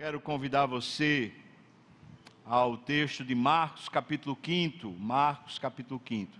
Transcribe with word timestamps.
Quero 0.00 0.20
convidar 0.20 0.64
você 0.64 1.32
ao 2.46 2.76
texto 2.76 3.24
de 3.24 3.34
Marcos, 3.34 3.88
capítulo 3.88 4.38
5. 4.40 4.92
Marcos, 4.92 5.58
capítulo 5.58 6.00
5. 6.06 6.30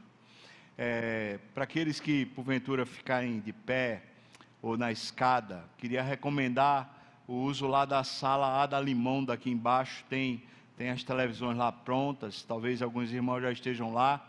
É, 0.79 1.41
Para 1.53 1.65
aqueles 1.65 1.99
que, 1.99 2.25
porventura, 2.25 2.87
ficarem 2.87 3.41
de 3.41 3.53
pé 3.53 4.05
ou 4.63 4.79
na 4.79 4.93
escada, 4.93 5.65
queria 5.77 6.05
recomendar 6.05 7.25
o 7.27 7.33
uso 7.33 7.67
lá 7.67 7.85
da 7.85 8.05
sala 8.05 8.63
A 8.63 8.65
da 8.65 8.81
Limão, 8.81 9.25
daqui 9.25 9.51
embaixo. 9.51 10.05
Tem, 10.09 10.41
tem 10.77 10.91
as 10.91 11.03
televisões 11.03 11.59
lá 11.59 11.73
prontas, 11.73 12.45
talvez 12.45 12.81
alguns 12.81 13.11
irmãos 13.11 13.41
já 13.41 13.51
estejam 13.51 13.93
lá. 13.93 14.25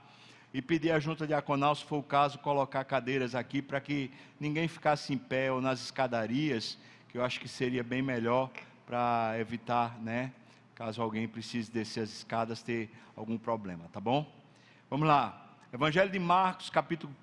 E 0.51 0.59
pedir 0.59 0.89
à 0.89 0.99
junta 0.99 1.27
diaconal, 1.27 1.75
se 1.75 1.85
for 1.85 1.99
o 1.99 2.03
caso, 2.03 2.39
colocar 2.39 2.83
cadeiras 2.83 3.35
aqui 3.35 3.61
para 3.61 3.79
que 3.79 4.09
ninguém 4.39 4.67
ficasse 4.67 5.13
em 5.13 5.19
pé 5.19 5.51
ou 5.51 5.61
nas 5.61 5.83
escadarias, 5.83 6.79
que 7.09 7.19
eu 7.19 7.23
acho 7.23 7.39
que 7.39 7.47
seria 7.47 7.83
bem 7.83 8.01
melhor 8.01 8.49
para 8.89 9.35
evitar, 9.37 9.99
né, 9.99 10.33
caso 10.73 10.99
alguém 10.99 11.27
precise 11.27 11.71
descer 11.71 12.01
as 12.01 12.09
escadas, 12.09 12.63
ter 12.63 12.89
algum 13.15 13.37
problema, 13.37 13.87
tá 13.93 13.99
bom? 13.99 14.25
Vamos 14.89 15.07
lá. 15.07 15.55
Evangelho 15.71 16.11
de 16.11 16.17
Marcos, 16.17 16.71
capítulo 16.71 17.15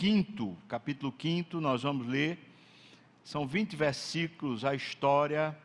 5, 0.00 0.56
capítulo 0.68 1.12
5, 1.20 1.60
nós 1.60 1.82
vamos 1.82 2.06
ler. 2.06 2.38
São 3.24 3.44
20 3.44 3.74
versículos, 3.74 4.64
a 4.64 4.72
história 4.72 5.58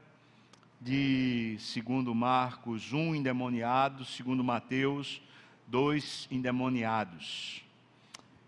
de, 0.81 1.57
segundo 1.59 2.15
Marcos, 2.15 2.91
um 2.91 3.13
endemoniado, 3.13 4.03
segundo 4.05 4.43
Mateus, 4.43 5.21
dois 5.67 6.27
endemoniados. 6.31 7.63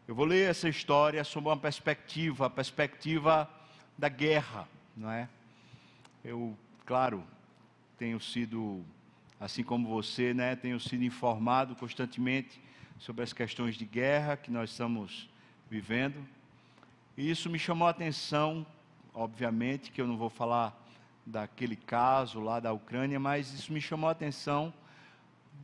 Eu 0.07 0.15
vou 0.15 0.25
ler 0.25 0.49
essa 0.49 0.67
história 0.67 1.23
sob 1.23 1.47
uma 1.47 1.57
perspectiva, 1.57 2.47
a 2.47 2.49
perspectiva 2.49 3.47
da 3.95 4.09
guerra, 4.09 4.67
não 4.97 5.11
é? 5.11 5.29
Eu, 6.23 6.57
claro, 6.85 7.23
tenho 7.97 8.19
sido, 8.19 8.85
assim 9.39 9.63
como 9.63 9.87
você, 9.87 10.33
né, 10.33 10.55
tenho 10.55 10.79
sido 10.79 11.03
informado 11.03 11.75
constantemente 11.75 12.61
sobre 12.99 13.23
as 13.23 13.33
questões 13.33 13.75
de 13.75 13.85
guerra 13.85 14.37
que 14.37 14.51
nós 14.51 14.69
estamos 14.69 15.27
vivendo. 15.69 16.25
E 17.17 17.29
isso 17.29 17.49
me 17.49 17.57
chamou 17.57 17.87
a 17.87 17.91
atenção, 17.91 18.65
obviamente, 19.13 19.91
que 19.91 20.01
eu 20.01 20.07
não 20.07 20.17
vou 20.17 20.29
falar 20.29 20.79
daquele 21.25 21.75
caso 21.75 22.39
lá 22.39 22.59
da 22.59 22.71
Ucrânia, 22.71 23.19
mas 23.19 23.51
isso 23.51 23.73
me 23.73 23.81
chamou 23.81 24.07
a 24.07 24.11
atenção 24.11 24.73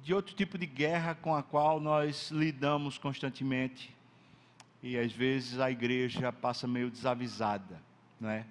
de 0.04 0.14
outro 0.14 0.34
tipo 0.34 0.58
de 0.58 0.66
guerra 0.66 1.14
com 1.14 1.36
a 1.36 1.44
qual 1.44 1.80
nós 1.80 2.32
lidamos 2.32 2.98
constantemente. 2.98 3.96
E 4.82 4.98
às 4.98 5.12
vezes 5.12 5.60
a 5.60 5.70
igreja 5.70 6.32
passa 6.32 6.68
meio 6.68 6.90
desavisada, 6.90 7.80
não 8.20 8.30
é? 8.30 8.46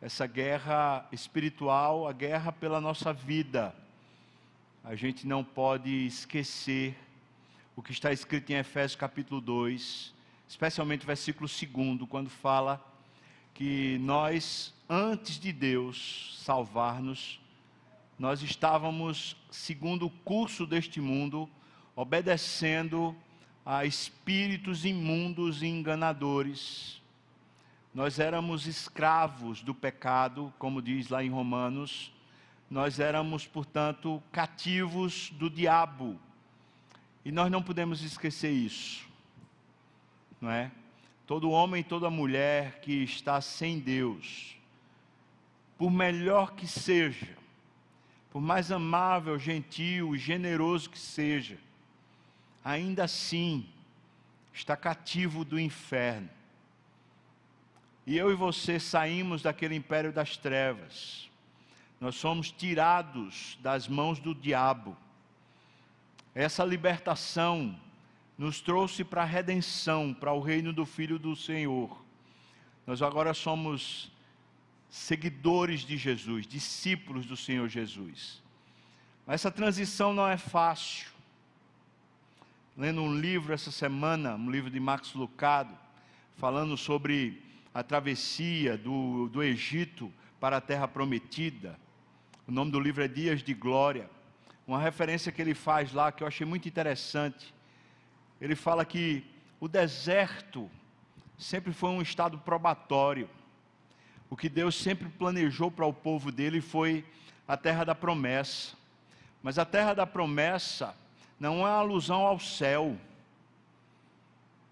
Essa 0.00 0.26
guerra 0.26 1.06
espiritual, 1.10 2.06
a 2.06 2.12
guerra 2.12 2.52
pela 2.52 2.80
nossa 2.80 3.12
vida. 3.12 3.74
A 4.84 4.94
gente 4.94 5.26
não 5.26 5.42
pode 5.42 6.06
esquecer 6.06 6.96
o 7.74 7.82
que 7.82 7.90
está 7.90 8.12
escrito 8.12 8.50
em 8.50 8.56
Efésios 8.56 8.94
capítulo 8.94 9.40
2, 9.40 10.14
especialmente 10.48 11.02
o 11.02 11.06
versículo 11.06 11.48
2, 11.48 12.08
quando 12.08 12.30
fala 12.30 12.84
que 13.52 13.98
nós, 13.98 14.72
antes 14.88 15.38
de 15.38 15.52
Deus 15.52 16.40
salvar-nos, 16.44 17.40
nós 18.16 18.40
estávamos, 18.40 19.36
segundo 19.50 20.06
o 20.06 20.10
curso 20.10 20.64
deste 20.64 21.00
mundo, 21.00 21.50
obedecendo 21.96 23.16
a 23.66 23.84
espíritos 23.84 24.84
imundos 24.84 25.60
e 25.60 25.66
enganadores 25.66 27.02
nós 27.94 28.18
éramos 28.18 28.66
escravos 28.66 29.62
do 29.62 29.74
pecado, 29.74 30.52
como 30.58 30.82
diz 30.82 31.08
lá 31.08 31.24
em 31.24 31.30
Romanos, 31.30 32.12
nós 32.70 33.00
éramos, 33.00 33.46
portanto, 33.46 34.22
cativos 34.30 35.30
do 35.30 35.48
diabo. 35.48 36.18
E 37.24 37.32
nós 37.32 37.50
não 37.50 37.62
podemos 37.62 38.02
esquecer 38.02 38.50
isso, 38.50 39.06
não 40.40 40.50
é? 40.50 40.70
Todo 41.26 41.50
homem, 41.50 41.82
toda 41.82 42.10
mulher 42.10 42.80
que 42.80 43.02
está 43.02 43.40
sem 43.40 43.78
Deus, 43.78 44.56
por 45.76 45.90
melhor 45.90 46.52
que 46.52 46.66
seja, 46.66 47.36
por 48.30 48.40
mais 48.40 48.70
amável, 48.70 49.38
gentil 49.38 50.14
e 50.14 50.18
generoso 50.18 50.90
que 50.90 50.98
seja, 50.98 51.58
ainda 52.64 53.04
assim 53.04 53.66
está 54.52 54.76
cativo 54.76 55.44
do 55.44 55.58
inferno. 55.58 56.28
E 58.08 58.16
eu 58.16 58.30
e 58.30 58.34
você 58.34 58.80
saímos 58.80 59.42
daquele 59.42 59.74
império 59.74 60.10
das 60.10 60.34
trevas. 60.34 61.28
Nós 62.00 62.14
somos 62.14 62.50
tirados 62.50 63.58
das 63.60 63.86
mãos 63.86 64.18
do 64.18 64.34
diabo. 64.34 64.96
Essa 66.34 66.64
libertação 66.64 67.78
nos 68.38 68.62
trouxe 68.62 69.04
para 69.04 69.24
a 69.24 69.26
redenção, 69.26 70.14
para 70.14 70.32
o 70.32 70.40
reino 70.40 70.72
do 70.72 70.86
Filho 70.86 71.18
do 71.18 71.36
Senhor. 71.36 72.02
Nós 72.86 73.02
agora 73.02 73.34
somos 73.34 74.10
seguidores 74.88 75.82
de 75.82 75.98
Jesus, 75.98 76.46
discípulos 76.46 77.26
do 77.26 77.36
Senhor 77.36 77.68
Jesus. 77.68 78.42
Mas 79.26 79.42
essa 79.42 79.50
transição 79.50 80.14
não 80.14 80.26
é 80.26 80.38
fácil. 80.38 81.10
Lendo 82.74 83.02
um 83.02 83.14
livro 83.14 83.52
essa 83.52 83.70
semana, 83.70 84.34
um 84.34 84.50
livro 84.50 84.70
de 84.70 84.80
Max 84.80 85.12
Lucado, 85.12 85.76
falando 86.38 86.74
sobre 86.74 87.46
a 87.72 87.82
travessia 87.82 88.76
do, 88.76 89.28
do 89.28 89.42
Egito 89.42 90.12
para 90.40 90.56
a 90.56 90.60
terra 90.60 90.88
prometida. 90.88 91.78
O 92.46 92.52
nome 92.52 92.70
do 92.70 92.80
livro 92.80 93.02
é 93.02 93.08
Dias 93.08 93.42
de 93.42 93.54
Glória. 93.54 94.08
Uma 94.66 94.78
referência 94.78 95.32
que 95.32 95.40
ele 95.40 95.54
faz 95.54 95.92
lá 95.92 96.10
que 96.12 96.22
eu 96.22 96.26
achei 96.26 96.46
muito 96.46 96.68
interessante. 96.68 97.54
Ele 98.40 98.54
fala 98.54 98.84
que 98.84 99.24
o 99.60 99.68
deserto 99.68 100.70
sempre 101.36 101.72
foi 101.72 101.90
um 101.90 102.02
estado 102.02 102.38
probatório. 102.38 103.28
O 104.30 104.36
que 104.36 104.48
Deus 104.48 104.74
sempre 104.74 105.08
planejou 105.08 105.70
para 105.70 105.86
o 105.86 105.92
povo 105.92 106.30
dele 106.30 106.60
foi 106.60 107.04
a 107.46 107.56
terra 107.56 107.84
da 107.84 107.94
promessa. 107.94 108.76
Mas 109.42 109.58
a 109.58 109.64
terra 109.64 109.94
da 109.94 110.06
promessa 110.06 110.94
não 111.38 111.66
é 111.66 111.70
alusão 111.70 112.26
ao 112.26 112.38
céu. 112.38 112.96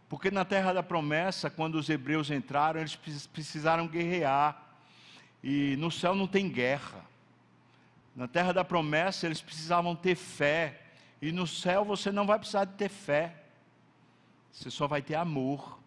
Porque 0.09 0.31
na 0.31 0.44
terra 0.44 0.72
da 0.72 0.83
promessa, 0.83 1.50
quando 1.50 1.75
os 1.75 1.89
hebreus 1.89 2.31
entraram, 2.31 2.81
eles 2.81 2.97
precisaram 3.27 3.89
guerrear. 3.89 4.62
E 5.43 5.77
no 5.77 5.91
céu 5.91 6.15
não 6.15 6.27
tem 6.27 6.49
guerra. 6.49 7.05
Na 8.15 8.28
terra 8.28 8.53
da 8.53 8.65
promessa, 8.65 9.27
eles 9.27 9.41
precisavam 9.41 9.97
ter 9.97 10.15
fé. 10.15 10.81
E 11.21 11.33
no 11.33 11.47
céu 11.47 11.84
você 11.84 12.12
não 12.12 12.27
vai 12.27 12.39
precisar 12.39 12.65
de 12.65 12.75
ter 12.75 12.89
fé. 12.89 13.34
Você 14.53 14.71
só 14.71 14.87
vai 14.87 15.03
ter 15.03 15.17
amor. 15.17 15.78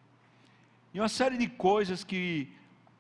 E 0.94 1.00
uma 1.00 1.10
série 1.10 1.38
de 1.38 1.48
coisas 1.48 2.04
que 2.04 2.52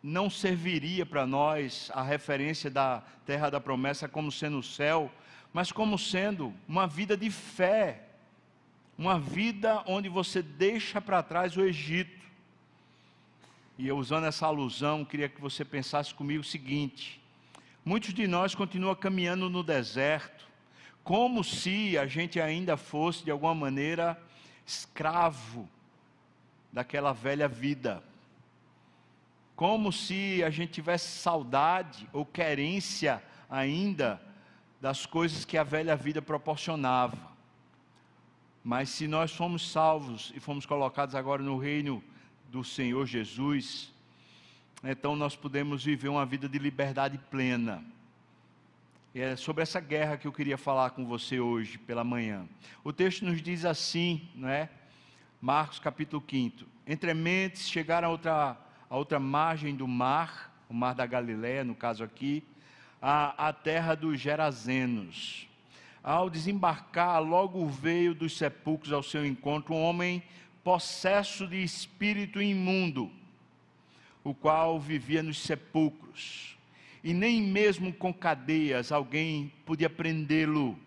não 0.01 0.30
serviria 0.30 1.06
para 1.06 1.28
nós 1.28 1.91
a 1.94 2.01
referência 2.01 2.69
da 2.69 3.03
terra 3.25 3.50
da 3.50 3.59
promessa 3.59 4.07
como 4.07 4.31
sendo 4.31 4.59
o 4.59 4.63
céu, 4.63 5.12
mas 5.51 5.72
como 5.72 5.97
sendo 5.97 6.53
uma 6.68 6.88
vida 6.88 7.18
de 7.18 7.30
fé 7.30 8.08
uma 8.99 9.17
vida 9.17 9.81
onde 9.87 10.09
você 10.09 10.41
deixa 10.41 10.99
para 10.99 11.23
trás 11.23 11.55
o 11.55 11.61
Egito. 11.61 12.19
E 13.77 13.87
eu, 13.87 13.97
usando 13.97 14.25
essa 14.25 14.45
alusão, 14.45 15.05
queria 15.05 15.29
que 15.29 15.39
você 15.39 15.63
pensasse 15.63 16.13
comigo 16.13 16.41
o 16.41 16.45
seguinte: 16.45 17.21
muitos 17.85 18.13
de 18.13 18.27
nós 18.27 18.53
continuam 18.53 18.93
caminhando 18.93 19.49
no 19.49 19.63
deserto, 19.63 20.45
como 21.01 21.45
se 21.45 21.97
a 21.97 22.05
gente 22.05 22.41
ainda 22.41 22.75
fosse, 22.75 23.23
de 23.23 23.31
alguma 23.31 23.55
maneira, 23.55 24.21
escravo 24.67 25.69
daquela 26.73 27.13
velha 27.13 27.47
vida. 27.47 28.03
Como 29.55 29.93
se 29.93 30.43
a 30.43 30.49
gente 30.49 30.73
tivesse 30.73 31.07
saudade 31.19 32.05
ou 32.11 32.25
querência 32.25 33.23
ainda 33.49 34.21
das 34.81 35.06
coisas 35.06 35.45
que 35.45 35.57
a 35.57 35.63
velha 35.63 35.95
vida 35.95 36.21
proporcionava. 36.21 37.28
Mas 38.69 38.89
se 38.89 39.07
nós 39.07 39.31
fomos 39.31 39.71
salvos 39.71 40.31
e 40.36 40.39
fomos 40.39 40.63
colocados 40.63 41.16
agora 41.16 41.42
no 41.42 41.57
reino 41.57 42.04
do 42.51 42.63
Senhor 42.63 43.04
Jesus, 43.07 43.92
então 44.83 45.16
nós 45.16 45.36
podemos 45.36 45.83
viver 45.83 46.07
uma 46.07 46.24
vida 46.24 46.48
de 46.48 46.60
liberdade 46.60 47.18
plena. 47.31 47.83
E 49.16 49.21
é 49.21 49.36
sobre 49.36 49.63
essa 49.63 49.80
guerra 49.80 50.18
que 50.18 50.27
eu 50.27 50.31
queria 50.31 50.56
falar 50.56 50.92
com 50.92 51.04
você 51.04 51.39
hoje 51.39 51.80
pela 51.80 52.04
manhã. 52.04 52.48
O 52.83 52.94
texto 52.94 53.25
nos 53.25 53.42
diz 53.42 53.66
assim, 53.66 54.30
não 54.36 54.48
é? 54.48 54.69
Marcos 55.42 55.80
capítulo 55.80 56.24
5. 56.30 56.63
Entre 56.86 57.12
mentes 57.15 57.68
chegaram 57.68 58.10
a 58.10 58.12
outra, 58.12 58.56
a 58.88 58.95
outra 58.95 59.19
margem 59.19 59.75
do 59.75 59.88
mar, 59.88 60.56
o 60.69 60.75
mar 60.75 60.94
da 60.94 61.07
Galiléia, 61.07 61.63
no 61.63 61.74
caso 61.74 62.04
aqui, 62.04 62.44
a, 63.01 63.48
a 63.48 63.51
terra 63.51 63.95
dos 63.95 64.19
Gerazenos. 64.19 65.49
Ao 66.04 66.30
desembarcar, 66.30 67.22
logo 67.22 67.68
veio 67.68 68.13
dos 68.13 68.38
sepulcros 68.38 68.94
ao 68.94 69.04
seu 69.04 69.25
encontro 69.25 69.74
um 69.74 69.81
homem 69.84 70.24
possesso 70.63 71.48
de 71.48 71.62
espírito 71.62 72.42
imundo, 72.42 73.12
o 74.24 74.34
qual 74.34 74.80
vivia 74.80 75.24
nos 75.24 75.40
sepulcros. 75.40 76.57
e 77.04 77.13
nem 77.13 77.42
mesmo 77.42 77.94
com 77.94 78.13
cadeias 78.13 78.92
alguém 78.92 79.54
podia 79.66 79.90
prendê-lo, 79.90 80.78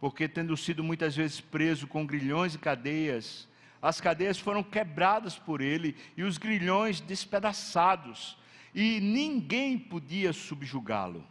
porque 0.00 0.28
tendo 0.28 0.56
sido 0.56 0.84
muitas 0.84 1.16
vezes 1.16 1.40
preso 1.40 1.86
com 1.86 2.06
grilhões 2.06 2.54
e 2.54 2.58
cadeias, 2.58 3.48
as 3.80 4.00
cadeias 4.00 4.38
foram 4.38 4.62
quebradas 4.62 5.36
por 5.36 5.60
ele 5.60 5.96
e 6.16 6.22
os 6.22 6.38
grilhões 6.38 7.00
despedaçados, 7.00 8.36
e 8.74 9.00
ninguém 9.00 9.76
podia 9.78 10.32
subjugá-lo. 10.32 11.24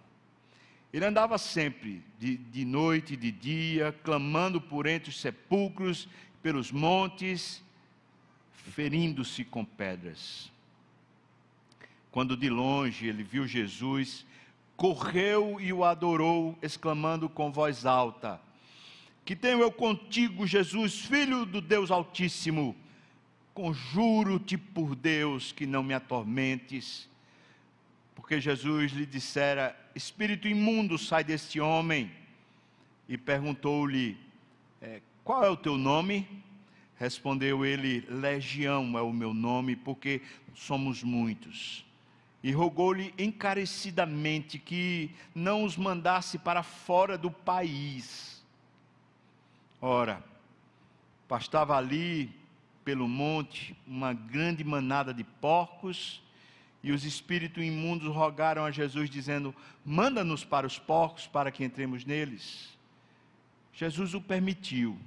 Ele 0.94 1.06
andava 1.06 1.38
sempre, 1.38 2.04
de, 2.20 2.36
de 2.36 2.66
noite 2.66 3.14
e 3.14 3.18
de 3.18 3.32
dia, 3.32 3.96
clamando 4.04 4.60
por 4.60 4.86
entre 4.86 5.10
os 5.10 5.20
sepulcros, 5.20 6.08
pelos 6.44 6.72
montes, 6.72 7.64
ferindo-se 8.52 9.46
com 9.46 9.64
pedras. 9.64 10.52
Quando 12.12 12.36
de 12.36 12.50
longe 12.50 13.08
ele 13.08 13.24
viu 13.24 13.48
Jesus, 13.48 14.26
correu 14.76 15.62
e 15.62 15.72
o 15.72 15.86
adorou, 15.86 16.58
exclamando 16.62 17.30
com 17.30 17.52
voz 17.52 17.86
alta: 17.86 18.42
Que 19.24 19.34
tenho 19.34 19.62
eu 19.62 19.72
contigo, 19.72 20.46
Jesus, 20.46 21.06
filho 21.06 21.46
do 21.46 21.62
Deus 21.62 21.90
Altíssimo? 21.90 22.76
Conjuro-te 23.54 24.58
por 24.58 24.96
Deus 24.96 25.52
que 25.54 25.66
não 25.66 25.84
me 25.84 25.94
atormentes. 25.94 27.10
Porque 28.22 28.40
Jesus 28.40 28.92
lhe 28.92 29.08
dissera: 29.08 29.76
Espírito 29.96 30.48
imundo, 30.48 30.96
sai 30.96 31.24
deste 31.24 31.60
homem. 31.60 32.12
E 33.10 33.18
perguntou-lhe: 33.18 34.16
é, 34.80 35.02
Qual 35.24 35.44
é 35.44 35.50
o 35.50 35.58
teu 35.58 35.76
nome? 35.76 36.28
Respondeu 36.98 37.66
ele: 37.66 38.06
Legião 38.08 38.96
é 38.96 39.02
o 39.02 39.12
meu 39.12 39.34
nome, 39.34 39.76
porque 39.76 40.22
somos 40.54 41.02
muitos 41.02 41.84
e 42.44 42.52
rogou-lhe 42.52 43.12
encarecidamente 43.18 44.58
que 44.58 45.12
não 45.34 45.64
os 45.64 45.76
mandasse 45.76 46.38
para 46.38 46.64
fora 46.64 47.18
do 47.18 47.30
país. 47.30 48.44
Ora, 49.82 50.24
pastava 51.28 51.76
ali 51.76 52.32
pelo 52.84 53.08
monte 53.08 53.76
uma 53.86 54.14
grande 54.14 54.64
manada 54.64 55.12
de 55.12 55.24
porcos, 55.24 56.22
e 56.84 56.92
os 56.92 57.06
espíritos 57.06 57.64
imundos 57.64 58.14
rogaram 58.14 58.66
a 58.66 58.72
Jesus, 58.72 59.10
dizendo: 59.10 59.54
Manda-nos 59.86 60.44
para 60.44 60.66
os 60.66 60.80
porcos 60.80 61.28
para 61.28 61.52
que 61.52 61.64
entremos 61.64 62.06
neles. 62.06 62.78
Jesus 63.74 64.14
o 64.14 64.22
permitiu. 64.22 64.98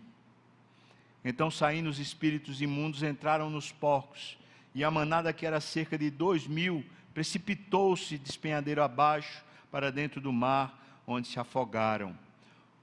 Então, 1.24 1.50
saindo 1.50 1.88
os 1.88 1.98
espíritos 1.98 2.60
imundos, 2.60 3.02
entraram 3.02 3.48
nos 3.48 3.72
porcos, 3.72 4.36
e 4.74 4.84
a 4.84 4.90
manada, 4.90 5.32
que 5.32 5.46
era 5.46 5.60
cerca 5.60 5.96
de 5.96 6.10
dois 6.10 6.46
mil, 6.46 6.84
precipitou-se 7.14 8.18
despenhadeiro 8.18 8.82
abaixo 8.82 9.44
para 9.70 9.90
dentro 9.90 10.20
do 10.20 10.32
mar, 10.32 11.02
onde 11.06 11.28
se 11.28 11.38
afogaram. 11.38 12.16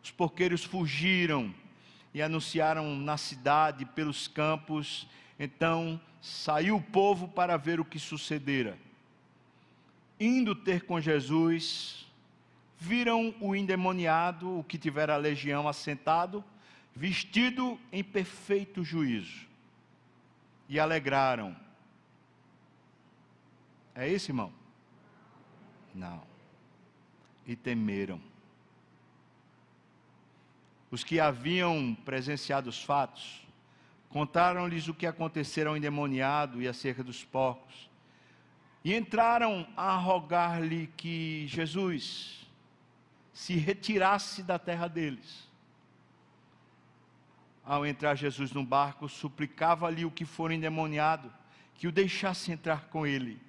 Os 0.04 0.12
porqueiros 0.12 0.64
fugiram 0.64 1.54
e 2.14 2.22
anunciaram 2.22 2.96
na 2.96 3.18
cidade, 3.18 3.86
pelos 3.86 4.28
campos. 4.28 5.08
Então 5.44 6.00
saiu 6.22 6.76
o 6.76 6.82
povo 6.82 7.28
para 7.28 7.58
ver 7.58 7.80
o 7.80 7.86
que 7.86 7.98
sucedera. 7.98 8.78
Indo 10.20 10.54
ter 10.54 10.86
com 10.86 11.02
Jesus, 11.02 12.08
viram 12.78 13.34
o 13.42 13.56
endemoniado, 13.56 14.60
o 14.60 14.64
que 14.64 14.78
tivera 14.78 15.16
a 15.16 15.18
legião, 15.18 15.68
assentado, 15.68 16.44
vestido 16.96 17.80
em 17.92 18.04
perfeito 18.04 18.84
juízo, 18.84 19.48
e 20.70 20.80
alegraram 20.80 21.56
é 23.94 24.08
isso, 24.08 24.32
irmão? 24.32 24.52
Não. 25.94 26.24
E 27.46 27.56
temeram. 27.56 28.22
Os 30.90 31.04
que 31.04 31.20
haviam 31.20 31.96
presenciado 32.06 32.70
os 32.70 32.82
fatos 32.82 33.46
contaram-lhes 34.12 34.88
o 34.88 34.94
que 34.94 35.08
acontecera 35.08 35.70
ao 35.70 35.78
endemoniado 35.78 36.62
e 36.62 36.68
acerca 36.68 37.04
dos 37.04 37.24
porcos. 37.24 37.90
E 38.84 38.94
entraram 38.94 39.66
a 39.76 39.96
rogar-lhe 39.96 40.88
que 40.98 41.46
Jesus 41.48 42.48
se 43.34 43.56
retirasse 43.56 44.44
da 44.44 44.60
terra 44.60 44.88
deles. 44.88 45.50
Ao 47.64 47.86
entrar 47.86 48.16
Jesus 48.16 48.52
no 48.52 48.66
barco, 48.66 49.08
suplicava-lhe 49.08 50.04
o 50.04 50.12
que 50.12 50.26
for 50.26 50.52
endemoniado 50.52 51.32
que 51.76 51.88
o 51.88 51.92
deixasse 51.92 52.52
entrar 52.52 52.88
com 52.90 53.08
ele. 53.08 53.40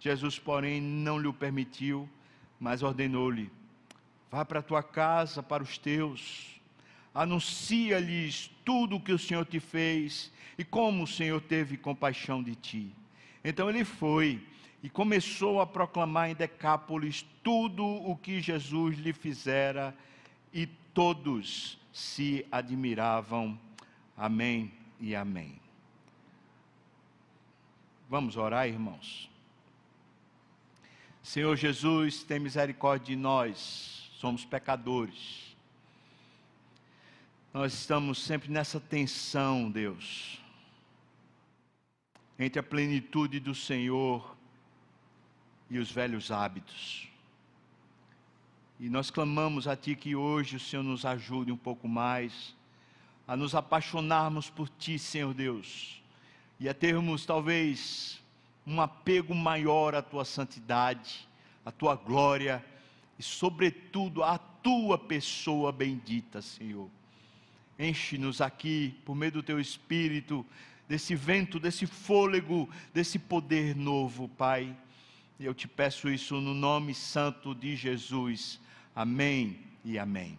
Jesus, 0.00 0.38
porém, 0.38 0.80
não 0.80 1.18
lhe 1.18 1.28
o 1.28 1.32
permitiu, 1.32 2.08
mas 2.58 2.82
ordenou-lhe: 2.82 3.50
Vá 4.30 4.44
para 4.44 4.58
a 4.58 4.62
tua 4.62 4.82
casa, 4.82 5.42
para 5.42 5.62
os 5.62 5.78
teus, 5.78 6.55
anuncia-lhes 7.16 8.50
tudo 8.62 8.96
o 8.96 9.00
que 9.00 9.12
o 9.12 9.18
Senhor 9.18 9.46
te 9.46 9.58
fez 9.58 10.30
e 10.58 10.64
como 10.64 11.04
o 11.04 11.06
Senhor 11.06 11.40
teve 11.40 11.78
compaixão 11.78 12.42
de 12.42 12.54
ti. 12.54 12.94
Então 13.42 13.70
ele 13.70 13.84
foi 13.84 14.46
e 14.82 14.90
começou 14.90 15.60
a 15.60 15.66
proclamar 15.66 16.30
em 16.30 16.34
Decápolis 16.34 17.24
tudo 17.42 17.84
o 17.84 18.14
que 18.16 18.40
Jesus 18.40 18.98
lhe 18.98 19.14
fizera 19.14 19.96
e 20.52 20.66
todos 20.66 21.78
se 21.90 22.46
admiravam. 22.52 23.58
Amém 24.14 24.70
e 25.00 25.16
amém. 25.16 25.58
Vamos 28.10 28.36
orar, 28.36 28.68
irmãos. 28.68 29.30
Senhor 31.22 31.56
Jesus, 31.56 32.22
tem 32.22 32.38
misericórdia 32.38 33.16
de 33.16 33.16
nós, 33.16 34.10
somos 34.18 34.44
pecadores. 34.44 35.55
Nós 37.58 37.72
estamos 37.72 38.22
sempre 38.22 38.50
nessa 38.50 38.78
tensão, 38.78 39.70
Deus, 39.70 40.38
entre 42.38 42.60
a 42.60 42.62
plenitude 42.62 43.40
do 43.40 43.54
Senhor 43.54 44.36
e 45.70 45.78
os 45.78 45.90
velhos 45.90 46.30
hábitos. 46.30 47.08
E 48.78 48.90
nós 48.90 49.10
clamamos 49.10 49.66
a 49.66 49.74
Ti 49.74 49.96
que 49.96 50.14
hoje 50.14 50.56
o 50.56 50.60
Senhor 50.60 50.82
nos 50.82 51.06
ajude 51.06 51.50
um 51.50 51.56
pouco 51.56 51.88
mais 51.88 52.54
a 53.26 53.34
nos 53.34 53.54
apaixonarmos 53.54 54.50
por 54.50 54.68
Ti, 54.68 54.98
Senhor 54.98 55.32
Deus, 55.32 56.02
e 56.60 56.68
a 56.68 56.74
termos 56.74 57.24
talvez 57.24 58.22
um 58.66 58.82
apego 58.82 59.34
maior 59.34 59.94
à 59.94 60.02
tua 60.02 60.26
santidade, 60.26 61.26
à 61.64 61.72
tua 61.72 61.94
glória 61.94 62.62
e, 63.18 63.22
sobretudo, 63.22 64.22
à 64.22 64.36
tua 64.36 64.98
pessoa 64.98 65.72
bendita, 65.72 66.42
Senhor. 66.42 66.90
Enche-nos 67.78 68.40
aqui, 68.40 68.94
por 69.04 69.14
meio 69.14 69.32
do 69.32 69.42
teu 69.42 69.60
espírito, 69.60 70.44
desse 70.88 71.14
vento, 71.14 71.58
desse 71.58 71.86
fôlego, 71.86 72.68
desse 72.92 73.18
poder 73.18 73.74
novo, 73.76 74.28
Pai. 74.28 74.74
Eu 75.38 75.52
te 75.52 75.68
peço 75.68 76.08
isso 76.08 76.40
no 76.40 76.54
nome 76.54 76.94
santo 76.94 77.54
de 77.54 77.76
Jesus. 77.76 78.58
Amém 78.94 79.60
e 79.84 79.98
amém. 79.98 80.38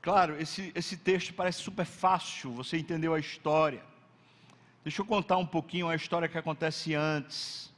Claro, 0.00 0.40
esse, 0.40 0.72
esse 0.74 0.96
texto 0.96 1.32
parece 1.34 1.62
super 1.62 1.84
fácil, 1.84 2.52
você 2.52 2.76
entendeu 2.76 3.14
a 3.14 3.20
história. 3.20 3.82
Deixa 4.84 5.00
eu 5.00 5.06
contar 5.06 5.36
um 5.36 5.46
pouquinho 5.46 5.88
a 5.88 5.94
história 5.94 6.28
que 6.28 6.36
acontece 6.36 6.94
antes. 6.94 7.72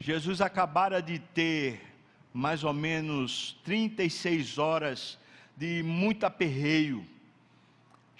Jesus 0.00 0.40
acabara 0.40 1.00
de 1.02 1.18
ter 1.18 1.80
mais 2.32 2.64
ou 2.64 2.72
menos 2.72 3.58
36 3.64 4.56
horas 4.56 5.18
de 5.56 5.82
muito 5.82 6.24
aperreio. 6.24 7.06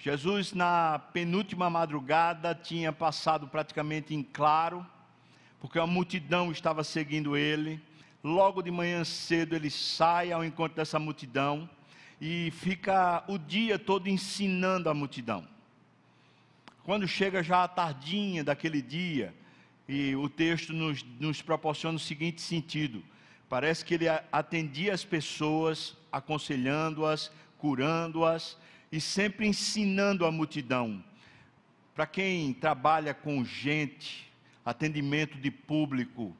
Jesus, 0.03 0.51
na 0.51 0.99
penúltima 0.99 1.69
madrugada, 1.69 2.53
tinha 2.53 2.91
passado 2.91 3.47
praticamente 3.47 4.13
em 4.13 4.21
claro, 4.21 4.85
porque 5.61 5.79
a 5.79 5.87
multidão 5.87 6.51
estava 6.51 6.83
seguindo 6.83 7.37
ele. 7.37 7.81
Logo 8.21 8.61
de 8.61 8.69
manhã 8.69 9.05
cedo, 9.05 9.55
ele 9.55 9.69
sai 9.69 10.33
ao 10.33 10.43
encontro 10.43 10.75
dessa 10.75 10.99
multidão 10.99 11.69
e 12.19 12.51
fica 12.51 13.23
o 13.29 13.37
dia 13.37 13.79
todo 13.79 14.09
ensinando 14.09 14.89
a 14.89 14.93
multidão. 14.93 15.47
Quando 16.83 17.07
chega 17.07 17.41
já 17.41 17.63
a 17.63 17.67
tardinha 17.69 18.43
daquele 18.43 18.81
dia, 18.81 19.33
e 19.87 20.13
o 20.17 20.27
texto 20.27 20.73
nos, 20.73 21.01
nos 21.17 21.41
proporciona 21.41 21.95
o 21.95 22.01
seguinte 22.01 22.41
sentido: 22.41 23.01
parece 23.47 23.85
que 23.85 23.93
ele 23.93 24.09
atendia 24.33 24.93
as 24.93 25.05
pessoas, 25.05 25.95
aconselhando-as, 26.11 27.31
curando-as 27.57 28.61
e 28.93 29.01
sempre 29.01 29.47
ensinando 29.47 30.23
a 30.23 30.31
multidão. 30.31 31.03
Para 31.95 32.05
quem 32.05 32.53
trabalha 32.53 33.11
com 33.11 33.43
gente, 33.43 34.31
atendimento 34.63 35.35
de 35.39 35.49
público, 35.49 36.31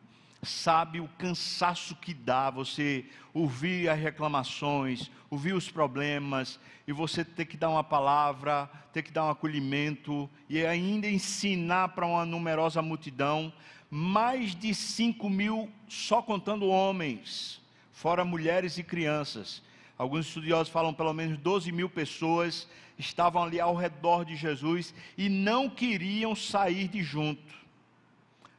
sabe 0.43 0.99
o 0.99 1.07
cansaço 1.17 1.95
que 1.95 2.13
dá 2.13 2.51
você 2.51 3.05
ouvir 3.33 3.89
as 3.89 3.99
reclamações, 3.99 5.09
ouvir 5.31 5.53
os 5.53 5.71
problemas, 5.71 6.59
e 6.85 6.93
você 6.93 7.25
ter 7.25 7.45
que 7.45 7.57
dar 7.57 7.69
uma 7.71 7.83
palavra, 7.83 8.69
ter 8.93 9.01
que 9.01 9.11
dar 9.11 9.25
um 9.25 9.31
acolhimento, 9.31 10.29
e 10.47 10.63
ainda 10.63 11.09
ensinar 11.09 11.89
para 11.89 12.05
uma 12.05 12.23
numerosa 12.23 12.83
multidão, 12.83 13.51
mais 13.89 14.53
de 14.53 14.75
5 14.75 15.27
mil 15.27 15.71
só 15.87 16.21
contando 16.21 16.67
homens, 16.67 17.59
fora 17.91 18.23
mulheres 18.23 18.77
e 18.77 18.83
crianças. 18.83 19.63
Alguns 19.97 20.27
estudiosos 20.27 20.71
falam 20.71 20.93
pelo 20.93 21.13
menos 21.13 21.37
12 21.37 21.71
mil 21.71 21.89
pessoas 21.89 22.67
estavam 22.97 23.43
ali 23.43 23.59
ao 23.59 23.75
redor 23.75 24.25
de 24.25 24.35
Jesus 24.35 24.93
e 25.17 25.29
não 25.29 25.69
queriam 25.69 26.35
sair 26.35 26.87
de 26.87 27.03
junto. 27.03 27.53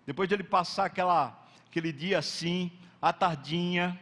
Depois 0.07 0.29
de 0.29 0.35
ele 0.35 0.45
passar 0.45 0.87
aquela 0.87 1.41
aquele 1.69 1.93
dia 1.93 2.19
assim, 2.19 2.71
à 3.03 3.13
tardinha, 3.13 3.99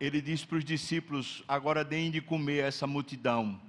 ele 0.00 0.20
diz 0.20 0.44
para 0.44 0.58
os 0.58 0.64
discípulos: 0.64 1.44
agora 1.46 1.84
deem 1.84 2.10
de 2.10 2.20
comer 2.20 2.64
a 2.64 2.66
essa 2.66 2.86
multidão. 2.86 3.60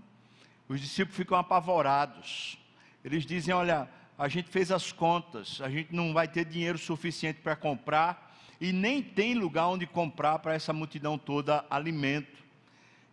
Os 0.67 0.81
discípulos 0.81 1.15
ficam 1.15 1.37
apavorados. 1.37 2.57
Eles 3.03 3.25
dizem: 3.25 3.53
olha, 3.53 3.89
a 4.17 4.27
gente 4.27 4.49
fez 4.49 4.71
as 4.71 4.91
contas, 4.91 5.61
a 5.61 5.69
gente 5.69 5.93
não 5.93 6.13
vai 6.13 6.27
ter 6.27 6.45
dinheiro 6.45 6.77
suficiente 6.77 7.39
para 7.41 7.55
comprar 7.55 8.28
e 8.59 8.73
nem 8.73 9.01
tem 9.01 9.33
lugar 9.33 9.67
onde 9.67 9.87
comprar 9.87 10.39
para 10.39 10.53
essa 10.53 10.73
multidão 10.73 11.17
toda 11.17 11.65
alimento. 11.69 12.43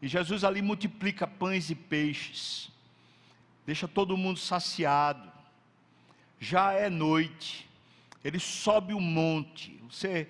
E 0.03 0.09
Jesus 0.09 0.45
ali 0.45 0.61
multiplica 0.61 1.27
pães 1.27 1.71
e 1.71 1.75
peixes, 1.75 2.71
deixa 3.65 3.87
todo 3.87 4.17
mundo 4.17 4.39
saciado. 4.39 5.31
Já 6.39 6.73
é 6.73 6.91
noite, 6.91 7.69
ele 8.25 8.39
sobe 8.39 8.93
o 8.93 8.99
um 8.99 9.01
monte. 9.01 9.81
Você, 9.89 10.29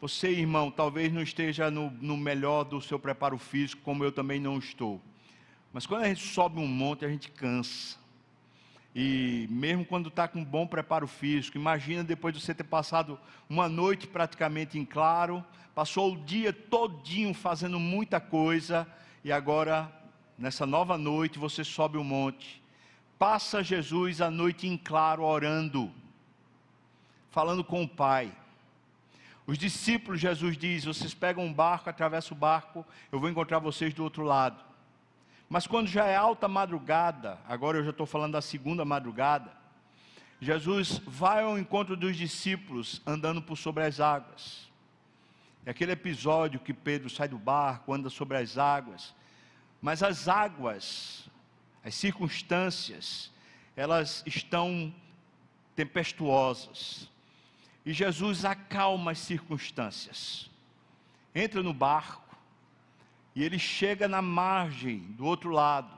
você, 0.00 0.30
irmão, 0.30 0.70
talvez 0.70 1.12
não 1.12 1.22
esteja 1.22 1.70
no, 1.70 1.90
no 1.90 2.16
melhor 2.16 2.64
do 2.64 2.80
seu 2.80 2.98
preparo 2.98 3.36
físico, 3.36 3.82
como 3.82 4.04
eu 4.04 4.12
também 4.12 4.40
não 4.40 4.58
estou. 4.58 5.00
Mas 5.72 5.86
quando 5.86 6.04
a 6.04 6.08
gente 6.08 6.22
sobe 6.22 6.58
um 6.58 6.66
monte, 6.66 7.04
a 7.04 7.08
gente 7.08 7.30
cansa. 7.30 7.98
E 8.98 9.46
mesmo 9.50 9.84
quando 9.84 10.08
está 10.08 10.26
com 10.26 10.38
um 10.38 10.44
bom 10.44 10.66
preparo 10.66 11.06
físico, 11.06 11.58
imagina 11.58 12.02
depois 12.02 12.34
de 12.34 12.40
você 12.40 12.54
ter 12.54 12.64
passado 12.64 13.20
uma 13.48 13.68
noite 13.68 14.06
praticamente 14.06 14.78
em 14.78 14.86
claro, 14.86 15.44
passou 15.74 16.14
o 16.14 16.24
dia 16.24 16.50
todinho 16.50 17.34
fazendo 17.34 17.78
muita 17.78 18.18
coisa, 18.18 18.88
e 19.22 19.30
agora, 19.30 19.92
nessa 20.38 20.64
nova 20.64 20.96
noite, 20.96 21.38
você 21.38 21.62
sobe 21.62 21.98
um 21.98 22.04
monte. 22.04 22.62
Passa 23.18 23.62
Jesus 23.62 24.22
a 24.22 24.30
noite 24.30 24.66
em 24.66 24.78
claro 24.78 25.22
orando 25.22 25.92
falando 27.36 27.62
com 27.62 27.82
o 27.82 27.88
Pai. 27.88 28.32
Os 29.46 29.58
discípulos, 29.58 30.18
Jesus 30.18 30.56
diz: 30.56 30.86
vocês 30.86 31.12
pegam 31.12 31.44
um 31.44 31.52
barco, 31.52 31.90
atravessam 31.90 32.34
o 32.34 32.40
barco, 32.40 32.82
eu 33.12 33.20
vou 33.20 33.28
encontrar 33.28 33.58
vocês 33.58 33.92
do 33.92 34.02
outro 34.02 34.22
lado. 34.22 34.64
Mas 35.48 35.66
quando 35.66 35.86
já 35.86 36.06
é 36.06 36.16
alta 36.16 36.48
madrugada, 36.48 37.38
agora 37.46 37.78
eu 37.78 37.84
já 37.84 37.90
estou 37.90 38.06
falando 38.06 38.32
da 38.32 38.42
segunda 38.42 38.84
madrugada, 38.84 39.52
Jesus 40.40 41.00
vai 41.06 41.42
ao 41.42 41.58
encontro 41.58 41.96
dos 41.96 42.16
discípulos 42.16 43.00
andando 43.06 43.40
por 43.40 43.56
sobre 43.56 43.84
as 43.84 44.00
águas. 44.00 44.70
É 45.64 45.70
aquele 45.70 45.92
episódio 45.92 46.60
que 46.60 46.74
Pedro 46.74 47.08
sai 47.08 47.28
do 47.28 47.38
barco, 47.38 47.92
anda 47.92 48.10
sobre 48.10 48.36
as 48.36 48.58
águas, 48.58 49.14
mas 49.80 50.02
as 50.02 50.28
águas, 50.28 51.28
as 51.84 51.94
circunstâncias, 51.94 53.32
elas 53.76 54.22
estão 54.26 54.92
tempestuosas. 55.74 57.08
E 57.84 57.92
Jesus 57.92 58.44
acalma 58.44 59.12
as 59.12 59.18
circunstâncias. 59.18 60.50
Entra 61.34 61.62
no 61.62 61.72
barco 61.72 62.25
e 63.36 63.44
ele 63.44 63.58
chega 63.58 64.08
na 64.08 64.22
margem 64.22 64.98
do 65.10 65.26
outro 65.26 65.50
lado. 65.50 65.94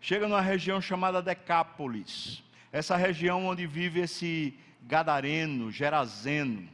Chega 0.00 0.28
numa 0.28 0.40
região 0.40 0.80
chamada 0.80 1.20
Decápolis. 1.20 2.40
Essa 2.70 2.96
região 2.96 3.44
onde 3.46 3.66
vive 3.66 3.98
esse 3.98 4.54
gadareno, 4.84 5.72
gerazeno. 5.72 6.68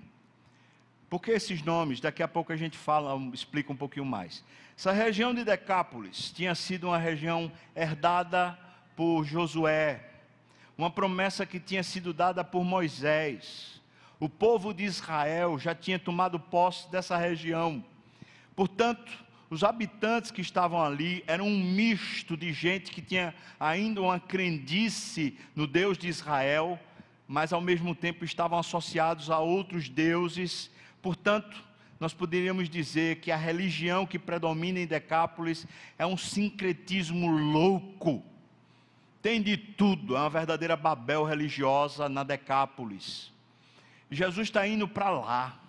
Por 1.08 1.22
que 1.22 1.30
esses 1.30 1.62
nomes? 1.62 2.00
Daqui 2.00 2.22
a 2.22 2.28
pouco 2.28 2.52
a 2.52 2.56
gente 2.56 2.76
fala, 2.76 3.18
explica 3.32 3.72
um 3.72 3.76
pouquinho 3.76 4.04
mais. 4.04 4.44
Essa 4.76 4.92
região 4.92 5.32
de 5.32 5.42
Decápolis 5.42 6.30
tinha 6.30 6.54
sido 6.54 6.88
uma 6.88 6.98
região 6.98 7.50
herdada 7.74 8.58
por 8.94 9.24
Josué, 9.24 10.04
uma 10.76 10.90
promessa 10.90 11.46
que 11.46 11.58
tinha 11.58 11.82
sido 11.82 12.12
dada 12.12 12.44
por 12.44 12.62
Moisés. 12.62 13.80
O 14.20 14.28
povo 14.28 14.74
de 14.74 14.84
Israel 14.84 15.58
já 15.58 15.74
tinha 15.74 15.98
tomado 15.98 16.38
posse 16.38 16.90
dessa 16.90 17.16
região. 17.16 17.82
Portanto, 18.54 19.23
os 19.54 19.62
habitantes 19.62 20.32
que 20.32 20.40
estavam 20.40 20.82
ali 20.82 21.22
eram 21.28 21.46
um 21.46 21.62
misto 21.62 22.36
de 22.36 22.52
gente 22.52 22.90
que 22.90 23.00
tinha 23.00 23.32
ainda 23.58 24.02
uma 24.02 24.18
crendice 24.18 25.38
no 25.54 25.64
Deus 25.64 25.96
de 25.96 26.08
Israel, 26.08 26.76
mas 27.28 27.52
ao 27.52 27.60
mesmo 27.60 27.94
tempo 27.94 28.24
estavam 28.24 28.58
associados 28.58 29.30
a 29.30 29.38
outros 29.38 29.88
deuses. 29.88 30.72
Portanto, 31.00 31.56
nós 32.00 32.12
poderíamos 32.12 32.68
dizer 32.68 33.20
que 33.20 33.30
a 33.30 33.36
religião 33.36 34.04
que 34.04 34.18
predomina 34.18 34.80
em 34.80 34.88
Decápolis 34.88 35.68
é 35.96 36.04
um 36.04 36.16
sincretismo 36.16 37.30
louco. 37.30 38.24
Tem 39.22 39.40
de 39.40 39.56
tudo, 39.56 40.16
é 40.16 40.18
uma 40.18 40.30
verdadeira 40.30 40.76
Babel 40.76 41.22
religiosa 41.22 42.08
na 42.08 42.24
Decápolis. 42.24 43.32
Jesus 44.10 44.48
está 44.48 44.66
indo 44.66 44.88
para 44.88 45.10
lá. 45.10 45.60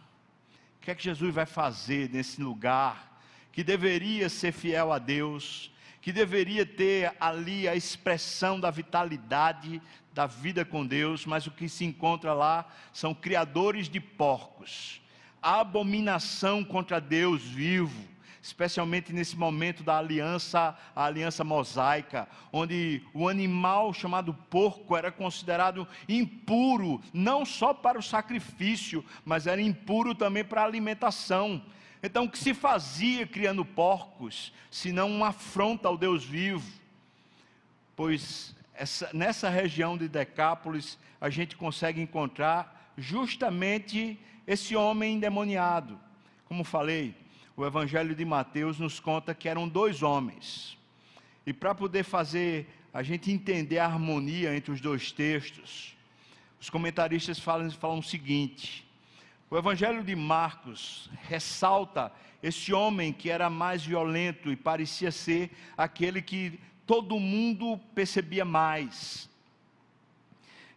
O 0.77 0.82
que 0.82 0.89
é 0.89 0.96
que 0.96 1.04
Jesus 1.04 1.32
vai 1.32 1.46
fazer 1.46 2.10
nesse 2.10 2.42
lugar 2.42 3.14
que 3.56 3.64
deveria 3.64 4.28
ser 4.28 4.52
fiel 4.52 4.92
a 4.92 5.00
Deus, 5.00 5.72
que 6.02 6.12
deveria 6.12 6.66
ter 6.66 7.16
ali 7.18 7.70
a 7.70 7.74
expressão 7.74 8.60
da 8.60 8.70
vitalidade 8.70 9.82
da 10.14 10.28
vida 10.28 10.66
com 10.66 10.86
Deus, 10.86 11.26
mas 11.26 11.48
o 11.48 11.52
que 11.52 11.70
se 11.70 11.86
encontra 11.86 12.34
lá 12.34 12.68
são 12.92 13.16
criadores 13.16 13.88
de 13.88 14.02
porcos, 14.02 15.02
abominação 15.42 16.66
contra 16.66 17.00
Deus 17.00 17.44
vivo 17.44 18.14
especialmente 18.42 19.12
nesse 19.12 19.36
momento 19.36 19.82
da 19.82 19.98
aliança, 19.98 20.78
a 20.96 21.06
aliança 21.06 21.44
mosaica, 21.44 22.28
onde 22.54 23.02
o 23.12 23.28
animal 23.28 23.92
chamado 23.92 24.36
porco 24.52 24.96
era 24.96 25.12
considerado 25.12 25.88
impuro, 26.08 27.02
não 27.12 27.44
só 27.44 27.74
para 27.74 27.98
o 27.98 28.04
sacrifício, 28.04 29.04
mas 29.26 29.48
era 29.48 29.60
impuro 29.60 30.14
também 30.14 30.44
para 30.44 30.62
a 30.62 30.66
alimentação. 30.66 31.60
Então, 32.06 32.26
o 32.26 32.30
que 32.30 32.38
se 32.38 32.54
fazia 32.54 33.26
criando 33.26 33.66
porcos, 33.66 34.54
se 34.70 34.92
não 34.92 35.10
uma 35.10 35.30
afronta 35.30 35.88
ao 35.88 35.98
Deus 35.98 36.24
vivo? 36.24 36.72
Pois 37.96 38.56
essa, 38.76 39.10
nessa 39.12 39.50
região 39.50 39.98
de 39.98 40.08
Decápolis, 40.08 41.00
a 41.20 41.32
gente 41.32 41.56
consegue 41.56 42.00
encontrar 42.00 42.94
justamente 42.96 44.20
esse 44.46 44.76
homem 44.76 45.16
endemoniado. 45.16 46.00
Como 46.46 46.64
falei, 46.64 47.16
o 47.58 47.66
Evangelho 47.66 48.14
de 48.14 48.24
Mateus 48.24 48.78
nos 48.78 49.00
conta 49.00 49.34
que 49.34 49.50
eram 49.50 49.68
dois 49.68 50.04
homens. 50.04 50.78
E 51.44 51.52
para 51.52 51.74
poder 51.74 52.04
fazer 52.04 52.68
a 52.94 53.02
gente 53.02 53.32
entender 53.32 53.80
a 53.80 53.86
harmonia 53.86 54.56
entre 54.56 54.72
os 54.72 54.80
dois 54.80 55.12
textos, 55.12 55.96
os 56.62 56.70
comentaristas 56.70 57.40
falam, 57.40 57.72
falam 57.72 57.98
o 57.98 58.04
seguinte: 58.04 58.85
o 59.50 59.58
Evangelho 59.58 60.04
de 60.04 60.16
Marcos 60.16 61.10
ressalta 61.28 62.12
esse 62.42 62.74
homem 62.74 63.14
que 63.14 63.30
era 63.30 63.50
mais 63.50 63.86
violento 63.86 64.52
e 64.52 64.56
parecia 64.56 65.12
ser 65.12 65.52
aquele 65.78 66.22
que 66.22 66.60
todo 66.86 67.20
mundo 67.20 67.80
percebia 67.94 68.46
mais. 68.46 69.30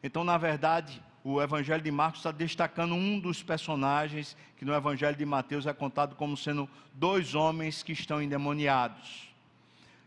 Então, 0.03 0.23
na 0.25 0.39
verdade, 0.39 1.03
o 1.25 1.43
Evangelho 1.43 1.83
de 1.83 1.91
Marcos 1.91 2.21
está 2.21 2.31
destacando 2.31 2.95
um 2.95 3.19
dos 3.19 3.43
personagens 3.43 4.37
que 4.57 4.65
no 4.65 4.75
Evangelho 4.75 5.17
de 5.17 5.27
Mateus 5.27 5.67
é 5.67 5.73
contado 5.73 6.15
como 6.15 6.37
sendo 6.37 6.69
dois 6.95 7.35
homens 7.35 7.83
que 7.83 7.93
estão 7.93 8.23
endemoniados. 8.23 9.29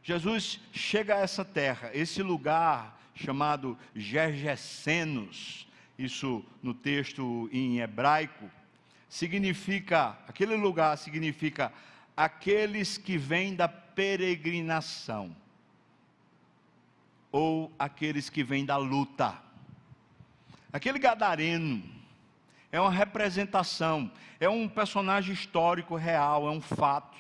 Jesus 0.03 0.59
chega 0.71 1.15
a 1.15 1.19
essa 1.19 1.45
terra, 1.45 1.91
esse 1.93 2.23
lugar 2.23 2.99
chamado 3.13 3.77
Gergesenos, 3.95 5.67
isso 6.03 6.43
no 6.61 6.73
texto 6.73 7.49
em 7.51 7.79
hebraico, 7.79 8.49
significa, 9.07 10.17
aquele 10.27 10.55
lugar 10.55 10.97
significa 10.97 11.71
aqueles 12.15 12.97
que 12.97 13.17
vêm 13.17 13.55
da 13.55 13.67
peregrinação, 13.67 15.35
ou 17.31 17.71
aqueles 17.77 18.29
que 18.29 18.43
vêm 18.43 18.65
da 18.65 18.77
luta. 18.77 19.37
Aquele 20.73 20.99
gadareno 20.99 21.83
é 22.71 22.79
uma 22.79 22.91
representação, 22.91 24.11
é 24.39 24.49
um 24.49 24.67
personagem 24.67 25.33
histórico 25.33 25.95
real, 25.95 26.47
é 26.47 26.51
um 26.51 26.61
fato. 26.61 27.17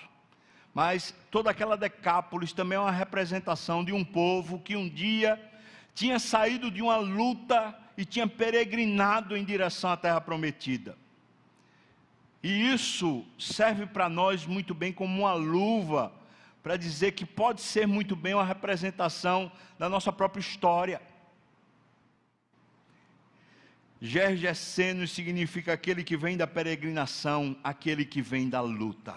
Mas 0.73 1.13
toda 1.29 1.51
aquela 1.51 1.75
Decápolis 1.75 2.53
também 2.53 2.77
é 2.77 2.79
uma 2.79 2.91
representação 2.91 3.83
de 3.83 3.91
um 3.91 4.05
povo 4.05 4.59
que 4.59 4.75
um 4.75 4.87
dia 4.87 5.39
tinha 5.93 6.17
saído 6.19 6.71
de 6.71 6.81
uma 6.81 6.95
luta 6.97 7.77
e 8.01 8.05
tinha 8.05 8.25
peregrinado 8.25 9.37
em 9.37 9.45
direção 9.45 9.91
à 9.91 9.95
terra 9.95 10.19
prometida. 10.19 10.97
E 12.41 12.73
isso 12.73 13.23
serve 13.37 13.85
para 13.85 14.09
nós 14.09 14.43
muito 14.43 14.73
bem 14.73 14.91
como 14.91 15.19
uma 15.19 15.33
luva 15.33 16.11
para 16.63 16.77
dizer 16.77 17.11
que 17.11 17.27
pode 17.27 17.61
ser 17.61 17.85
muito 17.85 18.15
bem 18.15 18.33
uma 18.33 18.43
representação 18.43 19.51
da 19.77 19.87
nossa 19.87 20.11
própria 20.11 20.41
história. 20.41 20.99
Gergesenos 24.01 25.11
significa 25.11 25.71
aquele 25.71 26.03
que 26.03 26.17
vem 26.17 26.35
da 26.35 26.47
peregrinação, 26.47 27.55
aquele 27.63 28.03
que 28.03 28.19
vem 28.19 28.49
da 28.49 28.61
luta. 28.61 29.13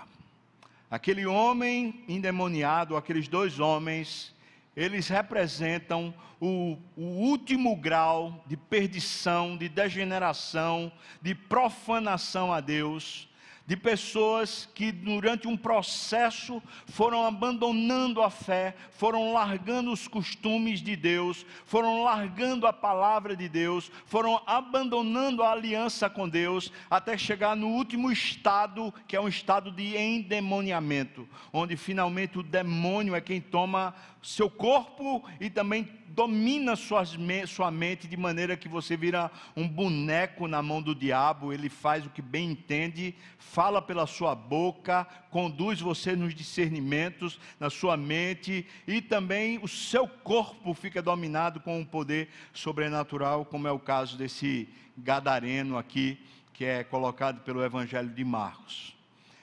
Aquele 0.90 1.24
homem 1.24 2.04
endemoniado, 2.06 2.98
aqueles 2.98 3.28
dois 3.28 3.58
homens, 3.58 4.34
eles 4.76 5.08
representam 5.08 6.14
o, 6.40 6.76
o, 6.96 7.04
último 7.04 7.76
grau 7.76 8.44
de 8.46 8.56
perdição, 8.56 9.56
de 9.56 9.68
degeneração, 9.68 10.90
de 11.22 11.34
profanação 11.34 12.52
a 12.52 12.60
Deus, 12.60 13.28
de 13.66 13.76
pessoas 13.76 14.68
que 14.74 14.92
durante 14.92 15.48
um 15.48 15.56
processo 15.56 16.62
foram 16.86 17.24
abandonando 17.24 18.20
a 18.20 18.28
fé, 18.28 18.74
foram 18.90 19.32
largando 19.32 19.90
os 19.90 20.06
costumes 20.06 20.80
de 20.80 20.94
Deus, 20.94 21.46
foram 21.64 22.02
largando 22.02 22.66
a 22.66 22.72
palavra 22.74 23.34
de 23.34 23.48
Deus, 23.48 23.90
foram 24.04 24.42
abandonando 24.46 25.42
a 25.42 25.52
aliança 25.52 26.10
com 26.10 26.28
Deus, 26.28 26.70
até 26.90 27.16
chegar 27.16 27.56
no 27.56 27.68
último 27.68 28.12
estado, 28.12 28.92
que 29.08 29.16
é 29.16 29.20
um 29.20 29.28
estado 29.28 29.70
de 29.70 29.96
endemoniamento, 29.96 31.26
onde 31.50 31.74
finalmente 31.74 32.38
o 32.38 32.42
demônio 32.42 33.14
é 33.14 33.20
quem 33.20 33.40
toma 33.40 33.94
seu 34.24 34.48
corpo 34.48 35.22
e 35.38 35.50
também 35.50 35.86
domina 36.08 36.76
suas, 36.76 37.14
sua 37.46 37.70
mente 37.70 38.08
de 38.08 38.16
maneira 38.16 38.56
que 38.56 38.68
você 38.68 38.96
vira 38.96 39.30
um 39.54 39.68
boneco 39.68 40.48
na 40.48 40.62
mão 40.62 40.80
do 40.80 40.94
diabo, 40.94 41.52
ele 41.52 41.68
faz 41.68 42.06
o 42.06 42.10
que 42.10 42.22
bem 42.22 42.52
entende, 42.52 43.14
fala 43.36 43.82
pela 43.82 44.06
sua 44.06 44.34
boca, 44.34 45.04
conduz 45.30 45.80
você 45.80 46.16
nos 46.16 46.34
discernimentos, 46.34 47.38
na 47.60 47.68
sua 47.68 47.96
mente, 47.96 48.66
e 48.86 49.02
também 49.02 49.58
o 49.58 49.68
seu 49.68 50.08
corpo 50.08 50.72
fica 50.72 51.02
dominado 51.02 51.60
com 51.60 51.78
um 51.78 51.84
poder 51.84 52.30
sobrenatural, 52.54 53.44
como 53.44 53.68
é 53.68 53.72
o 53.72 53.78
caso 53.78 54.16
desse 54.16 54.68
gadareno 54.96 55.76
aqui, 55.76 56.18
que 56.54 56.64
é 56.64 56.82
colocado 56.82 57.40
pelo 57.40 57.62
Evangelho 57.62 58.08
de 58.08 58.24
Marcos. 58.24 58.96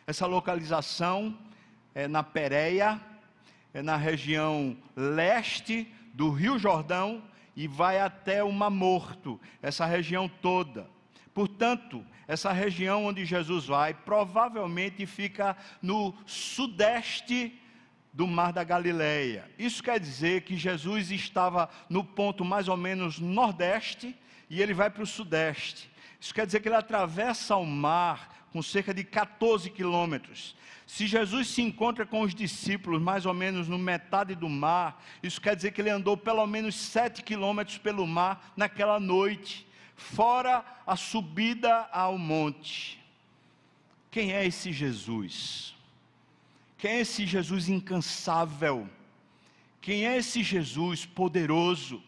Essa 0.07 0.25
localização 0.25 1.37
é 1.93 2.07
na 2.07 2.23
Pérea, 2.23 2.99
na 3.73 3.95
região 3.95 4.75
leste 4.95 5.87
do 6.13 6.29
Rio 6.29 6.59
Jordão 6.59 7.23
e 7.55 7.67
vai 7.67 7.99
até 7.99 8.43
o 8.43 8.51
Mar 8.51 8.69
Morto, 8.69 9.39
essa 9.61 9.85
região 9.85 10.27
toda. 10.27 10.89
Portanto, 11.33 12.05
essa 12.27 12.51
região 12.51 13.05
onde 13.05 13.25
Jesus 13.25 13.65
vai 13.65 13.93
provavelmente 13.93 15.05
fica 15.05 15.55
no 15.81 16.13
sudeste 16.25 17.57
do 18.13 18.27
Mar 18.27 18.51
da 18.51 18.63
Galileia. 18.63 19.49
Isso 19.57 19.81
quer 19.81 19.99
dizer 19.99 20.41
que 20.41 20.57
Jesus 20.57 21.11
estava 21.11 21.69
no 21.89 22.03
ponto 22.03 22.43
mais 22.43 22.67
ou 22.67 22.75
menos 22.75 23.19
nordeste 23.19 24.15
e 24.49 24.61
ele 24.61 24.73
vai 24.73 24.89
para 24.89 25.03
o 25.03 25.07
sudeste. 25.07 25.89
Isso 26.19 26.33
quer 26.33 26.45
dizer 26.45 26.59
que 26.59 26.67
ele 26.67 26.75
atravessa 26.75 27.55
o 27.55 27.65
mar 27.65 28.40
com 28.51 28.61
cerca 28.61 28.93
de 28.93 29.03
14 29.03 29.69
quilômetros. 29.69 30.55
Se 30.85 31.07
Jesus 31.07 31.47
se 31.47 31.61
encontra 31.61 32.05
com 32.05 32.21
os 32.21 32.35
discípulos 32.35 33.01
mais 33.01 33.25
ou 33.25 33.33
menos 33.33 33.69
no 33.69 33.79
metade 33.79 34.35
do 34.35 34.49
mar, 34.49 35.01
isso 35.23 35.39
quer 35.39 35.55
dizer 35.55 35.71
que 35.71 35.79
ele 35.79 35.89
andou 35.89 36.17
pelo 36.17 36.45
menos 36.45 36.75
sete 36.75 37.23
quilômetros 37.23 37.77
pelo 37.77 38.05
mar 38.05 38.51
naquela 38.57 38.99
noite, 38.99 39.65
fora 39.95 40.65
a 40.85 40.97
subida 40.97 41.87
ao 41.93 42.17
monte. 42.17 42.99
Quem 44.09 44.33
é 44.33 44.45
esse 44.45 44.73
Jesus? 44.73 45.73
Quem 46.77 46.91
é 46.91 46.99
esse 47.01 47.25
Jesus 47.25 47.69
incansável? 47.69 48.89
Quem 49.79 50.05
é 50.05 50.17
esse 50.17 50.43
Jesus 50.43 51.05
poderoso? 51.05 52.03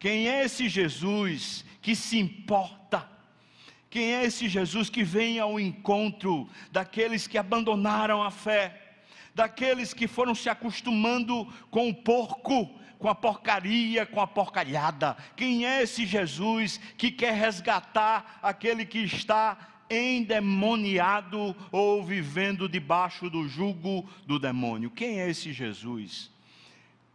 Quem 0.00 0.28
é 0.28 0.44
esse 0.44 0.68
Jesus 0.68 1.64
que 1.80 1.94
se 1.94 2.18
importa? 2.18 3.11
Quem 3.92 4.14
é 4.14 4.24
esse 4.24 4.48
Jesus 4.48 4.88
que 4.88 5.04
vem 5.04 5.38
ao 5.38 5.60
encontro 5.60 6.48
daqueles 6.70 7.26
que 7.26 7.36
abandonaram 7.36 8.22
a 8.22 8.30
fé, 8.30 8.94
daqueles 9.34 9.92
que 9.92 10.08
foram 10.08 10.34
se 10.34 10.48
acostumando 10.48 11.46
com 11.70 11.90
o 11.90 11.94
porco, 11.94 12.70
com 12.98 13.10
a 13.10 13.14
porcaria, 13.14 14.06
com 14.06 14.18
a 14.18 14.26
porcalhada? 14.26 15.14
Quem 15.36 15.66
é 15.66 15.82
esse 15.82 16.06
Jesus 16.06 16.80
que 16.96 17.10
quer 17.10 17.34
resgatar 17.34 18.38
aquele 18.42 18.86
que 18.86 19.00
está 19.00 19.58
endemoniado 19.90 21.54
ou 21.70 22.02
vivendo 22.02 22.70
debaixo 22.70 23.28
do 23.28 23.46
jugo 23.46 24.08
do 24.26 24.38
demônio? 24.38 24.90
Quem 24.90 25.20
é 25.20 25.28
esse 25.28 25.52
Jesus? 25.52 26.30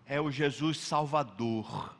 É 0.05 0.21
o 0.21 0.29
Jesus 0.29 0.77
Salvador, 0.77 1.97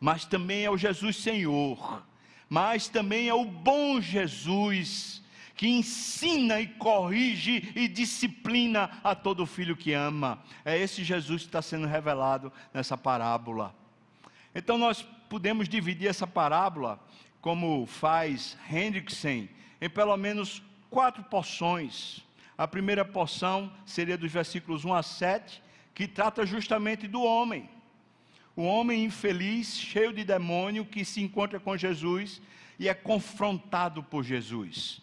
mas 0.00 0.24
também 0.24 0.64
é 0.64 0.70
o 0.70 0.78
Jesus 0.78 1.18
Senhor 1.18 2.08
mas 2.48 2.88
também 2.88 3.28
é 3.28 3.34
o 3.34 3.44
bom 3.44 4.00
Jesus 4.00 5.22
que 5.54 5.66
ensina 5.66 6.60
e 6.60 6.68
corrige 6.68 7.72
e 7.74 7.88
disciplina 7.88 8.90
a 9.02 9.12
todo 9.12 9.44
filho 9.44 9.76
que 9.76 9.92
ama. 9.92 10.40
É 10.64 10.78
esse 10.78 11.02
Jesus 11.02 11.42
que 11.42 11.48
está 11.48 11.60
sendo 11.60 11.86
revelado 11.86 12.52
nessa 12.72 12.96
parábola. 12.96 13.74
Então 14.54 14.78
nós 14.78 15.02
podemos 15.28 15.68
dividir 15.68 16.08
essa 16.08 16.28
parábola, 16.28 17.00
como 17.40 17.86
faz 17.86 18.56
Hendrickson, 18.70 19.48
em 19.80 19.90
pelo 19.90 20.16
menos 20.16 20.62
quatro 20.88 21.24
porções. 21.24 22.24
A 22.56 22.68
primeira 22.68 23.04
porção 23.04 23.72
seria 23.84 24.16
dos 24.16 24.30
versículos 24.30 24.84
1 24.84 24.94
a 24.94 25.02
7, 25.02 25.62
que 25.92 26.06
trata 26.06 26.46
justamente 26.46 27.08
do 27.08 27.20
homem 27.20 27.68
o 28.58 28.64
homem 28.64 29.04
infeliz, 29.04 29.78
cheio 29.78 30.12
de 30.12 30.24
demônio, 30.24 30.84
que 30.84 31.04
se 31.04 31.20
encontra 31.22 31.60
com 31.60 31.76
Jesus 31.76 32.42
e 32.76 32.88
é 32.88 32.92
confrontado 32.92 34.02
por 34.02 34.24
Jesus. 34.24 35.00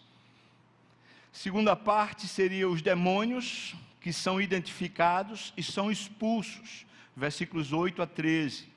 Segunda 1.32 1.74
parte 1.74 2.28
seria 2.28 2.68
os 2.68 2.82
demônios 2.82 3.74
que 4.02 4.12
são 4.12 4.42
identificados 4.42 5.54
e 5.56 5.64
são 5.64 5.90
expulsos, 5.90 6.86
versículos 7.16 7.72
8 7.72 8.02
a 8.02 8.06
13. 8.06 8.68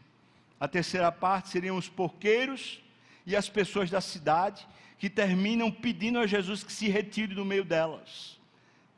A 0.61 0.69
terceira 0.69 1.11
parte 1.11 1.49
seriam 1.49 1.77
os 1.77 1.89
porqueiros 1.89 2.81
e 3.27 3.35
as 3.35 3.49
pessoas 3.49 3.91
da 3.91 4.01
cidade 4.01 4.65
que 4.97 5.11
terminam 5.11 5.73
pedindo 5.73 6.21
a 6.21 6.27
Jesus 6.29 6.63
que 6.63 6.73
se 6.73 6.89
retire 6.89 7.35
do 7.35 7.45
meio 7.45 7.65
delas, 7.65 8.39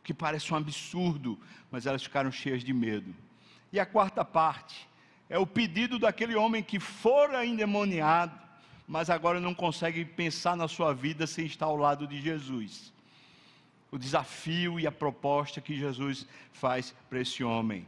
que 0.04 0.12
parece 0.12 0.52
um 0.52 0.58
absurdo, 0.58 1.38
mas 1.70 1.86
elas 1.86 2.02
ficaram 2.02 2.30
cheias 2.30 2.62
de 2.62 2.74
medo. 2.74 3.16
E 3.72 3.80
a 3.80 3.86
quarta 3.86 4.22
parte 4.22 4.89
é 5.30 5.38
o 5.38 5.46
pedido 5.46 5.96
daquele 5.96 6.34
homem 6.34 6.60
que 6.60 6.80
fora 6.80 7.46
endemoniado, 7.46 8.36
mas 8.86 9.08
agora 9.08 9.38
não 9.38 9.54
consegue 9.54 10.04
pensar 10.04 10.56
na 10.56 10.66
sua 10.66 10.92
vida 10.92 11.24
sem 11.24 11.46
estar 11.46 11.66
ao 11.66 11.76
lado 11.76 12.04
de 12.04 12.20
Jesus. 12.20 12.92
O 13.92 13.96
desafio 13.96 14.80
e 14.80 14.88
a 14.88 14.92
proposta 14.92 15.60
que 15.60 15.78
Jesus 15.78 16.26
faz 16.52 16.92
para 17.08 17.20
esse 17.20 17.44
homem. 17.44 17.86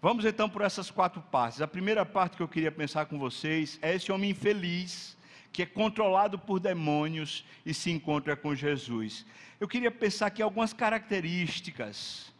Vamos 0.00 0.24
então 0.24 0.48
por 0.48 0.62
essas 0.62 0.88
quatro 0.88 1.20
partes. 1.20 1.60
A 1.60 1.66
primeira 1.66 2.06
parte 2.06 2.36
que 2.36 2.42
eu 2.42 2.48
queria 2.48 2.70
pensar 2.70 3.06
com 3.06 3.18
vocês 3.18 3.76
é 3.82 3.96
esse 3.96 4.12
homem 4.12 4.30
infeliz 4.30 5.16
que 5.52 5.62
é 5.62 5.66
controlado 5.66 6.38
por 6.38 6.60
demônios 6.60 7.44
e 7.64 7.74
se 7.74 7.90
encontra 7.90 8.36
com 8.36 8.54
Jesus. 8.54 9.26
Eu 9.58 9.66
queria 9.66 9.90
pensar 9.90 10.26
aqui 10.26 10.42
algumas 10.42 10.72
características 10.72 12.32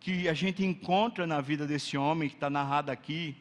que 0.00 0.28
a 0.28 0.34
gente 0.34 0.64
encontra 0.64 1.26
na 1.26 1.40
vida 1.42 1.66
desse 1.66 1.96
homem 1.96 2.28
que 2.28 2.34
está 2.34 2.48
narrado 2.48 2.90
aqui, 2.90 3.36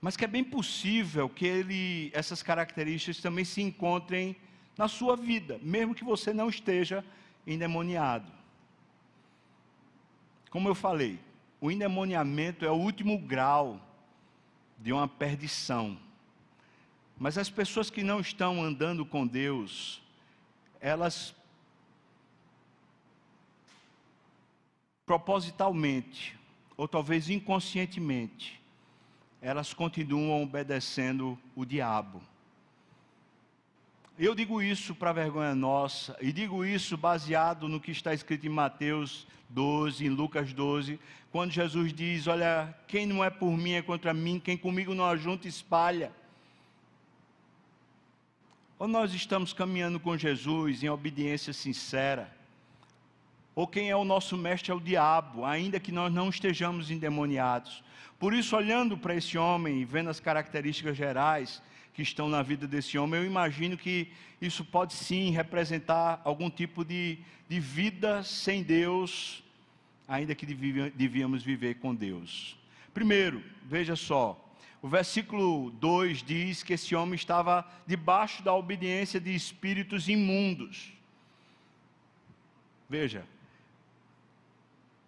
mas 0.00 0.16
que 0.16 0.24
é 0.24 0.28
bem 0.28 0.44
possível 0.44 1.28
que 1.28 1.44
ele, 1.44 2.10
essas 2.14 2.42
características 2.42 3.20
também 3.20 3.44
se 3.44 3.60
encontrem 3.60 4.36
na 4.78 4.86
sua 4.86 5.16
vida, 5.16 5.58
mesmo 5.60 5.94
que 5.94 6.04
você 6.04 6.32
não 6.32 6.48
esteja 6.48 7.04
endemoniado. 7.46 8.30
Como 10.50 10.68
eu 10.68 10.74
falei, 10.74 11.18
o 11.60 11.70
endemoniamento 11.70 12.64
é 12.64 12.70
o 12.70 12.74
último 12.74 13.18
grau 13.18 13.80
de 14.78 14.92
uma 14.92 15.08
perdição. 15.08 15.98
Mas 17.18 17.38
as 17.38 17.50
pessoas 17.50 17.90
que 17.90 18.02
não 18.02 18.20
estão 18.20 18.62
andando 18.62 19.04
com 19.04 19.26
Deus, 19.26 20.00
elas 20.80 21.34
propositalmente, 25.06 26.36
ou 26.76 26.88
talvez 26.88 27.28
inconscientemente, 27.28 28.60
elas 29.40 29.74
continuam 29.74 30.42
obedecendo 30.42 31.38
o 31.54 31.64
diabo. 31.64 32.22
Eu 34.18 34.34
digo 34.34 34.62
isso 34.62 34.94
para 34.94 35.12
vergonha 35.12 35.54
nossa, 35.54 36.16
e 36.20 36.32
digo 36.32 36.64
isso 36.64 36.96
baseado 36.96 37.68
no 37.68 37.80
que 37.80 37.90
está 37.90 38.14
escrito 38.14 38.46
em 38.46 38.50
Mateus 38.50 39.26
12, 39.50 40.06
em 40.06 40.08
Lucas 40.08 40.52
12, 40.52 41.00
quando 41.30 41.50
Jesus 41.50 41.92
diz: 41.92 42.26
Olha, 42.26 42.72
quem 42.86 43.06
não 43.06 43.24
é 43.24 43.28
por 43.28 43.56
mim 43.56 43.72
é 43.72 43.82
contra 43.82 44.14
mim, 44.14 44.40
quem 44.42 44.56
comigo 44.56 44.94
não 44.94 45.04
ajunta, 45.04 45.48
espalha. 45.48 46.12
Ou 48.78 48.88
nós 48.88 49.12
estamos 49.12 49.52
caminhando 49.52 49.98
com 49.98 50.16
Jesus 50.16 50.82
em 50.82 50.88
obediência 50.88 51.52
sincera? 51.52 52.32
Ou 53.54 53.66
quem 53.66 53.90
é 53.90 53.96
o 53.96 54.04
nosso 54.04 54.36
mestre 54.36 54.72
é 54.72 54.74
o 54.74 54.80
diabo, 54.80 55.44
ainda 55.44 55.78
que 55.78 55.92
nós 55.92 56.12
não 56.12 56.28
estejamos 56.28 56.90
endemoniados. 56.90 57.84
Por 58.18 58.34
isso, 58.34 58.56
olhando 58.56 58.98
para 58.98 59.14
esse 59.14 59.38
homem 59.38 59.80
e 59.80 59.84
vendo 59.84 60.10
as 60.10 60.18
características 60.18 60.96
gerais 60.96 61.62
que 61.92 62.02
estão 62.02 62.28
na 62.28 62.42
vida 62.42 62.66
desse 62.66 62.98
homem, 62.98 63.20
eu 63.20 63.26
imagino 63.26 63.76
que 63.76 64.10
isso 64.40 64.64
pode 64.64 64.94
sim 64.94 65.30
representar 65.30 66.20
algum 66.24 66.50
tipo 66.50 66.84
de, 66.84 67.18
de 67.48 67.60
vida 67.60 68.22
sem 68.24 68.62
Deus, 68.62 69.44
ainda 70.08 70.34
que 70.34 70.44
devíamos 70.44 71.42
viver 71.42 71.76
com 71.76 71.94
Deus. 71.94 72.56
Primeiro, 72.92 73.42
veja 73.64 73.94
só, 73.94 74.40
o 74.82 74.88
versículo 74.88 75.70
2 75.70 76.22
diz 76.22 76.62
que 76.62 76.74
esse 76.74 76.94
homem 76.94 77.14
estava 77.14 77.66
debaixo 77.86 78.42
da 78.42 78.52
obediência 78.52 79.20
de 79.20 79.34
espíritos 79.34 80.08
imundos. 80.08 80.92
Veja, 82.88 83.24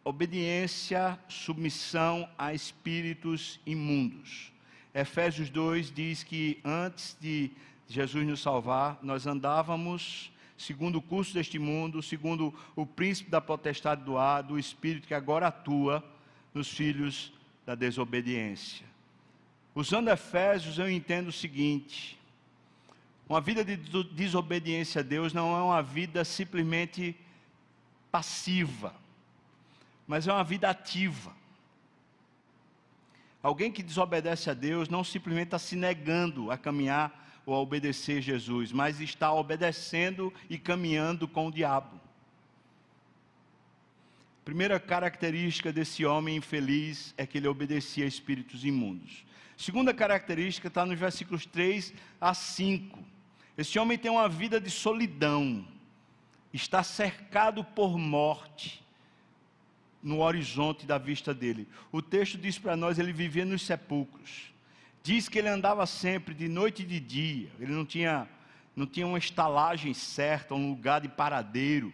obediência, 0.06 1.18
submissão 1.26 2.28
a 2.38 2.54
espíritos 2.54 3.58
imundos. 3.66 4.52
Efésios 4.94 5.50
2 5.50 5.90
diz 5.90 6.22
que 6.22 6.60
antes 6.64 7.16
de 7.20 7.50
Jesus 7.88 8.24
nos 8.24 8.40
salvar, 8.40 9.00
nós 9.02 9.26
andávamos 9.26 10.30
segundo 10.56 10.98
o 10.98 11.02
curso 11.02 11.34
deste 11.34 11.58
mundo, 11.58 12.00
segundo 12.04 12.54
o 12.76 12.86
príncipe 12.86 13.28
da 13.28 13.40
potestade 13.40 14.04
do 14.04 14.16
ar, 14.16 14.44
do 14.44 14.56
espírito 14.56 15.08
que 15.08 15.12
agora 15.12 15.48
atua 15.48 16.04
nos 16.54 16.68
filhos 16.68 17.32
da 17.66 17.74
desobediência. 17.74 18.86
Usando 19.74 20.08
Efésios, 20.08 20.78
eu 20.78 20.88
entendo 20.88 21.28
o 21.28 21.32
seguinte: 21.32 22.16
uma 23.28 23.40
vida 23.40 23.64
de 23.64 23.76
desobediência 24.12 25.00
a 25.00 25.04
Deus 25.04 25.32
não 25.32 25.56
é 25.56 25.62
uma 25.62 25.82
vida 25.82 26.24
simplesmente 26.24 27.16
passiva, 28.12 28.94
mas 30.06 30.26
é 30.28 30.32
uma 30.32 30.44
vida 30.44 30.70
ativa. 30.70 31.34
Alguém 33.42 33.70
que 33.70 33.82
desobedece 33.82 34.50
a 34.50 34.54
Deus 34.54 34.88
não 34.88 35.04
simplesmente 35.04 35.48
está 35.48 35.58
se 35.58 35.76
negando 35.76 36.50
a 36.50 36.58
caminhar 36.58 37.42
ou 37.44 37.54
a 37.54 37.58
obedecer 37.58 38.20
Jesus, 38.20 38.72
mas 38.72 39.00
está 39.00 39.32
obedecendo 39.32 40.32
e 40.50 40.58
caminhando 40.58 41.28
com 41.28 41.46
o 41.46 41.52
diabo. 41.52 42.00
Primeira 44.44 44.78
característica 44.78 45.72
desse 45.72 46.04
homem 46.04 46.36
infeliz 46.36 47.14
é 47.16 47.26
que 47.26 47.38
ele 47.38 47.48
obedecia 47.48 48.04
a 48.04 48.08
espíritos 48.08 48.64
imundos. 48.64 49.24
Segunda 49.56 49.94
característica 49.94 50.68
está 50.68 50.84
nos 50.84 50.98
versículos 50.98 51.46
3 51.46 51.94
a 52.20 52.34
5. 52.34 52.98
Esse 53.56 53.78
homem 53.78 53.96
tem 53.96 54.10
uma 54.10 54.28
vida 54.28 54.60
de 54.60 54.70
solidão, 54.70 55.66
está 56.52 56.82
cercado 56.82 57.64
por 57.64 57.96
morte 57.96 58.85
no 60.06 60.20
horizonte 60.20 60.86
da 60.86 60.98
vista 60.98 61.34
dele. 61.34 61.66
O 61.90 62.00
texto 62.00 62.38
diz 62.38 62.58
para 62.58 62.76
nós: 62.76 62.98
ele 62.98 63.12
vivia 63.12 63.44
nos 63.44 63.62
sepulcros. 63.62 64.52
Diz 65.02 65.28
que 65.28 65.38
ele 65.38 65.48
andava 65.48 65.86
sempre 65.86 66.34
de 66.34 66.48
noite 66.48 66.82
e 66.82 66.86
de 66.86 66.98
dia, 66.98 67.50
ele 67.60 67.72
não 67.72 67.84
tinha, 67.84 68.28
não 68.74 68.86
tinha 68.86 69.06
uma 69.06 69.18
estalagem 69.18 69.94
certa, 69.94 70.54
um 70.54 70.70
lugar 70.70 71.00
de 71.00 71.08
paradeiro. 71.08 71.92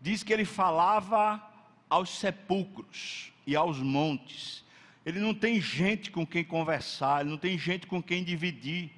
Diz 0.00 0.22
que 0.22 0.32
ele 0.32 0.44
falava 0.44 1.42
aos 1.88 2.18
sepulcros 2.18 3.32
e 3.46 3.56
aos 3.56 3.78
montes 3.78 4.64
ele 5.08 5.20
não 5.20 5.32
tem 5.32 5.58
gente 5.58 6.10
com 6.10 6.26
quem 6.26 6.44
conversar, 6.44 7.22
ele 7.22 7.30
não 7.30 7.38
tem 7.38 7.58
gente 7.58 7.86
com 7.86 8.02
quem 8.02 8.22
dividir. 8.22 8.90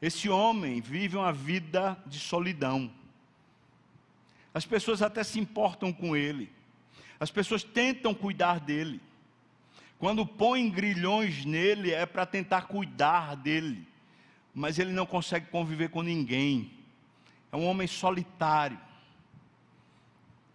Esse 0.00 0.30
homem 0.30 0.80
vive 0.80 1.14
uma 1.14 1.30
vida 1.30 2.02
de 2.06 2.18
solidão. 2.18 2.90
As 4.54 4.64
pessoas 4.64 5.02
até 5.02 5.22
se 5.22 5.38
importam 5.38 5.92
com 5.92 6.16
ele, 6.16 6.50
as 7.20 7.30
pessoas 7.30 7.62
tentam 7.62 8.12
cuidar 8.12 8.58
dele. 8.58 9.00
Quando 9.98 10.26
põem 10.26 10.70
grilhões 10.70 11.44
nele, 11.44 11.92
é 11.92 12.06
para 12.06 12.24
tentar 12.24 12.62
cuidar 12.62 13.36
dele, 13.36 13.86
mas 14.54 14.78
ele 14.78 14.92
não 14.92 15.04
consegue 15.04 15.46
conviver 15.48 15.90
com 15.90 16.02
ninguém. 16.02 16.72
É 17.52 17.56
um 17.56 17.66
homem 17.66 17.86
solitário, 17.86 18.80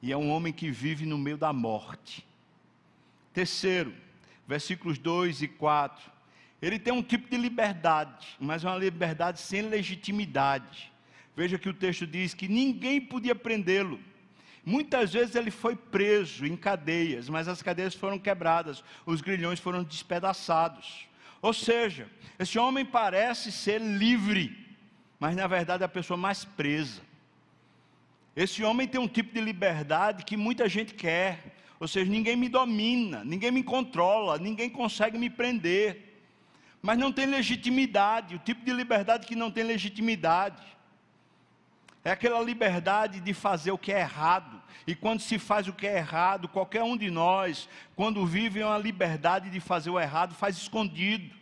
e 0.02 0.12
é 0.12 0.18
um 0.18 0.30
homem 0.30 0.54
que 0.54 0.70
vive 0.70 1.06
no 1.06 1.18
meio 1.18 1.38
da 1.38 1.52
morte. 1.52 2.26
Terceiro, 3.34 3.92
versículos 4.48 4.98
2 4.98 5.42
e 5.42 5.48
4. 5.48 6.12
Ele 6.62 6.78
tem 6.78 6.94
um 6.94 7.02
tipo 7.02 7.30
de 7.30 7.38
liberdade, 7.38 8.28
mas 8.40 8.64
é 8.64 8.68
uma 8.68 8.78
liberdade 8.78 9.40
sem 9.40 9.64
legitimidade. 9.64 10.92
Veja 11.36 11.58
que 11.58 11.68
o 11.68 11.74
texto 11.74 12.08
diz 12.08 12.34
que 12.34 12.48
ninguém 12.48 13.02
podia 13.02 13.36
prendê-lo. 13.36 14.00
Muitas 14.66 15.14
vezes 15.14 15.36
ele 15.36 15.52
foi 15.52 15.76
preso 15.76 16.46
em 16.46 16.58
cadeias, 16.58 17.30
mas 17.30 17.48
as 17.48 17.62
cadeias 17.62 17.94
foram 17.94 18.18
quebradas, 18.18 18.84
os 19.06 19.22
grilhões 19.22 19.60
foram 19.60 19.84
despedaçados. 19.84 21.08
Ou 21.40 21.54
seja, 21.54 22.10
esse 22.40 22.58
homem 22.58 22.84
parece 22.84 23.52
ser 23.52 23.80
livre, 23.80 24.58
mas 25.20 25.36
na 25.36 25.46
verdade 25.46 25.84
é 25.84 25.86
a 25.86 25.90
pessoa 25.90 26.18
mais 26.18 26.44
presa. 26.44 27.02
Esse 28.36 28.64
homem 28.64 28.88
tem 28.88 29.00
um 29.00 29.08
tipo 29.08 29.32
de 29.32 29.40
liberdade 29.40 30.26
que 30.26 30.36
muita 30.36 30.68
gente 30.68 30.96
quer, 30.96 31.56
ou 31.80 31.88
seja, 31.88 32.10
ninguém 32.10 32.36
me 32.36 32.50
domina, 32.50 33.24
ninguém 33.24 33.52
me 33.52 33.62
controla, 33.62 34.40
ninguém 34.40 34.70
consegue 34.70 35.18
me 35.20 35.30
prender. 35.30 36.20
Mas 36.82 36.98
não 36.98 37.12
tem 37.12 37.28
legitimidade, 37.28 38.36
o 38.36 38.40
tipo 38.40 38.66
de 38.66 38.74
liberdade 38.74 39.28
que 39.28 39.36
não 39.36 39.52
tem 39.52 39.64
legitimidade. 39.64 40.62
É 42.06 42.12
aquela 42.12 42.42
liberdade 42.42 43.20
de 43.20 43.34
fazer 43.34 43.72
o 43.72 43.78
que 43.78 43.92
é 43.92 44.00
errado. 44.00 44.62
E 44.88 44.96
quando 44.96 45.20
se 45.20 45.38
faz 45.38 45.68
o 45.68 45.74
que 45.74 45.86
é 45.86 45.98
errado, 45.98 46.48
qualquer 46.48 46.84
um 46.84 46.96
de 46.96 47.12
nós, 47.12 47.68
quando 47.96 48.26
vive 48.26 48.64
uma 48.64 48.78
liberdade 48.78 49.50
de 49.50 49.60
fazer 49.60 49.90
o 49.90 50.00
errado, 50.00 50.34
faz 50.34 50.56
escondido, 50.56 51.36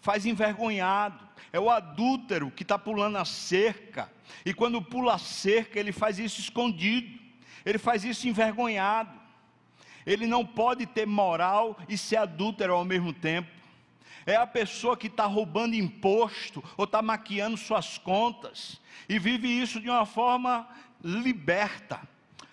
faz 0.00 0.24
envergonhado. 0.24 1.26
É 1.52 1.58
o 1.58 1.70
adúltero 1.70 2.50
que 2.52 2.62
está 2.62 2.78
pulando 2.78 3.16
a 3.16 3.24
cerca. 3.24 4.12
E 4.44 4.54
quando 4.54 4.80
pula 4.80 5.14
a 5.14 5.18
cerca, 5.18 5.80
ele 5.80 5.90
faz 5.90 6.20
isso 6.20 6.40
escondido 6.40 7.18
ele 7.68 7.78
faz 7.78 8.02
isso 8.02 8.26
envergonhado. 8.26 9.12
Ele 10.06 10.26
não 10.26 10.44
pode 10.44 10.86
ter 10.86 11.06
moral 11.06 11.76
e 11.86 11.98
ser 11.98 12.16
adúltero 12.16 12.72
ao 12.72 12.84
mesmo 12.84 13.12
tempo. 13.12 13.50
É 14.28 14.36
a 14.36 14.46
pessoa 14.46 14.94
que 14.94 15.06
está 15.06 15.24
roubando 15.24 15.74
imposto 15.74 16.62
ou 16.76 16.84
está 16.84 17.00
maquiando 17.00 17.56
suas 17.56 17.96
contas 17.96 18.78
e 19.08 19.18
vive 19.18 19.48
isso 19.48 19.80
de 19.80 19.88
uma 19.88 20.04
forma 20.04 20.68
liberta. 21.02 21.98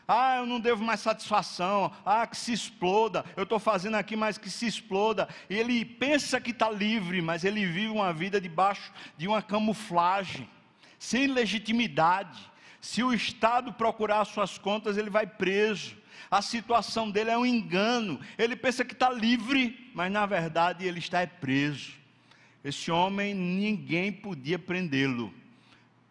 Ah, 0.07 0.38
eu 0.38 0.45
não 0.45 0.57
devo 0.57 0.85
mais 0.85 1.01
satisfação. 1.01 1.91
Ah, 2.05 2.25
que 2.25 2.38
se 2.38 2.53
exploda. 2.53 3.25
Eu 3.35 3.43
estou 3.43 3.59
fazendo 3.59 3.95
aqui, 3.95 4.15
mas 4.15 4.38
que 4.38 4.49
se 4.49 4.65
exploda. 4.65 5.27
Ele 5.49 5.83
pensa 5.83 6.39
que 6.39 6.51
está 6.51 6.69
livre, 6.69 7.21
mas 7.21 7.43
ele 7.43 7.65
vive 7.65 7.89
uma 7.89 8.13
vida 8.13 8.39
debaixo 8.39 8.93
de 9.17 9.27
uma 9.27 9.41
camuflagem, 9.41 10.49
sem 10.97 11.27
legitimidade. 11.27 12.39
Se 12.79 13.03
o 13.03 13.13
Estado 13.13 13.73
procurar 13.73 14.23
suas 14.23 14.57
contas, 14.57 14.95
ele 14.95 15.09
vai 15.09 15.27
preso. 15.27 15.97
A 16.29 16.41
situação 16.41 17.09
dele 17.09 17.29
é 17.29 17.38
um 17.38 17.45
engano. 17.45 18.19
Ele 18.38 18.55
pensa 18.55 18.83
que 18.83 18.93
está 18.93 19.09
livre, 19.09 19.91
mas 19.93 20.11
na 20.11 20.25
verdade 20.25 20.85
ele 20.85 20.99
está 20.99 21.25
preso. 21.25 21.93
Esse 22.63 22.89
homem, 22.89 23.33
ninguém 23.33 24.11
podia 24.11 24.57
prendê-lo, 24.57 25.31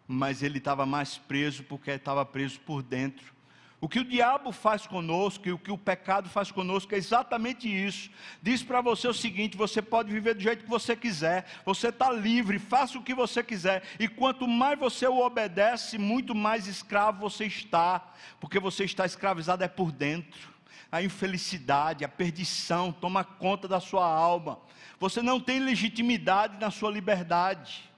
mas 0.07 0.41
ele 0.41 0.57
estava 0.57 0.85
mais 0.85 1.17
preso 1.17 1.63
porque 1.63 1.91
estava 1.91 2.25
preso 2.25 2.59
por 2.61 2.81
dentro. 2.81 3.34
O 3.81 3.89
que 3.89 3.99
o 3.99 4.05
diabo 4.05 4.51
faz 4.51 4.87
conosco 4.87 5.47
e 5.47 5.51
o 5.51 5.59
que 5.59 5.71
o 5.71 5.77
pecado 5.77 6.29
faz 6.29 6.49
conosco 6.49 6.95
é 6.95 6.97
exatamente 6.97 7.67
isso. 7.67 8.09
Diz 8.41 8.63
para 8.63 8.81
você 8.81 9.07
o 9.07 9.13
seguinte: 9.13 9.57
você 9.57 9.81
pode 9.81 10.11
viver 10.11 10.33
do 10.33 10.41
jeito 10.41 10.63
que 10.63 10.69
você 10.69 10.95
quiser, 10.95 11.45
você 11.65 11.89
está 11.89 12.11
livre, 12.11 12.57
faça 12.57 12.97
o 12.97 13.03
que 13.03 13.13
você 13.13 13.43
quiser, 13.43 13.83
e 13.99 14.07
quanto 14.07 14.47
mais 14.47 14.79
você 14.79 15.05
o 15.07 15.19
obedece, 15.19 15.97
muito 15.97 16.33
mais 16.33 16.67
escravo 16.67 17.19
você 17.19 17.45
está, 17.45 18.13
porque 18.39 18.59
você 18.59 18.85
está 18.85 19.05
escravizado 19.05 19.63
é 19.63 19.67
por 19.67 19.91
dentro. 19.91 20.55
A 20.91 21.03
infelicidade, 21.03 22.05
a 22.05 22.09
perdição 22.09 22.91
toma 22.91 23.23
conta 23.23 23.67
da 23.67 23.81
sua 23.81 24.07
alma. 24.07 24.59
Você 24.99 25.21
não 25.21 25.39
tem 25.39 25.59
legitimidade 25.59 26.57
na 26.57 26.71
sua 26.71 26.89
liberdade. 26.89 27.89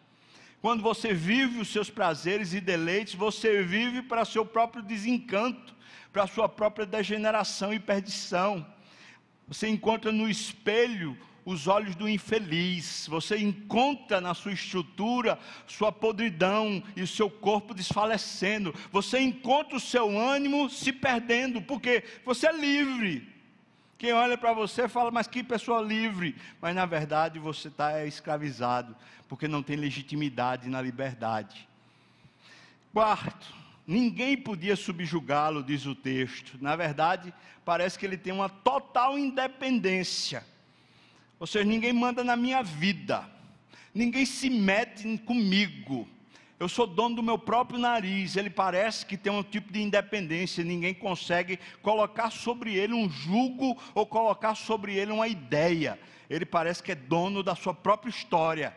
Quando 0.61 0.81
você 0.81 1.13
vive 1.13 1.59
os 1.59 1.67
seus 1.67 1.89
prazeres 1.89 2.53
e 2.53 2.59
deleites, 2.59 3.13
você 3.15 3.63
vive 3.63 4.01
para 4.01 4.25
seu 4.25 4.45
próprio 4.45 4.83
desencanto 4.83 5.77
para 6.17 6.25
sua 6.25 6.49
própria 6.49 6.83
degeneração 6.83 7.71
e 7.71 7.79
perdição. 7.79 8.65
Você 9.47 9.67
encontra 9.67 10.11
no 10.11 10.27
espelho 10.27 11.15
os 11.45 11.67
olhos 11.67 11.95
do 11.95 12.09
infeliz, 12.09 13.05
você 13.07 13.37
encontra 13.37 14.19
na 14.19 14.33
sua 14.33 14.51
estrutura 14.51 15.39
sua 15.67 15.91
podridão 15.91 16.83
e 16.95 17.03
o 17.03 17.07
seu 17.07 17.29
corpo 17.29 17.73
desfalecendo, 17.73 18.73
você 18.91 19.19
encontra 19.19 19.77
o 19.77 19.79
seu 19.79 20.17
ânimo 20.19 20.71
se 20.71 20.91
perdendo, 20.91 21.61
porque 21.61 22.03
você 22.25 22.47
é 22.47 22.51
livre, 22.51 23.31
Quem 23.97 24.13
olha 24.13 24.37
para 24.37 24.53
você 24.53 24.87
fala, 24.87 25.09
mas 25.09 25.27
que 25.27 25.43
pessoa 25.43 25.81
livre. 25.81 26.35
Mas 26.61 26.75
na 26.75 26.85
verdade 26.85 27.39
você 27.39 27.67
está 27.67 28.05
escravizado, 28.05 28.95
porque 29.27 29.47
não 29.47 29.63
tem 29.63 29.75
legitimidade 29.75 30.69
na 30.69 30.81
liberdade. 30.81 31.67
Quarto, 32.93 33.53
ninguém 33.85 34.37
podia 34.37 34.75
subjugá-lo, 34.75 35.63
diz 35.63 35.85
o 35.85 35.95
texto. 35.95 36.57
Na 36.61 36.75
verdade, 36.75 37.33
parece 37.65 37.97
que 37.97 38.05
ele 38.05 38.17
tem 38.17 38.33
uma 38.33 38.49
total 38.49 39.17
independência. 39.17 40.45
Ou 41.39 41.47
seja, 41.47 41.65
ninguém 41.65 41.93
manda 41.93 42.23
na 42.23 42.35
minha 42.35 42.63
vida, 42.63 43.27
ninguém 43.93 44.25
se 44.25 44.49
mete 44.49 45.17
comigo 45.19 46.07
eu 46.59 46.67
sou 46.67 46.87
dono 46.87 47.17
do 47.17 47.23
meu 47.23 47.37
próprio 47.37 47.79
nariz. 47.79 48.35
Ele 48.35 48.49
parece 48.49 49.05
que 49.05 49.15
tem 49.15 49.31
um 49.31 49.43
tipo 49.43 49.71
de 49.71 49.81
independência. 49.81 50.63
Ninguém 50.63 50.93
consegue 50.93 51.59
colocar 51.83 52.31
sobre 52.31 52.75
ele 52.75 52.93
um 52.93 53.07
jugo 53.07 53.77
ou 53.93 54.05
colocar 54.07 54.55
sobre 54.55 54.95
ele 54.95 55.11
uma 55.11 55.27
ideia. 55.27 55.99
Ele 56.27 56.45
parece 56.45 56.81
que 56.81 56.91
é 56.91 56.95
dono 56.95 57.43
da 57.43 57.55
sua 57.55 57.75
própria 57.75 58.09
história. 58.09 58.75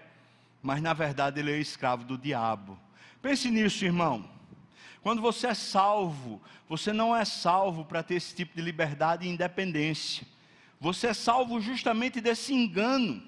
Mas 0.63 0.83
na 0.83 0.93
verdade 0.93 1.41
ele 1.41 1.53
é 1.53 1.59
escravo 1.59 2.05
do 2.05 2.19
diabo. 2.19 2.79
Pense 3.23 3.51
nisso, 3.51 3.85
irmão. 3.85 4.29
Quando 5.03 5.23
você 5.23 5.47
é 5.47 5.55
salvo, 5.55 6.41
você 6.69 6.93
não 6.93 7.17
é 7.17 7.25
salvo 7.25 7.87
para 7.87 8.03
ter 8.03 8.17
esse 8.17 8.35
tipo 8.35 8.55
de 8.55 8.61
liberdade 8.61 9.27
e 9.27 9.31
independência. 9.31 10.27
Você 10.79 11.09
é 11.09 11.15
salvo 11.15 11.59
justamente 11.63 12.21
desse 12.21 12.53
engano. 12.53 13.23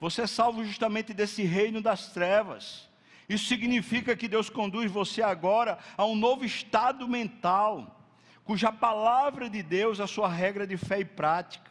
Você 0.00 0.22
é 0.22 0.26
salvo 0.26 0.64
justamente 0.64 1.14
desse 1.14 1.44
reino 1.44 1.80
das 1.80 2.08
trevas. 2.08 2.90
Isso 3.32 3.46
significa 3.46 4.14
que 4.14 4.28
Deus 4.28 4.50
conduz 4.50 4.90
você 4.90 5.22
agora 5.22 5.78
a 5.96 6.04
um 6.04 6.14
novo 6.14 6.44
estado 6.44 7.08
mental, 7.08 7.98
cuja 8.44 8.70
palavra 8.70 9.48
de 9.48 9.62
Deus 9.62 10.00
é 10.00 10.02
a 10.02 10.06
sua 10.06 10.28
regra 10.28 10.66
de 10.66 10.76
fé 10.76 11.00
e 11.00 11.04
prática. 11.04 11.70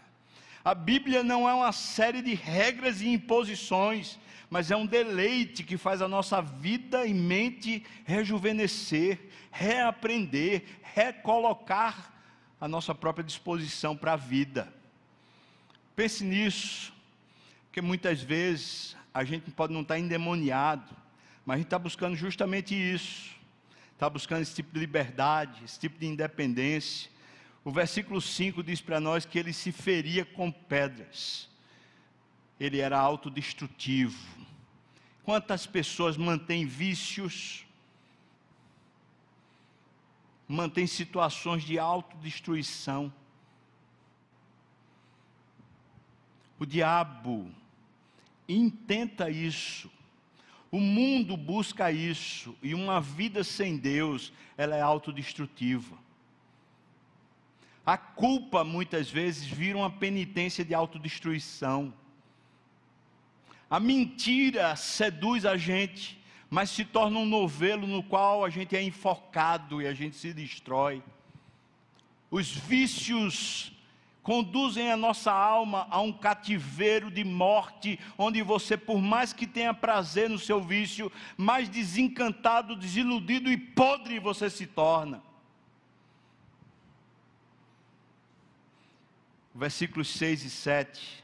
A 0.65 0.73
Bíblia 0.73 1.23
não 1.23 1.47
é 1.47 1.53
uma 1.53 1.71
série 1.71 2.23
de 2.23 2.33
regras 2.33 2.99
e 3.01 3.09
imposições, 3.09 4.17
mas 4.49 4.71
é 4.71 4.75
um 4.75 4.87
deleite 4.87 5.63
que 5.63 5.77
faz 5.77 6.01
a 6.01 6.07
nossa 6.07 6.41
vida 6.41 7.05
e 7.05 7.13
mente 7.13 7.85
rejuvenescer, 8.05 9.29
reaprender, 9.51 10.63
recolocar 10.81 12.11
a 12.59 12.67
nossa 12.67 12.95
própria 12.95 13.23
disposição 13.23 13.95
para 13.95 14.13
a 14.13 14.17
vida. 14.17 14.73
Pense 15.95 16.23
nisso, 16.23 16.91
porque 17.65 17.81
muitas 17.81 18.19
vezes 18.21 18.97
a 19.13 19.23
gente 19.23 19.51
pode 19.51 19.73
não 19.73 19.81
estar 19.81 19.99
endemoniado, 19.99 21.00
mas 21.51 21.55
a 21.55 21.57
gente 21.57 21.67
está 21.67 21.79
buscando 21.79 22.15
justamente 22.15 22.73
isso. 22.73 23.35
Está 23.91 24.09
buscando 24.09 24.41
esse 24.41 24.55
tipo 24.55 24.73
de 24.73 24.79
liberdade, 24.79 25.61
esse 25.65 25.77
tipo 25.77 25.99
de 25.99 26.05
independência. 26.07 27.11
O 27.61 27.71
versículo 27.71 28.21
5 28.21 28.63
diz 28.63 28.79
para 28.79 29.01
nós 29.01 29.25
que 29.25 29.37
ele 29.37 29.51
se 29.51 29.69
feria 29.73 30.23
com 30.23 30.49
pedras. 30.49 31.49
Ele 32.57 32.79
era 32.79 32.97
autodestrutivo. 32.97 34.17
Quantas 35.25 35.67
pessoas 35.67 36.15
mantêm 36.15 36.65
vícios, 36.65 37.65
mantêm 40.47 40.87
situações 40.87 41.63
de 41.63 41.77
autodestruição? 41.77 43.13
O 46.57 46.65
diabo 46.65 47.51
intenta 48.47 49.29
isso 49.29 49.91
o 50.71 50.79
mundo 50.79 51.35
busca 51.35 51.91
isso, 51.91 52.55
e 52.63 52.73
uma 52.73 53.01
vida 53.01 53.43
sem 53.43 53.77
Deus, 53.77 54.31
ela 54.57 54.75
é 54.75 54.81
autodestrutiva. 54.81 55.97
A 57.85 57.97
culpa 57.97 58.63
muitas 58.63 59.09
vezes 59.09 59.45
vira 59.45 59.77
uma 59.77 59.89
penitência 59.89 60.63
de 60.63 60.73
autodestruição. 60.73 61.93
A 63.69 63.79
mentira 63.79 64.75
seduz 64.77 65.45
a 65.45 65.57
gente, 65.57 66.17
mas 66.49 66.69
se 66.69 66.85
torna 66.85 67.19
um 67.19 67.25
novelo 67.25 67.85
no 67.85 68.01
qual 68.01 68.45
a 68.45 68.49
gente 68.49 68.75
é 68.75 68.81
enfocado 68.81 69.81
e 69.81 69.87
a 69.87 69.93
gente 69.93 70.15
se 70.15 70.33
destrói. 70.33 71.03
Os 72.29 72.49
vícios 72.49 73.73
conduzem 74.23 74.91
a 74.91 74.97
nossa 74.97 75.31
alma 75.31 75.87
a 75.89 75.99
um 75.99 76.13
cativeiro 76.13 77.09
de 77.09 77.23
morte, 77.23 77.99
onde 78.17 78.41
você, 78.41 78.77
por 78.77 78.99
mais 78.99 79.33
que 79.33 79.47
tenha 79.47 79.73
prazer 79.73 80.29
no 80.29 80.37
seu 80.37 80.61
vício, 80.61 81.11
mais 81.35 81.67
desencantado, 81.67 82.75
desiludido 82.75 83.51
e 83.51 83.57
podre 83.57 84.19
você 84.19 84.49
se 84.49 84.67
torna. 84.67 85.21
Versículos 89.53 90.07
6 90.09 90.45
e 90.45 90.49
7 90.49 91.23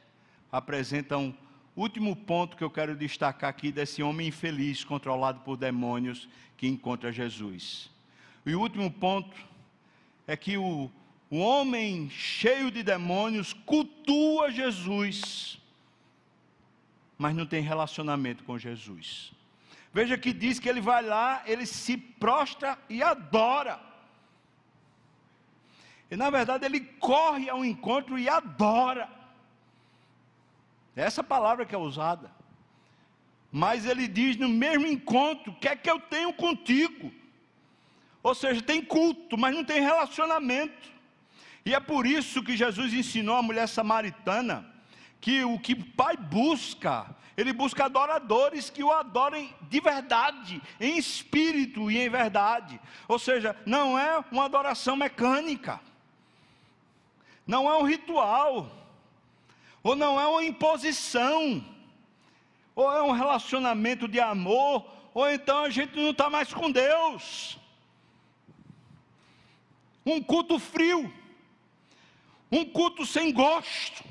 apresentam 0.51 1.35
o 1.75 1.81
último 1.81 2.15
ponto 2.15 2.57
que 2.57 2.63
eu 2.63 2.71
quero 2.71 2.95
destacar 2.95 3.49
aqui 3.49 3.71
desse 3.71 4.01
homem 4.01 4.29
infeliz, 4.29 4.83
controlado 4.83 5.41
por 5.41 5.55
demônios, 5.55 6.27
que 6.57 6.67
encontra 6.67 7.11
Jesus. 7.11 7.91
E 8.45 8.55
o 8.55 8.59
último 8.59 8.89
ponto 8.89 9.37
é 10.25 10.35
que 10.35 10.57
o 10.57 10.89
o 11.29 11.39
homem 11.39 12.09
cheio 12.09 12.71
de 12.71 12.81
demônios 12.83 13.53
cultua 13.53 14.49
Jesus, 14.49 15.59
mas 17.17 17.35
não 17.35 17.45
tem 17.45 17.61
relacionamento 17.61 18.43
com 18.43 18.57
Jesus. 18.57 19.31
Veja 19.93 20.17
que 20.17 20.31
diz 20.31 20.59
que 20.59 20.69
ele 20.69 20.79
vai 20.79 21.03
lá, 21.03 21.41
ele 21.45 21.65
se 21.65 21.97
prostra 21.97 22.77
e 22.89 23.01
adora. 23.03 23.79
E 26.09 26.15
na 26.15 26.29
verdade 26.29 26.65
ele 26.65 26.79
corre 26.79 27.49
ao 27.49 27.65
encontro 27.65 28.17
e 28.17 28.29
adora. 28.29 29.09
É 30.95 31.01
essa 31.01 31.23
palavra 31.23 31.65
que 31.65 31.75
é 31.75 31.77
usada. 31.77 32.31
Mas 33.51 33.85
ele 33.85 34.07
diz 34.07 34.37
no 34.37 34.47
mesmo 34.47 34.87
encontro: 34.87 35.51
o 35.51 35.55
que 35.55 35.67
é 35.67 35.75
que 35.75 35.89
eu 35.89 35.99
tenho 35.99 36.31
contigo? 36.33 37.11
Ou 38.23 38.35
seja, 38.35 38.61
tem 38.61 38.83
culto, 38.83 39.37
mas 39.37 39.55
não 39.55 39.63
tem 39.63 39.81
relacionamento. 39.81 40.96
E 41.67 41.75
é 41.75 41.81
por 41.81 42.07
isso 42.07 42.41
que 42.41 42.55
Jesus 42.55 42.93
ensinou 42.93 43.35
a 43.35 43.41
mulher 43.41 43.67
samaritana 43.67 44.65
que 45.19 45.43
o 45.43 45.59
que 45.59 45.73
o 45.73 45.85
Pai 45.85 46.15
busca, 46.15 47.13
Ele 47.35 47.51
busca 47.51 47.83
adoradores 47.83 48.69
que 48.69 48.81
o 48.81 48.93
adorem 48.93 49.53
de 49.63 49.81
verdade, 49.81 50.61
em 50.79 50.97
espírito 50.97 51.91
e 51.91 51.97
em 51.97 52.07
verdade. 52.07 52.79
Ou 53.05 53.19
seja, 53.19 53.53
não 53.65 53.99
é 53.99 54.23
uma 54.31 54.45
adoração 54.45 54.95
mecânica, 54.95 55.81
não 57.45 57.69
é 57.69 57.77
um 57.77 57.83
ritual, 57.83 58.71
ou 59.83 59.93
não 59.93 60.17
é 60.17 60.25
uma 60.25 60.45
imposição, 60.45 61.61
ou 62.73 62.89
é 62.89 63.03
um 63.03 63.11
relacionamento 63.11 64.07
de 64.07 64.21
amor, 64.21 64.89
ou 65.13 65.29
então 65.29 65.65
a 65.65 65.69
gente 65.69 65.97
não 65.97 66.11
está 66.11 66.29
mais 66.29 66.53
com 66.53 66.71
Deus. 66.71 67.57
Um 70.05 70.23
culto 70.23 70.57
frio 70.59 71.13
um 72.51 72.65
culto 72.65 73.05
sem 73.05 73.31
gosto, 73.31 74.03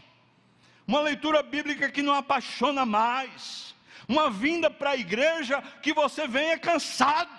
uma 0.86 1.00
leitura 1.00 1.42
bíblica 1.42 1.90
que 1.90 2.02
não 2.02 2.14
apaixona 2.14 2.86
mais, 2.86 3.74
uma 4.08 4.30
vinda 4.30 4.70
para 4.70 4.90
a 4.90 4.96
igreja 4.96 5.62
que 5.82 5.92
você 5.92 6.28
venha 6.28 6.58
cansado, 6.58 7.30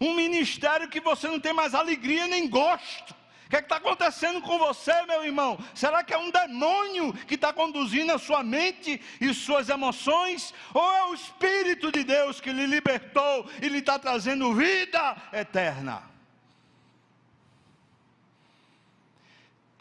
um 0.00 0.14
ministério 0.14 0.88
que 0.88 1.00
você 1.00 1.28
não 1.28 1.40
tem 1.40 1.52
mais 1.52 1.74
alegria 1.74 2.26
nem 2.26 2.48
gosto. 2.48 3.14
O 3.46 3.50
que 3.50 3.56
é 3.56 3.60
está 3.60 3.76
acontecendo 3.76 4.40
com 4.40 4.58
você, 4.58 5.02
meu 5.02 5.22
irmão? 5.22 5.58
Será 5.74 6.02
que 6.02 6.12
é 6.12 6.18
um 6.18 6.30
demônio 6.30 7.12
que 7.26 7.34
está 7.34 7.52
conduzindo 7.52 8.10
a 8.10 8.18
sua 8.18 8.42
mente 8.42 9.00
e 9.20 9.32
suas 9.32 9.68
emoções? 9.68 10.52
Ou 10.72 10.92
é 10.92 11.04
o 11.04 11.14
Espírito 11.14 11.92
de 11.92 12.02
Deus 12.04 12.40
que 12.40 12.50
lhe 12.50 12.66
libertou 12.66 13.48
e 13.62 13.68
lhe 13.68 13.78
está 13.78 13.98
trazendo 13.98 14.54
vida 14.54 15.16
eterna? 15.32 16.13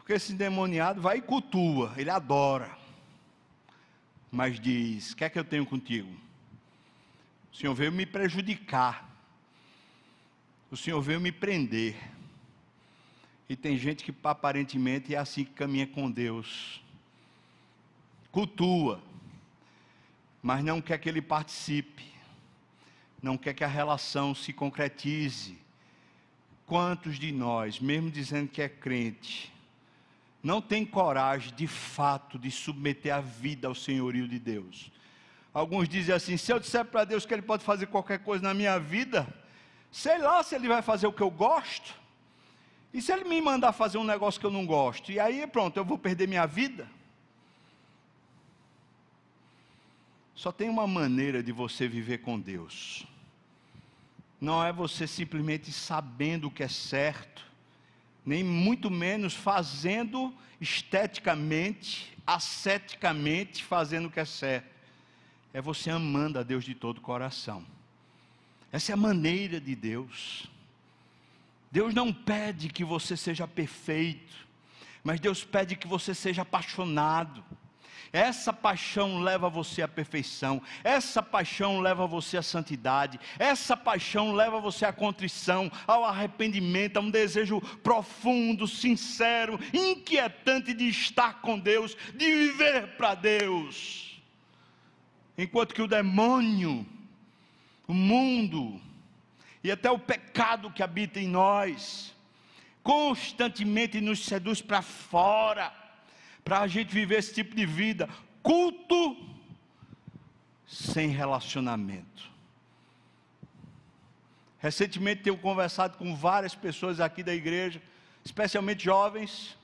Porque 0.03 0.13
esse 0.13 0.33
endemoniado 0.33 0.99
vai 0.99 1.19
e 1.19 1.21
cultua, 1.21 1.93
ele 1.95 2.09
adora. 2.09 2.77
Mas 4.29 4.59
diz: 4.59 5.13
O 5.13 5.15
que 5.15 5.23
é 5.23 5.29
que 5.29 5.39
eu 5.39 5.45
tenho 5.45 5.65
contigo? 5.65 6.13
O 7.53 7.55
Senhor 7.55 7.73
veio 7.73 7.89
me 7.89 8.05
prejudicar. 8.05 9.09
O 10.69 10.75
Senhor 10.75 11.01
veio 11.01 11.21
me 11.21 11.31
prender. 11.31 11.95
E 13.47 13.55
tem 13.55 13.77
gente 13.77 14.03
que 14.03 14.13
aparentemente 14.25 15.15
é 15.15 15.17
assim 15.17 15.45
que 15.45 15.51
caminha 15.51 15.87
com 15.87 16.11
Deus. 16.11 16.83
Cultua, 18.29 19.01
mas 20.41 20.65
não 20.65 20.81
quer 20.81 20.97
que 20.97 21.07
ele 21.07 21.21
participe, 21.21 22.11
não 23.21 23.37
quer 23.37 23.53
que 23.53 23.63
a 23.63 23.67
relação 23.67 24.35
se 24.35 24.51
concretize. 24.51 25.57
Quantos 26.65 27.17
de 27.17 27.31
nós, 27.31 27.79
mesmo 27.79 28.11
dizendo 28.11 28.49
que 28.49 28.61
é 28.61 28.67
crente, 28.67 29.52
não 30.43 30.61
tem 30.61 30.85
coragem 30.85 31.55
de 31.55 31.65
fato 31.65 32.37
de 32.37 32.51
submeter 32.51 33.15
a 33.15 33.21
vida 33.21 33.67
ao 33.67 33.73
senhorio 33.73 34.27
de 34.27 34.37
Deus. 34.37 34.91
Alguns 35.53 35.87
dizem 35.87 36.13
assim: 36.13 36.35
se 36.35 36.51
eu 36.51 36.59
disser 36.59 36.83
para 36.83 37.05
Deus 37.05 37.25
que 37.25 37.33
Ele 37.33 37.41
pode 37.41 37.63
fazer 37.63 37.87
qualquer 37.87 38.19
coisa 38.19 38.43
na 38.43 38.53
minha 38.53 38.77
vida, 38.77 39.25
sei 39.89 40.17
lá 40.17 40.43
se 40.43 40.53
Ele 40.53 40.67
vai 40.67 40.81
fazer 40.81 41.07
o 41.07 41.13
que 41.13 41.23
eu 41.23 41.31
gosto. 41.31 42.03
E 42.93 43.01
se 43.01 43.11
ele 43.11 43.23
me 43.23 43.41
mandar 43.41 43.73
fazer 43.73 43.97
um 43.97 44.03
negócio 44.03 44.39
que 44.39 44.45
eu 44.45 44.51
não 44.51 44.67
gosto? 44.67 45.11
E 45.11 45.19
aí 45.19 45.47
pronto, 45.47 45.77
eu 45.77 45.83
vou 45.83 45.97
perder 45.97 46.27
minha 46.27 46.45
vida? 46.45 46.87
Só 50.35 50.51
tem 50.51 50.69
uma 50.69 50.85
maneira 50.85 51.41
de 51.41 51.51
você 51.51 51.87
viver 51.87 52.19
com 52.19 52.39
Deus. 52.39 53.07
Não 54.39 54.63
é 54.63 54.71
você 54.71 55.07
simplesmente 55.07 55.71
sabendo 55.71 56.47
o 56.47 56.51
que 56.51 56.61
é 56.61 56.67
certo, 56.67 57.43
nem 58.25 58.43
muito 58.43 58.89
menos 58.89 59.33
fazendo 59.33 60.33
esteticamente, 60.59 62.15
asceticamente, 62.25 63.63
fazendo 63.63 64.07
o 64.07 64.11
que 64.11 64.19
é 64.19 64.25
certo. 64.25 64.71
É 65.53 65.61
você 65.61 65.89
amando 65.89 66.39
a 66.39 66.43
Deus 66.43 66.63
de 66.63 66.73
todo 66.73 66.97
o 66.97 67.01
coração. 67.01 67.65
Essa 68.71 68.91
é 68.91 68.93
a 68.93 68.97
maneira 68.97 69.59
de 69.59 69.75
Deus. 69.75 70.49
Deus 71.71 71.93
não 71.93 72.13
pede 72.13 72.69
que 72.69 72.83
você 72.83 73.17
seja 73.17 73.47
perfeito, 73.47 74.33
mas 75.03 75.19
Deus 75.19 75.43
pede 75.43 75.75
que 75.75 75.87
você 75.87 76.15
seja 76.15 76.43
apaixonado. 76.43 77.43
Essa 78.11 78.51
paixão 78.51 79.21
leva 79.21 79.49
você 79.49 79.81
à 79.81 79.87
perfeição, 79.87 80.61
essa 80.83 81.21
paixão 81.23 81.79
leva 81.79 82.05
você 82.05 82.37
à 82.37 82.41
santidade, 82.41 83.19
essa 83.39 83.75
paixão 83.75 84.33
leva 84.33 84.59
você 84.59 84.85
à 84.85 84.93
contrição, 84.93 85.71
ao 85.87 86.03
arrependimento, 86.03 86.97
a 86.97 86.99
um 87.01 87.09
desejo 87.09 87.61
profundo, 87.81 88.67
sincero, 88.67 89.59
inquietante 89.73 90.73
de 90.73 90.87
estar 90.87 91.41
com 91.41 91.57
Deus, 91.57 91.95
de 92.13 92.25
viver 92.25 92.95
para 92.97 93.15
Deus. 93.15 94.21
Enquanto 95.37 95.73
que 95.73 95.81
o 95.81 95.87
demônio, 95.87 96.85
o 97.87 97.93
mundo, 97.93 98.79
e 99.63 99.71
até 99.71 99.89
o 99.89 99.97
pecado 99.97 100.69
que 100.69 100.83
habita 100.83 101.19
em 101.19 101.27
nós, 101.27 102.13
constantemente 102.83 104.01
nos 104.01 104.25
seduz 104.25 104.61
para 104.61 104.81
fora, 104.81 105.73
para 106.43 106.59
a 106.59 106.67
gente 106.67 106.93
viver 106.93 107.19
esse 107.19 107.33
tipo 107.33 107.55
de 107.55 107.65
vida, 107.65 108.09
culto 108.41 109.17
sem 110.67 111.07
relacionamento. 111.09 112.31
Recentemente 114.59 115.23
tenho 115.23 115.37
conversado 115.37 115.97
com 115.97 116.15
várias 116.15 116.55
pessoas 116.55 116.99
aqui 116.99 117.21
da 117.21 117.33
igreja, 117.33 117.81
especialmente 118.23 118.83
jovens, 118.83 119.57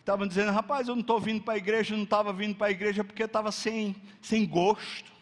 estavam 0.00 0.26
dizendo, 0.26 0.52
rapaz, 0.52 0.88
eu 0.88 0.94
não 0.94 1.02
estou 1.02 1.20
vindo 1.20 1.42
para 1.42 1.54
a 1.54 1.58
igreja, 1.58 1.96
não 1.96 2.04
estava 2.04 2.32
vindo 2.32 2.56
para 2.56 2.68
a 2.68 2.70
igreja 2.70 3.04
porque 3.04 3.22
estava 3.22 3.52
sem, 3.52 3.94
sem 4.22 4.46
gosto. 4.46 5.12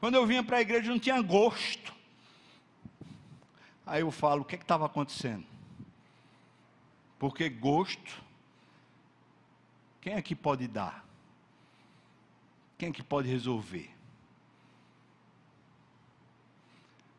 Quando 0.00 0.16
eu 0.16 0.26
vinha 0.26 0.42
para 0.42 0.56
a 0.56 0.60
igreja 0.60 0.90
não 0.90 0.98
tinha 0.98 1.20
gosto. 1.22 1.94
Aí 3.86 4.00
eu 4.00 4.10
falo, 4.10 4.42
o 4.42 4.44
que 4.44 4.56
é 4.56 4.58
estava 4.58 4.86
acontecendo? 4.86 5.51
Porque 7.22 7.48
gosto, 7.48 8.20
quem 10.00 10.14
é 10.14 10.20
que 10.20 10.34
pode 10.34 10.66
dar? 10.66 11.06
Quem 12.76 12.88
é 12.88 12.92
que 12.92 13.00
pode 13.00 13.28
resolver? 13.28 13.88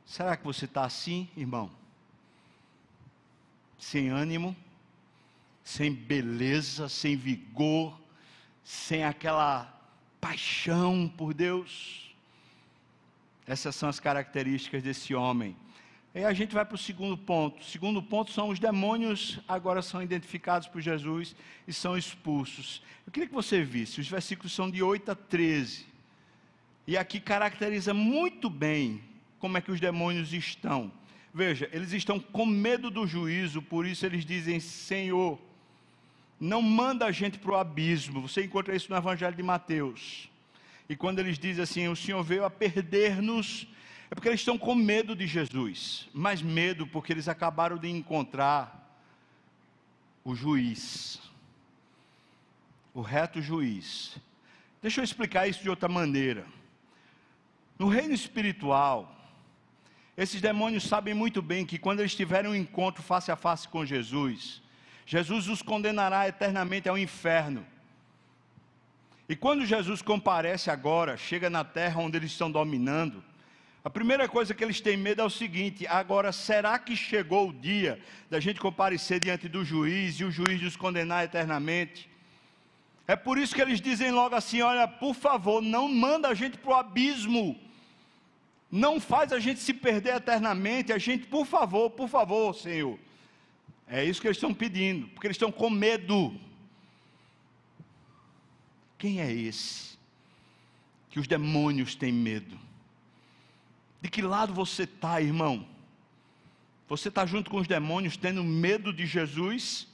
Será 0.06 0.36
que 0.36 0.44
você 0.44 0.66
está 0.66 0.84
assim, 0.84 1.30
irmão? 1.38 1.72
Sem 3.78 4.10
ânimo, 4.10 4.54
sem 5.63 5.94
beleza, 5.94 6.89
sem 6.89 7.16
vigor, 7.16 7.98
sem 8.62 9.06
aquela 9.06 9.74
paixão 10.20 11.08
por 11.08 11.34
Deus? 11.34 12.13
Essas 13.48 13.74
são 13.74 13.88
as 13.88 14.02
características 14.02 14.84
desse 14.84 15.16
homem. 15.16 15.56
E 16.15 16.23
a 16.23 16.32
gente 16.32 16.54
vai 16.54 16.63
para 16.63 16.76
o 16.76 16.78
segundo 16.78 17.17
ponto. 17.17 17.62
O 17.62 17.65
segundo 17.65 18.02
ponto 18.02 18.32
são 18.32 18.49
os 18.49 18.60
demônios, 18.60 19.39
agora 19.47 19.82
são 19.82 20.02
identificados 20.02 20.67
por 20.67 20.80
Jesus 20.80 21.36
e 21.67 21.73
são 21.73 21.97
expulsos. 21.97 22.84
Eu 23.06 23.12
queria 23.12 23.28
que 23.28 23.34
você 23.34 23.63
visse, 23.63 23.99
os 23.99 24.08
versículos 24.08 24.54
são 24.54 24.69
de 24.69 24.84
8 24.84 25.12
a 25.12 25.15
13. 25.15 25.88
E 26.86 26.97
aqui 26.97 27.19
caracteriza 27.19 27.93
muito 27.93 28.49
bem 28.49 29.02
como 29.39 29.58
é 29.58 29.62
que 29.62 29.71
os 29.71 29.80
demônios 29.80 30.32
estão. 30.34 30.91
Veja, 31.34 31.67
eles 31.73 31.91
estão 31.93 32.19
com 32.19 32.45
medo 32.45 32.91
do 32.91 33.08
juízo, 33.08 33.60
por 33.62 33.88
isso 33.88 34.06
eles 34.06 34.23
dizem: 34.23 34.60
Senhor, 34.60 35.39
não 36.39 36.62
manda 36.62 37.06
a 37.06 37.12
gente 37.12 37.39
para 37.39 37.54
o 37.54 37.56
abismo. 37.56 38.21
Você 38.21 38.43
encontra 38.43 38.76
isso 38.76 38.91
no 38.91 38.97
Evangelho 38.97 39.36
de 39.36 39.41
Mateus. 39.41 40.30
E 40.88 40.95
quando 40.95 41.17
eles 41.19 41.39
dizem 41.39 41.63
assim, 41.63 41.88
o 41.88 41.95
Senhor 41.95 42.21
veio 42.21 42.45
a 42.45 42.49
perder-nos, 42.52 43.65
é 44.13 44.15
porque 44.15 44.30
eles 44.30 44.41
estão 44.41 44.60
com 44.60 44.76
medo 44.76 45.15
de 45.15 45.26
Jesus, 45.26 46.08
mas 46.13 46.39
medo 46.39 46.86
porque 46.86 47.12
eles 47.12 47.28
acabaram 47.28 47.80
de 47.80 47.89
encontrar 47.89 48.95
o 50.23 50.36
juiz, 50.36 51.19
o 52.93 53.02
reto 53.02 53.41
juiz. 53.41 54.15
Deixa 54.84 55.02
eu 55.02 55.04
explicar 55.04 55.47
isso 55.47 55.63
de 55.63 55.69
outra 55.71 55.89
maneira. 55.89 56.45
No 57.80 57.88
reino 57.88 58.13
espiritual, 58.13 59.17
esses 60.15 60.39
demônios 60.39 60.84
sabem 60.84 61.15
muito 61.15 61.41
bem 61.41 61.65
que 61.65 61.80
quando 61.80 62.02
eles 62.02 62.13
tiverem 62.13 62.52
um 62.52 62.56
encontro 62.56 63.02
face 63.02 63.32
a 63.32 63.36
face 63.36 63.67
com 63.67 63.84
Jesus, 63.84 64.62
Jesus 65.08 65.47
os 65.47 65.63
condenará 65.63 66.28
eternamente 66.28 66.88
ao 66.88 66.99
inferno. 66.99 67.65
E 69.28 69.36
quando 69.36 69.65
Jesus 69.65 70.04
comparece 70.04 70.69
agora, 70.69 71.17
chega 71.17 71.49
na 71.49 71.63
terra 71.63 71.99
onde 71.99 72.15
eles 72.15 72.32
estão 72.32 72.52
dominando, 72.52 73.33
a 73.84 73.89
primeira 73.89 74.30
coisa 74.30 74.54
que 74.54 74.63
eles 74.63 74.80
têm 74.80 74.96
medo 74.96 75.22
é 75.22 75.26
o 75.26 75.30
seguinte: 75.30 75.86
agora, 75.88 76.32
será 76.32 76.80
que 76.80 76.96
chegou 76.96 77.50
o 77.50 77.54
dia 77.54 78.00
da 78.30 78.39
gente 78.39 78.60
comparecer 78.60 79.19
diante 79.19 79.50
do 79.50 79.65
juiz 79.65 80.19
e 80.19 80.24
o 80.24 80.32
juiz 80.32 80.62
nos 80.62 80.78
condenar 80.78 81.26
eternamente? 81.26 82.10
É 83.06 83.15
por 83.17 83.38
isso 83.38 83.54
que 83.54 83.62
eles 83.62 83.82
dizem 83.82 84.12
logo 84.12 84.36
assim: 84.36 84.62
olha, 84.62 84.88
por 84.88 85.13
favor, 85.13 85.62
não 85.62 85.89
manda 85.89 86.30
a 86.30 86.34
gente 86.34 86.58
para 86.58 86.72
o 86.72 86.76
abismo, 86.76 87.60
não 88.72 89.02
faz 89.02 89.34
a 89.34 89.39
gente 89.39 89.60
se 89.60 89.74
perder 89.74 90.15
eternamente, 90.15 90.93
a 90.93 90.98
gente, 90.98 91.28
por 91.28 91.46
favor, 91.46 91.89
por 91.89 92.08
favor, 92.08 92.56
Senhor. 92.56 92.98
É 93.86 94.02
isso 94.06 94.22
que 94.22 94.28
eles 94.28 94.38
estão 94.38 94.54
pedindo, 94.54 95.10
porque 95.10 95.28
eles 95.28 95.36
estão 95.36 95.52
com 95.52 95.69
medo. 95.69 96.34
Quem 98.98 99.19
é 99.19 99.30
esse? 99.30 99.98
Que 101.10 101.19
os 101.19 101.28
demônios 101.28 101.96
têm 101.96 102.13
medo. 102.13 102.62
De 104.04 104.10
que 104.10 104.22
lado 104.22 104.54
você 104.54 104.84
está, 104.84 105.22
irmão? 105.22 105.66
Você 106.89 107.08
está 107.08 107.26
junto 107.26 107.50
com 107.50 107.56
os 107.56 107.68
demônios 107.68 108.18
tendo 108.18 108.44
medo 108.44 108.92
de 108.92 109.06
Jesus? 109.06 109.88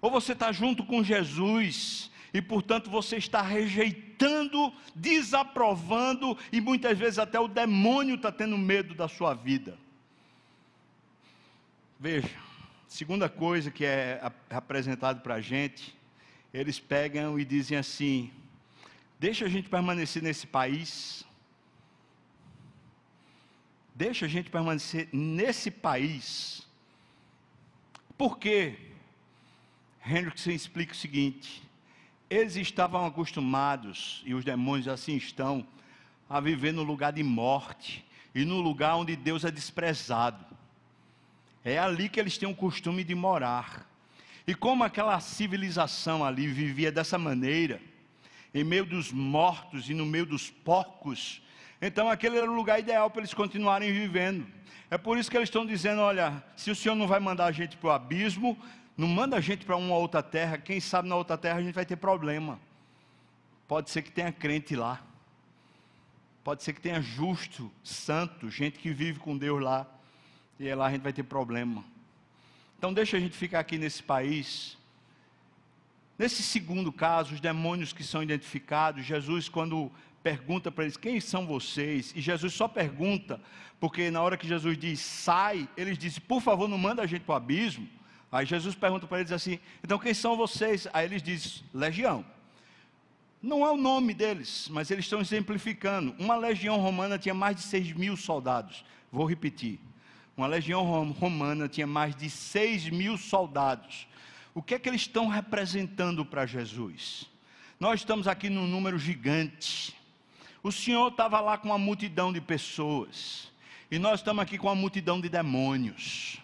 Ou 0.00 0.08
você 0.08 0.34
está 0.34 0.52
junto 0.52 0.86
com 0.86 1.02
Jesus 1.02 2.12
e, 2.32 2.40
portanto, 2.40 2.88
você 2.88 3.16
está 3.16 3.42
rejeitando, 3.42 4.72
desaprovando 4.94 6.38
e 6.52 6.60
muitas 6.60 6.96
vezes 6.96 7.18
até 7.18 7.40
o 7.40 7.48
demônio 7.48 8.14
está 8.14 8.30
tendo 8.30 8.56
medo 8.56 8.94
da 8.94 9.08
sua 9.08 9.34
vida? 9.34 9.76
Veja, 11.98 12.30
segunda 12.86 13.28
coisa 13.28 13.68
que 13.68 13.84
é 13.84 14.22
apresentado 14.48 15.22
para 15.22 15.34
a 15.34 15.40
gente, 15.40 15.98
eles 16.54 16.78
pegam 16.78 17.36
e 17.36 17.44
dizem 17.44 17.76
assim: 17.76 18.30
Deixa 19.18 19.44
a 19.44 19.48
gente 19.48 19.68
permanecer 19.68 20.22
nesse 20.22 20.46
país. 20.46 21.28
Deixa 24.00 24.24
a 24.24 24.28
gente 24.30 24.48
permanecer 24.48 25.10
nesse 25.12 25.70
país. 25.70 26.66
Por 28.16 28.38
quê? 28.38 28.78
Hendrickson 30.02 30.52
explica 30.52 30.94
o 30.94 30.96
seguinte: 30.96 31.62
eles 32.30 32.56
estavam 32.56 33.04
acostumados, 33.04 34.22
e 34.24 34.32
os 34.32 34.42
demônios 34.42 34.88
assim 34.88 35.16
estão, 35.16 35.66
a 36.30 36.40
viver 36.40 36.72
no 36.72 36.82
lugar 36.82 37.12
de 37.12 37.22
morte 37.22 38.02
e 38.34 38.42
no 38.42 38.62
lugar 38.62 38.96
onde 38.96 39.14
Deus 39.16 39.44
é 39.44 39.50
desprezado. 39.50 40.46
É 41.62 41.78
ali 41.78 42.08
que 42.08 42.18
eles 42.18 42.38
têm 42.38 42.48
o 42.48 42.56
costume 42.56 43.04
de 43.04 43.14
morar. 43.14 43.86
E 44.46 44.54
como 44.54 44.82
aquela 44.82 45.20
civilização 45.20 46.24
ali 46.24 46.46
vivia 46.46 46.90
dessa 46.90 47.18
maneira, 47.18 47.82
em 48.54 48.64
meio 48.64 48.86
dos 48.86 49.12
mortos 49.12 49.90
e 49.90 49.92
no 49.92 50.06
meio 50.06 50.24
dos 50.24 50.48
porcos. 50.48 51.42
Então 51.80 52.08
aquele 52.08 52.36
era 52.36 52.50
o 52.50 52.54
lugar 52.54 52.78
ideal 52.78 53.10
para 53.10 53.20
eles 53.20 53.32
continuarem 53.32 53.92
vivendo. 53.92 54.46
É 54.90 54.98
por 54.98 55.16
isso 55.16 55.30
que 55.30 55.36
eles 55.36 55.48
estão 55.48 55.64
dizendo: 55.64 56.00
olha, 56.00 56.42
se 56.56 56.70
o 56.70 56.74
Senhor 56.74 56.94
não 56.94 57.06
vai 57.06 57.20
mandar 57.20 57.46
a 57.46 57.52
gente 57.52 57.76
para 57.76 57.88
o 57.88 57.92
abismo, 57.92 58.58
não 58.96 59.08
manda 59.08 59.36
a 59.36 59.40
gente 59.40 59.64
para 59.64 59.76
uma 59.76 59.96
outra 59.96 60.22
terra, 60.22 60.58
quem 60.58 60.80
sabe 60.80 61.08
na 61.08 61.16
outra 61.16 61.38
terra 61.38 61.58
a 61.58 61.62
gente 61.62 61.74
vai 61.74 61.86
ter 61.86 61.96
problema. 61.96 62.60
Pode 63.66 63.90
ser 63.90 64.02
que 64.02 64.10
tenha 64.10 64.32
crente 64.32 64.76
lá. 64.76 65.00
Pode 66.42 66.62
ser 66.62 66.72
que 66.72 66.80
tenha 66.80 67.00
justo, 67.00 67.70
santo, 67.84 68.50
gente 68.50 68.78
que 68.78 68.90
vive 68.90 69.18
com 69.18 69.36
Deus 69.36 69.62
lá. 69.62 69.86
E 70.58 70.74
lá 70.74 70.86
a 70.86 70.90
gente 70.90 71.02
vai 71.02 71.12
ter 71.12 71.22
problema. 71.22 71.84
Então 72.78 72.92
deixa 72.92 73.16
a 73.16 73.20
gente 73.20 73.36
ficar 73.36 73.60
aqui 73.60 73.78
nesse 73.78 74.02
país 74.02 74.76
Nesse 76.20 76.42
segundo 76.42 76.92
caso, 76.92 77.32
os 77.32 77.40
demônios 77.40 77.94
que 77.94 78.04
são 78.04 78.22
identificados, 78.22 79.06
Jesus, 79.06 79.48
quando 79.48 79.90
pergunta 80.22 80.70
para 80.70 80.84
eles: 80.84 80.96
Quem 80.96 81.20
são 81.20 81.46
vocês? 81.46 82.12
E 82.14 82.20
Jesus 82.20 82.52
só 82.52 82.68
pergunta, 82.68 83.40
porque 83.78 84.10
na 84.10 84.22
hora 84.22 84.36
que 84.36 84.46
Jesus 84.46 84.76
diz 84.78 85.00
sai, 85.00 85.68
eles 85.76 85.98
dizem: 85.98 86.22
Por 86.26 86.40
favor, 86.40 86.68
não 86.68 86.78
manda 86.78 87.02
a 87.02 87.06
gente 87.06 87.22
para 87.22 87.32
o 87.32 87.36
abismo. 87.36 87.88
Aí 88.30 88.46
Jesus 88.46 88.74
pergunta 88.74 89.06
para 89.06 89.20
eles 89.20 89.32
assim: 89.32 89.58
Então 89.82 89.98
quem 89.98 90.14
são 90.14 90.36
vocês? 90.36 90.86
Aí 90.92 91.04
eles 91.04 91.22
dizem: 91.22 91.62
Legião. 91.72 92.24
Não 93.42 93.64
é 93.64 93.70
o 93.70 93.76
nome 93.76 94.12
deles, 94.12 94.68
mas 94.70 94.90
eles 94.90 95.06
estão 95.06 95.18
exemplificando. 95.20 96.14
Uma 96.18 96.36
legião 96.36 96.76
romana 96.76 97.18
tinha 97.18 97.32
mais 97.34 97.56
de 97.56 97.62
6 97.62 97.92
mil 97.92 98.14
soldados. 98.14 98.84
Vou 99.10 99.24
repetir. 99.24 99.80
Uma 100.36 100.46
legião 100.46 100.84
romana 101.12 101.66
tinha 101.66 101.86
mais 101.86 102.14
de 102.14 102.28
6 102.28 102.90
mil 102.90 103.16
soldados. 103.16 104.06
O 104.54 104.62
que 104.62 104.74
é 104.74 104.78
que 104.78 104.88
eles 104.88 105.02
estão 105.02 105.26
representando 105.26 106.24
para 106.24 106.44
Jesus? 106.44 107.30
Nós 107.78 108.00
estamos 108.00 108.28
aqui 108.28 108.50
num 108.50 108.66
número 108.66 108.98
gigante. 108.98 109.96
O 110.62 110.70
Senhor 110.70 111.08
estava 111.08 111.40
lá 111.40 111.56
com 111.56 111.68
uma 111.68 111.78
multidão 111.78 112.32
de 112.32 112.40
pessoas. 112.40 113.50
E 113.90 113.98
nós 113.98 114.20
estamos 114.20 114.42
aqui 114.42 114.58
com 114.58 114.66
uma 114.68 114.74
multidão 114.74 115.20
de 115.20 115.28
demônios. 115.28 116.38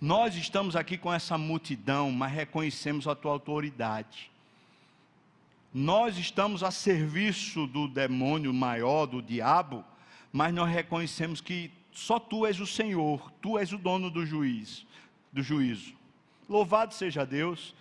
Nós 0.00 0.36
estamos 0.36 0.76
aqui 0.76 0.98
com 0.98 1.12
essa 1.12 1.38
multidão, 1.38 2.12
mas 2.12 2.32
reconhecemos 2.32 3.08
a 3.08 3.14
tua 3.14 3.32
autoridade. 3.32 4.30
Nós 5.72 6.18
estamos 6.18 6.62
a 6.62 6.70
serviço 6.70 7.66
do 7.66 7.88
demônio 7.88 8.52
maior, 8.52 9.06
do 9.06 9.22
diabo, 9.22 9.84
mas 10.30 10.52
nós 10.52 10.70
reconhecemos 10.70 11.40
que 11.40 11.70
só 11.92 12.18
tu 12.18 12.46
és 12.46 12.60
o 12.60 12.66
Senhor, 12.66 13.32
tu 13.40 13.58
és 13.58 13.72
o 13.72 13.78
dono 13.78 14.10
do 14.10 14.26
juiz, 14.26 14.86
do 15.32 15.42
juízo. 15.42 15.94
Louvado 16.46 16.92
seja 16.92 17.24
Deus, 17.24 17.74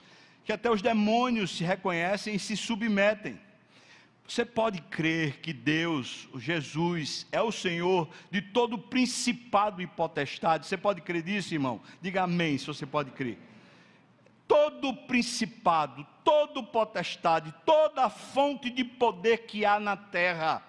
que 0.45 0.53
até 0.53 0.71
os 0.71 0.81
demônios 0.81 1.51
se 1.51 1.65
reconhecem 1.65 2.35
e 2.35 2.39
se 2.39 2.55
submetem. 2.55 3.37
Você 4.27 4.43
pode 4.43 4.81
crer 4.81 5.39
que 5.39 5.53
Deus, 5.53 6.27
Jesus, 6.35 7.27
é 7.31 7.41
o 7.41 7.51
Senhor 7.51 8.09
de 8.31 8.41
todo 8.41 8.77
principado 8.77 9.81
e 9.81 9.87
potestade. 9.87 10.65
Você 10.65 10.75
pode 10.75 11.01
crer 11.01 11.23
nisso, 11.23 11.53
irmão? 11.53 11.79
Diga 12.01 12.23
amém 12.23 12.57
se 12.57 12.65
você 12.65 12.85
pode 12.87 13.11
crer. 13.11 13.37
Todo 14.47 14.93
principado, 14.93 16.05
todo 16.23 16.63
potestade, 16.63 17.53
toda 17.65 18.09
fonte 18.09 18.69
de 18.71 18.83
poder 18.83 19.45
que 19.45 19.63
há 19.63 19.79
na 19.79 19.95
terra. 19.95 20.63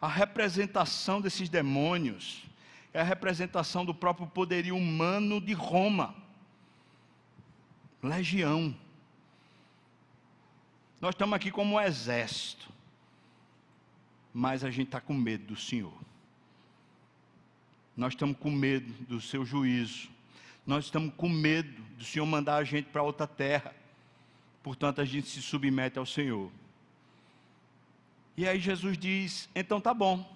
A 0.00 0.08
representação 0.08 1.20
desses 1.20 1.48
demônios 1.48 2.42
é 2.92 3.00
a 3.00 3.04
representação 3.04 3.84
do 3.84 3.94
próprio 3.94 4.26
poderio 4.26 4.76
humano 4.76 5.42
de 5.42 5.52
Roma. 5.52 6.14
Legião 8.02 8.74
nós 11.00 11.14
estamos 11.14 11.34
aqui 11.34 11.50
como 11.50 11.76
um 11.76 11.80
exército, 11.80 12.70
mas 14.32 14.64
a 14.64 14.70
gente 14.70 14.88
está 14.88 15.00
com 15.00 15.14
medo 15.14 15.46
do 15.46 15.56
Senhor. 15.56 15.92
Nós 17.96 18.12
estamos 18.12 18.36
com 18.38 18.50
medo 18.50 18.92
do 19.04 19.20
seu 19.20 19.44
juízo. 19.44 20.08
Nós 20.66 20.86
estamos 20.86 21.14
com 21.16 21.28
medo 21.28 21.82
do 21.96 22.04
Senhor 22.04 22.26
mandar 22.26 22.56
a 22.56 22.64
gente 22.64 22.88
para 22.90 23.02
outra 23.02 23.26
terra. 23.26 23.74
Portanto, 24.62 25.00
a 25.00 25.04
gente 25.04 25.28
se 25.28 25.40
submete 25.40 25.98
ao 25.98 26.04
Senhor. 26.04 26.50
E 28.36 28.46
aí 28.46 28.60
Jesus 28.60 28.98
diz: 28.98 29.48
então 29.54 29.80
tá 29.80 29.94
bom. 29.94 30.28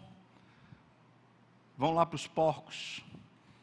Vão 1.77 1.95
lá 1.95 2.07
para 2.07 2.17
os 2.17 2.27
porcos. 2.27 3.03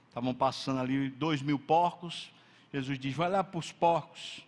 Estavam 0.09 0.33
passando 0.33 0.79
ali 0.79 1.09
dois 1.09 1.41
mil 1.41 1.57
porcos. 1.57 2.31
Jesus 2.71 2.99
diz: 2.99 3.15
vai 3.15 3.29
lá 3.29 3.43
para 3.43 3.59
os 3.59 3.71
porcos. 3.71 4.45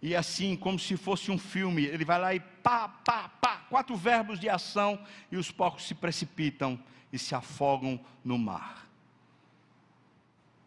E 0.00 0.14
assim, 0.14 0.56
como 0.56 0.78
se 0.78 0.96
fosse 0.96 1.30
um 1.30 1.38
filme, 1.38 1.84
ele 1.84 2.04
vai 2.04 2.20
lá 2.20 2.34
e 2.34 2.40
pá, 2.40 2.88
pá, 2.88 3.28
pá, 3.28 3.56
quatro 3.68 3.96
verbos 3.96 4.38
de 4.38 4.48
ação, 4.48 5.04
e 5.30 5.36
os 5.36 5.50
porcos 5.50 5.86
se 5.86 5.94
precipitam 5.94 6.78
e 7.12 7.18
se 7.18 7.34
afogam 7.34 7.98
no 8.24 8.38
mar. 8.38 8.88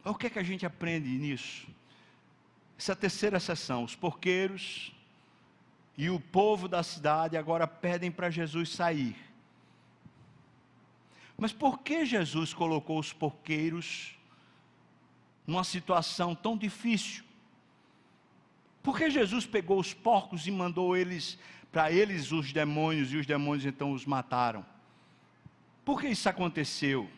O 0.04 0.16
que 0.16 0.28
é 0.28 0.30
que 0.30 0.40
a 0.40 0.44
gente 0.44 0.66
aprende 0.66 1.08
nisso? 1.08 1.68
Essa 2.78 2.96
terceira 2.96 3.40
sessão, 3.40 3.84
os 3.84 3.96
porqueiros 3.96 4.92
e 5.98 6.10
o 6.10 6.20
povo 6.20 6.68
da 6.68 6.82
cidade 6.82 7.38
agora 7.38 7.68
pedem 7.68 8.12
para 8.12 8.30
Jesus 8.30 8.70
sair. 8.70 9.16
Mas 11.38 11.54
por 11.54 11.80
que 11.80 12.06
Jesus 12.06 12.54
colocou 12.54 13.00
os 13.00 13.14
porqueiros 13.14 14.18
numa 15.46 15.64
situação 15.64 16.36
tão 16.36 16.58
difícil? 16.58 17.24
Por 18.84 18.98
que 18.98 19.10
Jesus 19.10 19.46
pegou 19.46 19.80
os 19.80 19.94
porcos 19.94 20.48
e 20.48 20.52
mandou 20.52 20.96
eles 20.98 21.38
para 21.72 21.92
eles 21.92 22.32
os 22.32 22.52
demônios 22.52 23.14
e 23.14 23.18
os 23.18 23.26
demônios 23.26 23.66
então 23.66 23.92
os 23.92 24.06
mataram? 24.06 24.66
Por 25.86 26.02
que 26.02 26.08
isso 26.08 26.28
aconteceu? 26.28 27.10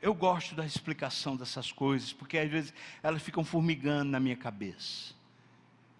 Eu 0.00 0.14
gosto 0.14 0.54
da 0.54 0.66
explicação 0.66 1.36
dessas 1.36 1.70
coisas, 1.70 2.12
porque 2.12 2.36
às 2.38 2.50
vezes 2.50 2.74
elas 3.02 3.22
ficam 3.22 3.44
formigando 3.44 4.10
na 4.10 4.18
minha 4.18 4.36
cabeça. 4.36 5.14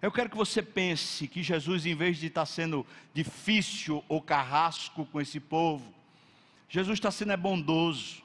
Eu 0.01 0.11
quero 0.11 0.29
que 0.29 0.35
você 0.35 0.61
pense 0.61 1.29
que 1.29 1.41
Jesus, 1.41 1.85
em 1.85 1.95
vez 1.95 2.17
de 2.17 2.27
estar 2.27 2.45
sendo 2.45 2.85
difícil 3.13 4.03
ou 4.09 4.21
carrasco 4.21 5.05
com 5.05 5.21
esse 5.21 5.39
povo, 5.39 5.93
Jesus 6.67 6.97
está 6.97 7.11
sendo 7.11 7.31
é 7.31 7.37
bondoso. 7.37 8.22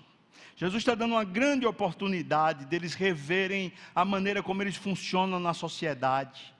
Jesus 0.59 0.83
está 0.83 0.97
dando 0.97 1.13
uma 1.13 1.23
grande 1.23 1.65
oportunidade 1.65 2.65
deles 2.65 2.93
reverem 2.93 3.73
a 3.95 4.05
maneira 4.05 4.43
como 4.43 4.61
eles 4.61 4.75
funcionam 4.75 5.39
na 5.39 5.55
sociedade. 5.55 6.53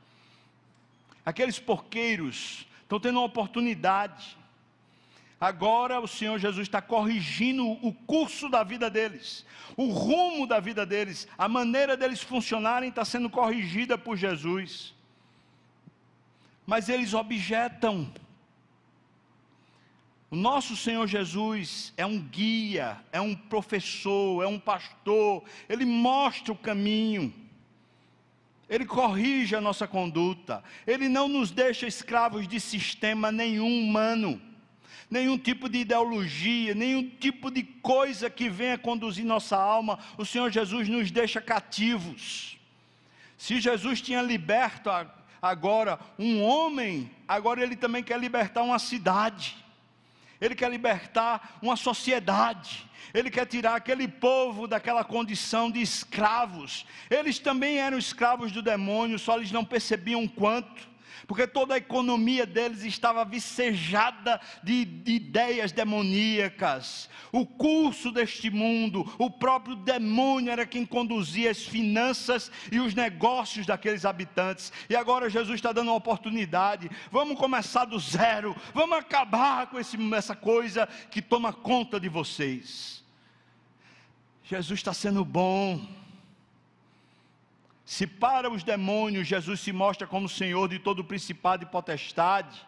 Aqueles 1.27 1.59
porqueiros 1.59 2.65
estão 2.83 3.01
tendo 3.01 3.19
uma 3.19 3.27
oportunidade. 3.27 4.39
Agora 5.41 5.99
o 5.99 6.07
Senhor 6.07 6.39
Jesus 6.39 6.69
está 6.69 6.81
corrigindo 6.81 7.67
o 7.67 7.93
curso 7.93 8.49
da 8.49 8.63
vida 8.63 8.89
deles, 8.89 9.45
o 9.77 9.91
rumo 9.91 10.47
da 10.47 10.61
vida 10.61 10.87
deles, 10.87 11.27
a 11.37 11.49
maneira 11.49 11.97
deles 11.97 12.23
funcionarem 12.23 12.91
está 12.91 13.05
sendo 13.05 13.29
corrigida 13.29 13.99
por 13.99 14.17
Jesus. 14.17 14.95
Mas 16.65 16.89
eles 16.89 17.15
objetam. 17.15 18.09
O 20.31 20.37
nosso 20.37 20.77
Senhor 20.77 21.07
Jesus 21.07 21.93
é 21.97 22.05
um 22.05 22.19
guia, 22.21 22.99
é 23.11 23.21
um 23.21 23.35
professor, 23.35 24.43
é 24.43 24.47
um 24.47 24.59
pastor, 24.59 25.43
ele 25.69 25.87
mostra 25.87 26.53
o 26.53 26.57
caminho, 26.57 27.33
ele 28.69 28.85
corrige 28.85 29.57
a 29.57 29.61
nossa 29.61 29.89
conduta, 29.89 30.63
ele 30.87 31.09
não 31.09 31.29
nos 31.29 31.51
deixa 31.51 31.87
escravos 31.87 32.47
de 32.47 32.61
sistema 32.61 33.33
nenhum 33.33 33.85
humano, 33.85 34.39
nenhum 35.11 35.39
tipo 35.39 35.67
de 35.67 35.79
ideologia, 35.79 36.75
nenhum 36.75 37.09
tipo 37.09 37.51
de 37.51 37.63
coisa 37.63 38.29
que 38.29 38.51
venha 38.51 38.77
conduzir 38.77 39.25
nossa 39.25 39.57
alma, 39.57 39.99
o 40.19 40.27
Senhor 40.27 40.51
Jesus 40.51 40.91
nos 40.91 41.11
deixa 41.11 41.41
cativos. 41.41 42.59
Se 43.39 43.59
Jesus 43.59 44.03
tinha 44.03 44.21
liberto 44.21 44.91
agora 45.41 45.99
um 46.19 46.43
homem, 46.43 47.11
agora 47.27 47.63
ele 47.63 47.77
também 47.77 48.03
quer 48.03 48.21
libertar 48.21 48.63
uma 48.63 48.79
cidade. 48.79 49.57
Ele 50.41 50.55
quer 50.55 50.71
libertar 50.71 51.59
uma 51.61 51.77
sociedade. 51.77 52.87
Ele 53.13 53.31
quer 53.31 53.47
tirar 53.47 53.75
aquele 53.75 54.07
povo 54.07 54.67
daquela 54.67 55.03
condição 55.03 55.71
de 55.71 55.81
escravos. 55.81 56.87
Eles 57.11 57.39
também 57.39 57.79
eram 57.79 57.99
escravos 57.99 58.53
do 58.53 58.63
demônio, 58.63 59.19
só 59.19 59.37
eles 59.37 59.51
não 59.51 59.65
percebiam 59.65 60.29
quanto 60.29 60.89
porque 61.29 61.47
toda 61.47 61.75
a 61.75 61.77
economia 61.77 62.47
deles 62.47 62.83
estava 62.85 63.23
vicejada 63.23 64.41
de, 64.63 64.87
de, 64.87 65.13
ideias 65.13 65.71
demoníacas. 65.71 67.11
O 67.31 67.45
curso 67.45 68.11
deste 68.11 68.49
mundo, 68.49 69.07
o 69.19 69.31
próprio 69.31 69.77
demônio 69.77 70.51
era 70.51 70.65
quem 70.65 70.87
conduzia 70.87 71.51
as 71.51 71.63
finanças 71.63 72.51
e 72.73 72.81
os 72.81 72.95
negócios 72.95 73.67
daqueles 73.67 74.07
habitantes. 74.07 74.73
E 74.89 74.97
agora 74.97 75.29
Jesus 75.29 75.57
está 75.57 75.71
dando 75.71 75.89
uma 75.89 75.97
oportunidade. 75.97 76.91
Vamos 77.13 77.39
começar 77.39 77.85
do 77.85 78.01
zero, 78.01 78.57
vamos 78.73 78.97
acabar 78.97 79.67
com 79.67 79.79
esse, 79.79 79.99
essa 80.15 80.35
coisa 80.35 80.89
que 81.11 81.21
toma 81.21 81.53
conta 81.53 82.01
de 82.01 82.09
vocês. 82.09 83.05
Jesus 84.45 84.81
está 84.81 84.95
sendo 84.95 85.27
bom. 85.27 85.98
Se 87.89 88.07
para 88.07 88.51
os 88.51 88.63
demônios 88.63 89.27
Jesus 89.27 89.61
se 89.61 89.73
mostra 89.73 90.07
como 90.07 90.29
Senhor 90.29 90.69
de 90.69 90.79
todo 90.79 90.99
o 90.99 91.05
principado 91.05 91.63
e 91.65 91.67
potestade, 91.67 92.61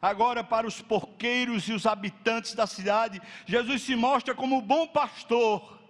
agora 0.00 0.44
para 0.44 0.68
os 0.68 0.80
porqueiros 0.80 1.68
e 1.68 1.72
os 1.72 1.84
habitantes 1.84 2.54
da 2.54 2.64
cidade, 2.64 3.20
Jesus 3.44 3.82
se 3.82 3.96
mostra 3.96 4.36
como 4.36 4.58
o 4.58 4.62
bom 4.62 4.86
pastor, 4.86 5.80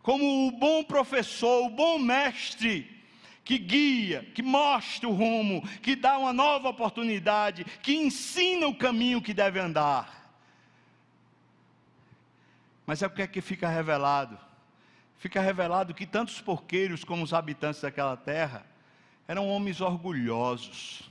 como 0.00 0.46
o 0.46 0.52
bom 0.52 0.84
professor, 0.84 1.66
o 1.66 1.70
bom 1.70 1.98
mestre, 1.98 2.88
que 3.42 3.58
guia, 3.58 4.22
que 4.32 4.44
mostra 4.44 5.08
o 5.08 5.12
rumo, 5.12 5.66
que 5.80 5.96
dá 5.96 6.18
uma 6.18 6.32
nova 6.32 6.68
oportunidade, 6.68 7.64
que 7.82 7.96
ensina 7.96 8.68
o 8.68 8.76
caminho 8.76 9.20
que 9.20 9.34
deve 9.34 9.58
andar. 9.58 10.32
Mas 12.86 13.02
é 13.02 13.08
o 13.08 13.10
que 13.10 13.22
é 13.22 13.26
que 13.26 13.40
fica 13.40 13.68
revelado? 13.68 14.38
Fica 15.20 15.38
revelado 15.38 15.92
que 15.92 16.06
tanto 16.06 16.30
os 16.30 16.40
porqueiros 16.40 17.04
como 17.04 17.22
os 17.22 17.34
habitantes 17.34 17.82
daquela 17.82 18.16
terra 18.16 18.64
eram 19.28 19.46
homens 19.48 19.82
orgulhosos. 19.82 21.02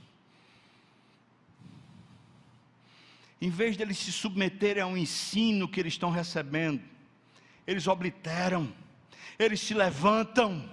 Em 3.40 3.48
vez 3.48 3.76
de 3.76 3.84
eles 3.84 3.96
se 3.96 4.10
submeterem 4.10 4.82
ao 4.82 4.98
ensino 4.98 5.68
que 5.68 5.78
eles 5.78 5.92
estão 5.94 6.10
recebendo, 6.10 6.82
eles 7.64 7.86
obliteram, 7.86 8.70
eles 9.38 9.60
se 9.60 9.74
levantam, 9.74 10.68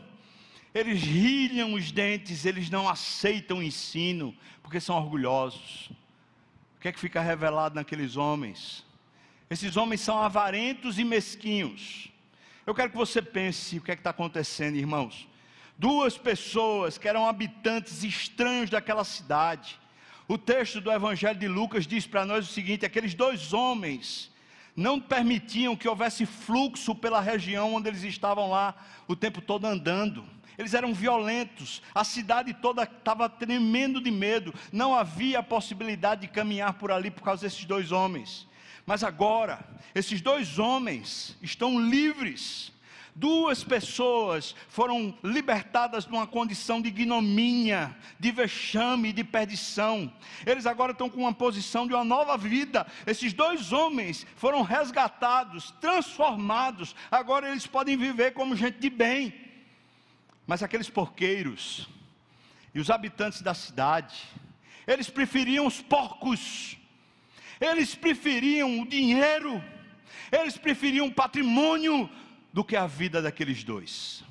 eles 0.73 1.01
rilham 1.03 1.75
os 1.75 1.91
dentes, 1.91 2.43
eles 2.43 2.71
não 2.71 2.89
aceitam 2.89 3.59
o 3.59 3.63
ensino, 3.63 4.35
porque 4.63 4.79
são 4.79 4.97
orgulhosos. 4.97 5.91
O 6.75 6.81
que 6.81 6.87
é 6.87 6.91
que 6.91 6.99
fica 6.99 7.21
revelado 7.21 7.75
naqueles 7.75 8.17
homens? 8.17 8.83
Esses 9.47 9.77
homens 9.77 10.01
são 10.01 10.17
avarentos 10.17 10.97
e 10.97 11.03
mesquinhos. 11.03 12.11
Eu 12.67 12.75
quero 12.75 12.89
que 12.89 12.97
você 12.97 13.21
pense 13.21 13.77
o 13.77 13.81
que 13.81 13.91
é 13.91 13.93
está 13.93 14.09
acontecendo, 14.09 14.75
irmãos. 14.75 15.25
Duas 15.77 16.17
pessoas 16.17 16.97
que 16.97 17.07
eram 17.07 17.25
habitantes 17.25 18.03
estranhos 18.03 18.69
daquela 18.69 19.05
cidade. 19.05 19.79
O 20.27 20.37
texto 20.37 20.81
do 20.81 20.91
Evangelho 20.91 21.39
de 21.39 21.47
Lucas 21.47 21.87
diz 21.87 22.05
para 22.05 22.25
nós 22.25 22.45
o 22.45 22.51
seguinte: 22.51 22.85
aqueles 22.85 23.13
dois 23.13 23.53
homens 23.53 24.29
não 24.75 24.99
permitiam 24.99 25.77
que 25.77 25.87
houvesse 25.87 26.25
fluxo 26.25 26.93
pela 26.93 27.21
região 27.21 27.73
onde 27.73 27.87
eles 27.87 28.03
estavam 28.03 28.49
lá 28.49 28.75
o 29.07 29.15
tempo 29.15 29.39
todo 29.39 29.63
andando. 29.63 30.25
Eles 30.57 30.73
eram 30.73 30.93
violentos, 30.93 31.81
a 31.95 32.03
cidade 32.03 32.53
toda 32.53 32.83
estava 32.83 33.29
tremendo 33.29 34.01
de 34.01 34.11
medo, 34.11 34.53
não 34.73 34.93
havia 34.93 35.41
possibilidade 35.41 36.21
de 36.21 36.27
caminhar 36.27 36.73
por 36.73 36.91
ali 36.91 37.11
por 37.11 37.23
causa 37.23 37.43
desses 37.43 37.63
dois 37.63 37.93
homens. 37.93 38.45
Mas 38.87 39.03
agora, 39.03 39.59
esses 39.93 40.21
dois 40.21 40.57
homens 40.57 41.35
estão 41.41 41.77
livres. 41.77 42.71
Duas 43.13 43.61
pessoas 43.61 44.55
foram 44.69 45.13
libertadas 45.21 46.05
de 46.05 46.11
uma 46.11 46.25
condição 46.25 46.81
de 46.81 46.87
ignomínia, 46.87 47.93
de 48.17 48.31
vexame, 48.31 49.11
de 49.11 49.25
perdição. 49.25 50.09
Eles 50.45 50.65
agora 50.65 50.93
estão 50.93 51.09
com 51.09 51.21
uma 51.21 51.33
posição 51.33 51.85
de 51.85 51.93
uma 51.93 52.05
nova 52.05 52.37
vida. 52.37 52.87
Esses 53.05 53.33
dois 53.33 53.73
homens 53.73 54.25
foram 54.37 54.61
resgatados, 54.61 55.71
transformados. 55.81 56.95
Agora 57.11 57.49
eles 57.49 57.67
podem 57.67 57.97
viver 57.97 58.31
como 58.31 58.55
gente 58.55 58.79
de 58.79 58.89
bem. 58.89 59.33
Mas 60.45 60.63
aqueles 60.63 60.89
porqueiros 60.89 61.89
e 62.73 62.79
os 62.79 62.89
habitantes 62.89 63.41
da 63.41 63.53
cidade, 63.53 64.15
eles 64.85 65.09
preferiam 65.09 65.65
os 65.65 65.81
porcos 65.81 66.76
eles 67.59 67.95
preferiam 67.95 68.79
o 68.81 68.87
dinheiro, 68.87 69.63
eles 70.31 70.57
preferiam 70.57 71.07
o 71.07 71.13
patrimônio 71.13 72.09
do 72.53 72.63
que 72.63 72.75
a 72.75 72.87
vida 72.87 73.21
daqueles 73.21 73.63
dois. 73.63 74.23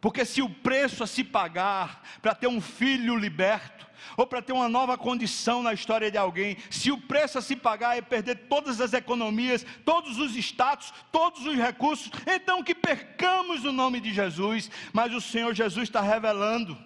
Porque 0.00 0.24
se 0.24 0.42
o 0.42 0.50
preço 0.50 1.04
a 1.04 1.06
se 1.06 1.22
pagar 1.22 2.02
para 2.20 2.34
ter 2.34 2.48
um 2.48 2.60
filho 2.60 3.16
liberto, 3.16 3.86
ou 4.16 4.26
para 4.26 4.42
ter 4.42 4.52
uma 4.52 4.68
nova 4.68 4.98
condição 4.98 5.62
na 5.62 5.72
história 5.72 6.10
de 6.10 6.18
alguém, 6.18 6.56
se 6.68 6.90
o 6.90 6.98
preço 6.98 7.38
a 7.38 7.42
se 7.42 7.54
pagar 7.54 7.96
é 7.96 8.02
perder 8.02 8.48
todas 8.48 8.80
as 8.80 8.92
economias, 8.92 9.64
todos 9.84 10.18
os 10.18 10.34
status, 10.34 10.92
todos 11.12 11.46
os 11.46 11.56
recursos, 11.56 12.10
então 12.26 12.64
que 12.64 12.74
percamos 12.74 13.64
o 13.64 13.70
nome 13.70 14.00
de 14.00 14.12
Jesus, 14.12 14.70
mas 14.92 15.14
o 15.14 15.20
Senhor 15.20 15.54
Jesus 15.54 15.84
está 15.84 16.00
revelando 16.00 16.76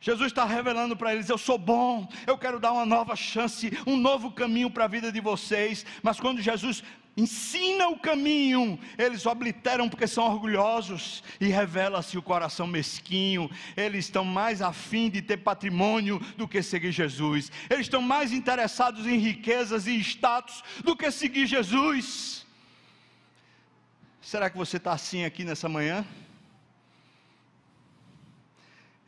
Jesus 0.00 0.28
está 0.28 0.44
revelando 0.44 0.96
para 0.96 1.12
eles: 1.12 1.28
eu 1.28 1.38
sou 1.38 1.58
bom, 1.58 2.08
eu 2.26 2.38
quero 2.38 2.60
dar 2.60 2.72
uma 2.72 2.86
nova 2.86 3.16
chance, 3.16 3.76
um 3.86 3.96
novo 3.96 4.30
caminho 4.30 4.70
para 4.70 4.84
a 4.84 4.88
vida 4.88 5.10
de 5.10 5.20
vocês. 5.20 5.84
Mas 6.02 6.20
quando 6.20 6.40
Jesus 6.40 6.84
ensina 7.16 7.88
o 7.88 7.98
caminho, 7.98 8.78
eles 8.96 9.26
obliteram 9.26 9.88
porque 9.88 10.06
são 10.06 10.24
orgulhosos 10.24 11.24
e 11.40 11.48
revela-se 11.48 12.16
o 12.16 12.22
coração 12.22 12.64
mesquinho. 12.64 13.50
Eles 13.76 14.04
estão 14.04 14.24
mais 14.24 14.62
afim 14.62 15.10
de 15.10 15.20
ter 15.20 15.38
patrimônio 15.38 16.20
do 16.36 16.46
que 16.46 16.62
seguir 16.62 16.92
Jesus. 16.92 17.50
Eles 17.68 17.86
estão 17.86 18.00
mais 18.00 18.32
interessados 18.32 19.04
em 19.04 19.18
riquezas 19.18 19.88
e 19.88 19.98
status 19.98 20.62
do 20.84 20.96
que 20.96 21.10
seguir 21.10 21.46
Jesus. 21.46 22.46
Será 24.20 24.48
que 24.48 24.56
você 24.56 24.76
está 24.76 24.92
assim 24.92 25.24
aqui 25.24 25.42
nessa 25.42 25.68
manhã? 25.68 26.06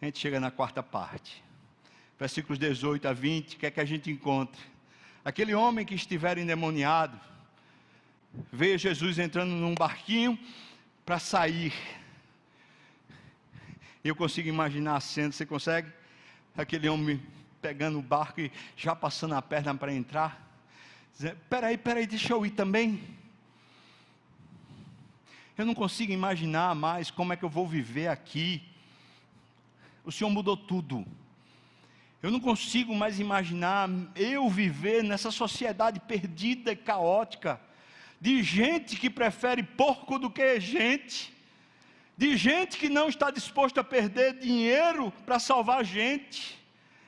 A 0.01 0.07
gente 0.07 0.19
chega 0.19 0.41
na 0.41 0.51
quarta 0.51 0.83
parte. 0.83 1.43
Versículos 2.19 2.59
18 2.59 3.07
a 3.07 3.13
20, 3.13 3.55
o 3.55 3.59
que 3.59 3.67
é 3.67 3.71
que 3.71 3.81
a 3.81 3.85
gente 3.85 4.11
encontra? 4.11 4.61
Aquele 5.25 5.55
homem 5.55 5.85
que 5.85 5.95
estiver 5.95 6.39
endemoniado, 6.39 7.19
veio 8.51 8.79
Jesus 8.79 9.19
entrando 9.19 9.51
num 9.51 9.75
barquinho 9.75 10.39
para 11.05 11.19
sair. 11.19 11.73
Eu 14.03 14.17
consigo 14.17 14.49
imaginar 14.49 14.97
a 14.97 15.01
cena, 15.01 15.33
você 15.33 15.45
consegue? 15.45 15.93
Aquele 16.57 16.89
homem 16.89 17.21
pegando 17.61 17.99
o 17.99 18.03
barco 18.03 18.41
e 18.41 18.51
já 18.77 18.97
passando 18.97 19.35
a 19.35 19.43
perna 19.43 19.75
para 19.75 19.93
entrar. 19.93 20.51
Dizendo, 21.13 21.37
peraí, 21.51 21.77
peraí, 21.77 22.07
deixa 22.07 22.33
eu 22.33 22.47
ir 22.47 22.51
também. 22.51 23.03
Eu 25.59 25.67
não 25.67 25.75
consigo 25.75 26.11
imaginar 26.11 26.75
mais 26.75 27.11
como 27.11 27.35
é 27.35 27.37
que 27.37 27.45
eu 27.45 27.51
vou 27.51 27.69
viver 27.69 28.09
aqui 28.09 28.70
o 30.05 30.13
Senhor 30.13 30.31
mudou 30.31 30.57
tudo. 30.57 31.07
Eu 32.23 32.31
não 32.31 32.41
consigo 32.41 32.95
mais 32.95 33.19
imaginar 33.19 33.89
eu 34.15 34.49
viver 34.49 35.03
nessa 35.03 35.31
sociedade 35.31 36.01
perdida 36.01 36.73
e 36.73 36.77
caótica, 36.77 37.61
de 38.21 38.43
gente 38.43 38.97
que 38.97 39.09
prefere 39.09 39.63
porco 39.63 40.19
do 40.19 40.31
que 40.31 40.61
gente, 40.61 41.35
de 42.17 42.37
gente 42.37 42.77
que 42.77 42.91
não 42.91 43.09
está 43.09 43.31
disposto 43.31 43.81
a 43.81 43.85
perder 43.85 44.39
dinheiro 44.39 45.11
para 45.25 45.39
salvar 45.39 45.85
gente. 45.85 46.59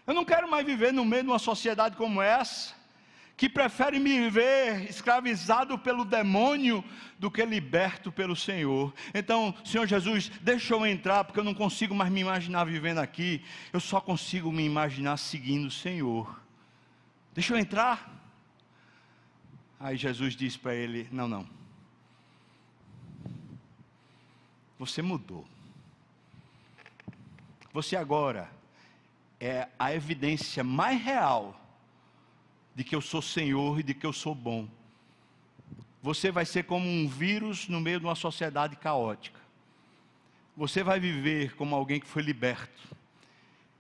Eu 0.07 0.15
não 0.15 0.25
quero 0.25 0.51
mais 0.51 0.65
viver 0.65 0.93
no 0.93 1.05
meio 1.05 1.25
de 1.25 1.29
uma 1.29 1.39
sociedade 1.39 1.97
como 1.97 2.23
essa 2.23 2.82
que 3.37 3.49
prefere 3.49 3.99
me 3.99 4.31
ver 4.31 4.89
escravizado 4.89 5.79
pelo 5.79 6.05
demônio 6.05 6.85
do 7.19 7.31
que 7.31 7.45
liberto 7.45 8.13
pelo 8.13 8.37
Senhor. 8.37 8.93
Então, 9.15 9.55
Senhor 9.65 9.87
Jesus, 9.87 10.31
deixa 10.41 10.75
eu 10.75 10.87
entrar, 10.87 11.25
porque 11.25 11.41
eu 11.41 11.45
não 11.45 11.55
consigo 11.55 11.95
mais 11.95 12.11
me 12.11 12.21
imaginar 12.21 12.65
vivendo 12.65 12.99
aqui, 12.99 13.43
eu 13.73 13.81
só 13.81 14.01
consigo 14.01 14.53
me 14.53 14.65
imaginar 14.65 15.17
seguindo 15.17 15.67
o 15.67 15.71
Senhor. 15.71 16.41
Deixa 17.35 17.55
eu 17.55 17.59
entrar. 17.59 18.11
Aí 19.81 19.97
Jesus 19.97 20.37
disse 20.37 20.59
para 20.59 20.75
ele: 20.75 21.09
Não, 21.11 21.27
não. 21.27 21.49
Você 24.79 25.01
mudou. 25.01 25.47
Você 27.73 27.97
agora 27.97 28.51
é 29.41 29.69
a 29.79 29.95
evidência 29.95 30.63
mais 30.63 31.03
real 31.03 31.62
de 32.75 32.85
que 32.85 32.95
eu 32.95 33.01
sou 33.01 33.21
Senhor 33.21 33.81
e 33.81 33.83
de 33.83 33.95
que 33.95 34.07
eu 34.07 34.13
sou 34.13 34.35
bom. 34.35 34.69
Você 36.03 36.31
vai 36.31 36.45
ser 36.45 36.65
como 36.65 36.89
um 36.89 37.07
vírus 37.09 37.69
no 37.69 37.81
meio 37.81 38.01
de 38.01 38.07
uma 38.07 38.15
sociedade 38.15 38.77
caótica. 38.77 39.41
Você 40.57 40.83
vai 40.83 40.99
viver 40.99 41.55
como 41.55 41.75
alguém 41.75 42.01
que 42.01 42.07
foi 42.07 42.23
liberto. 42.23 42.97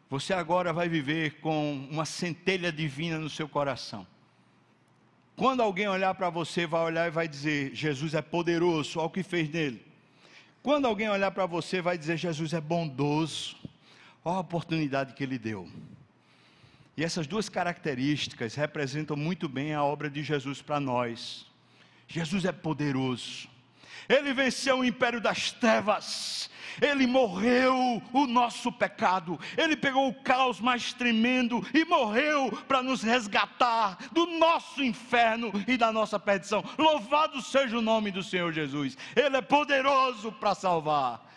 Você 0.09 0.32
agora 0.32 0.72
vai 0.72 0.88
viver 0.88 1.40
com 1.40 1.88
uma 1.90 2.05
centelha 2.05 2.70
divina 2.70 3.18
no 3.18 3.30
seu 3.30 3.49
coração. 3.49 4.07
Quando 5.36 5.62
alguém 5.62 5.88
olhar 5.88 6.14
para 6.14 6.30
você, 6.30 6.66
vai 6.66 6.82
olhar 6.82 7.09
e 7.09 7.11
vai 7.11 7.26
dizer: 7.26 7.74
Jesus 7.74 8.14
é 8.14 8.22
poderoso, 8.22 8.99
olha 8.99 9.07
o 9.07 9.11
que 9.11 9.22
fez 9.22 9.49
nele. 9.49 9.84
Quando 10.62 10.86
alguém 10.86 11.09
olhar 11.09 11.30
para 11.30 11.47
você, 11.47 11.80
vai 11.80 11.99
dizer: 11.99 12.16
Jesus 12.16 12.53
é 12.53 12.61
bondoso, 12.61 13.57
olha 14.24 14.36
a 14.36 14.40
oportunidade 14.40 15.14
que 15.14 15.24
ele 15.24 15.38
deu. 15.38 15.68
E 16.97 17.05
essas 17.05 17.26
duas 17.26 17.49
características 17.49 18.55
representam 18.55 19.16
muito 19.16 19.49
bem 19.49 19.74
a 19.74 19.82
obra 19.82 20.11
de 20.11 20.22
Jesus 20.22 20.61
para 20.61 20.78
nós. 20.78 21.47
Jesus 22.07 22.45
é 22.45 22.53
poderoso. 22.53 23.49
Ele 24.09 24.34
venceu 24.34 24.80
o 24.80 24.84
império 24.84 25.20
das 25.20 25.53
trevas. 25.53 26.51
Ele 26.80 27.07
morreu 27.07 28.03
o 28.12 28.26
nosso 28.26 28.70
pecado. 28.72 29.38
Ele 29.57 29.76
pegou 29.76 30.09
o 30.09 30.14
caos 30.14 30.61
mais 30.61 30.93
tremendo 30.93 31.66
e 31.72 31.84
morreu 31.84 32.51
para 32.68 32.82
nos 32.82 33.03
resgatar 33.03 33.99
do 34.12 34.26
nosso 34.26 34.82
inferno 34.82 35.53
e 35.66 35.76
da 35.76 35.93
nossa 35.93 36.18
perdição. 36.18 36.64
Louvado 36.78 37.40
seja 37.40 37.78
o 37.78 37.82
nome 37.82 38.11
do 38.11 38.22
Senhor 38.22 38.53
Jesus. 38.53 38.97
Ele 39.14 39.36
é 39.36 39.43
poderoso 39.43 40.32
para 40.32 40.55
salvar. 40.55 41.30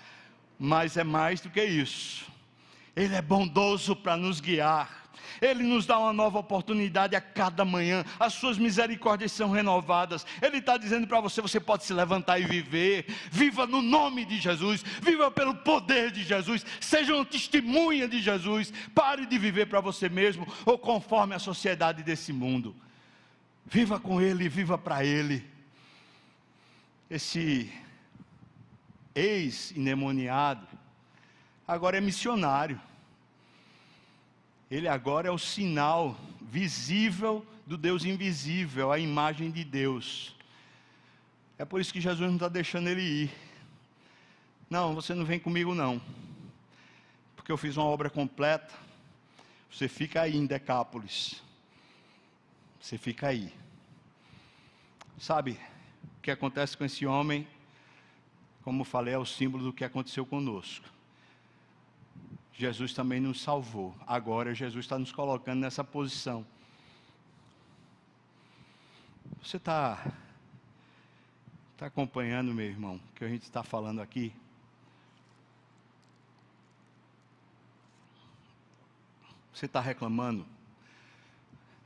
Mas 0.58 0.96
é 0.96 1.04
mais 1.04 1.42
do 1.42 1.50
que 1.50 1.64
isso. 1.64 2.26
Ele 2.96 3.14
é 3.14 3.22
bondoso 3.22 3.96
para 3.96 4.16
nos 4.16 4.40
guiar. 4.40 5.05
Ele 5.42 5.64
nos 5.64 5.86
dá 5.86 5.98
uma 6.00 6.14
nova 6.14 6.40
oportunidade 6.40 7.16
a 7.16 7.22
cada 7.22 7.66
manhã, 7.66 8.04
as 8.20 8.34
suas 8.34 8.58
misericórdias 8.58 9.32
são 9.32 9.52
renovadas. 9.52 10.26
Ele 10.42 10.58
está 10.58 10.78
dizendo 10.78 11.08
para 11.08 11.20
você: 11.20 11.42
você 11.42 11.60
pode 11.60 11.84
se 11.84 11.94
levantar 11.94 12.40
e 12.40 12.46
viver, 12.46 13.06
viva 13.32 13.66
no 13.66 13.82
nome 13.82 14.26
de 14.26 14.40
Jesus, 14.40 14.84
viva 15.02 15.30
pelo 15.32 15.56
poder 15.56 16.12
de 16.12 16.24
Jesus, 16.24 16.66
seja 16.80 17.16
uma 17.16 17.26
testemunha 17.26 18.08
de 18.08 18.22
Jesus. 18.22 18.72
Pare 18.94 19.26
de 19.26 19.38
viver 19.38 19.68
para 19.68 19.82
você 19.82 20.10
mesmo 20.10 20.48
ou 20.66 20.78
conforme 20.78 21.36
a 21.36 21.40
sociedade 21.40 22.04
desse 22.04 22.32
mundo. 22.32 22.76
Viva 23.66 24.00
com 24.00 24.22
Ele, 24.22 24.48
viva 24.48 24.78
para 24.78 25.04
Ele. 25.04 25.46
Esse 27.10 27.72
ex-endemoniado 29.14 30.68
agora 31.68 31.98
é 31.98 32.02
missionário. 32.02 32.80
Ele 34.76 34.90
agora 34.90 35.30
é 35.30 35.32
o 35.32 35.38
sinal 35.38 36.18
visível 36.42 37.48
do 37.66 37.78
Deus 37.78 38.04
invisível, 38.04 38.92
a 38.92 39.00
imagem 39.00 39.50
de 39.50 39.64
Deus. 39.64 40.36
É 41.58 41.64
por 41.64 41.80
isso 41.80 41.94
que 41.94 42.02
Jesus 42.02 42.28
não 42.28 42.36
está 42.36 42.50
deixando 42.50 42.90
ele 42.90 43.02
ir. 43.02 43.32
Não, 44.70 44.94
você 44.94 45.14
não 45.14 45.24
vem 45.24 45.40
comigo 45.40 45.74
não. 45.74 46.02
Porque 47.38 47.50
eu 47.54 47.56
fiz 47.56 47.78
uma 47.78 47.86
obra 47.86 48.10
completa. 48.10 48.74
Você 49.72 49.88
fica 49.88 50.24
aí 50.24 50.36
em 50.36 50.46
Decápolis. 50.46 51.42
Você 52.78 52.98
fica 52.98 53.30
aí. 53.30 53.54
Sabe 55.18 55.58
o 56.18 56.22
que 56.22 56.32
acontece 56.32 56.76
com 56.76 56.84
esse 56.84 57.06
homem? 57.06 57.48
Como 58.62 58.84
falei, 58.84 59.14
é 59.14 59.18
o 59.18 59.26
símbolo 59.26 59.64
do 59.64 59.72
que 59.72 59.86
aconteceu 59.86 60.26
conosco. 60.26 60.95
Jesus 62.58 62.94
também 62.94 63.20
nos 63.20 63.42
salvou. 63.42 63.94
Agora 64.08 64.56
Jesus 64.56 64.86
está 64.86 64.98
nos 64.98 65.12
colocando 65.12 65.60
nessa 65.60 65.84
posição. 65.84 66.46
Você 69.44 69.58
está 69.58 70.12
tá 71.76 71.88
acompanhando, 71.88 72.54
meu 72.54 72.66
irmão, 72.66 72.96
o 72.96 73.14
que 73.14 73.26
a 73.26 73.28
gente 73.28 73.44
está 73.44 73.62
falando 73.62 74.02
aqui? 74.02 74.34
Você 79.54 79.66
está 79.66 79.82
reclamando 79.82 80.46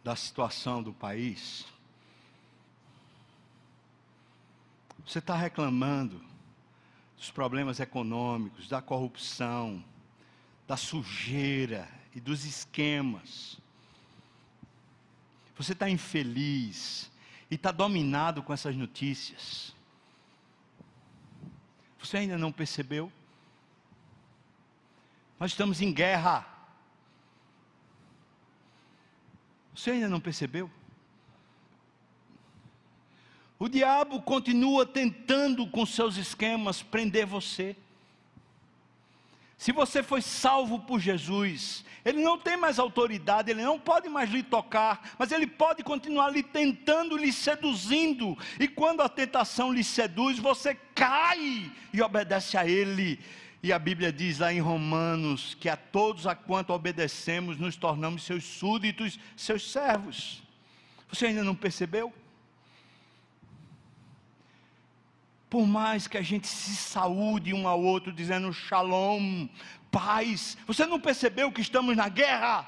da 0.04 0.16
situação 0.16 0.84
do 0.84 0.94
país? 0.94 1.66
Você 5.06 5.18
está 5.18 5.36
reclamando 5.36 6.24
dos 7.18 7.32
problemas 7.32 7.80
econômicos, 7.80 8.70
da 8.70 8.82
corrupção, 8.82 9.84
da 10.70 10.78
sujeira 10.78 11.90
e 12.14 12.20
dos 12.20 12.46
esquemas. 12.46 13.58
Você 15.58 15.74
está 15.74 15.90
infeliz 15.90 17.12
e 17.50 17.56
está 17.56 17.72
dominado 17.72 18.44
com 18.44 18.54
essas 18.54 18.76
notícias. 18.76 19.76
Você 21.98 22.18
ainda 22.18 22.38
não 22.38 22.52
percebeu? 22.52 23.12
Nós 25.40 25.50
estamos 25.50 25.82
em 25.82 25.92
guerra. 25.92 26.46
Você 29.74 29.90
ainda 29.90 30.08
não 30.08 30.22
percebeu? 30.22 30.70
O 33.58 33.68
diabo 33.68 34.22
continua 34.22 34.86
tentando 34.86 35.66
com 35.66 35.84
seus 35.84 36.16
esquemas 36.16 36.84
prender 36.84 37.26
você. 37.26 37.76
Se 39.60 39.74
você 39.74 40.02
foi 40.02 40.22
salvo 40.22 40.80
por 40.80 41.02
Jesus, 41.02 41.84
ele 42.06 42.24
não 42.24 42.38
tem 42.38 42.56
mais 42.56 42.80
autoridade, 42.80 43.52
ele 43.52 43.62
não 43.62 43.78
pode 43.78 44.08
mais 44.08 44.30
lhe 44.30 44.42
tocar, 44.42 45.16
mas 45.20 45.34
ele 45.34 45.46
pode 45.46 45.84
continuar 45.84 46.30
lhe 46.30 46.42
tentando, 46.42 47.18
lhe 47.18 47.34
seduzindo. 47.34 48.38
E 48.58 48.70
quando 48.70 49.02
a 49.02 49.10
tentação 49.10 49.74
lhe 49.74 49.84
seduz, 49.84 50.40
você 50.40 50.76
cai 50.96 51.70
e 51.92 52.02
obedece 52.02 52.58
a 52.58 52.66
ele. 52.66 53.20
E 53.62 53.74
a 53.74 53.78
Bíblia 53.78 54.14
diz 54.14 54.40
lá 54.40 54.54
em 54.54 54.62
Romanos 54.62 55.58
que 55.60 55.68
a 55.68 55.76
todos 55.76 56.26
a 56.26 56.34
quanto 56.34 56.72
obedecemos, 56.72 57.58
nos 57.58 57.76
tornamos 57.76 58.24
seus 58.24 58.46
súditos, 58.46 59.20
seus 59.36 59.70
servos. 59.70 60.42
Você 61.12 61.26
ainda 61.26 61.44
não 61.44 61.54
percebeu? 61.54 62.14
Por 65.50 65.66
mais 65.66 66.08
que 66.08 66.18
a 66.18 66.22
gente 66.22 66.48
se 66.48 66.76
saúde 66.76 67.54
um 67.54 67.68
ao 67.68 67.82
outro, 67.82 68.14
dizendo 68.14 68.54
shalom, 68.54 69.48
paz, 69.90 70.56
você 70.68 70.86
não 70.86 71.00
percebeu 71.00 71.52
que 71.52 71.62
estamos 71.62 71.98
na 71.98 72.08
guerra? 72.08 72.68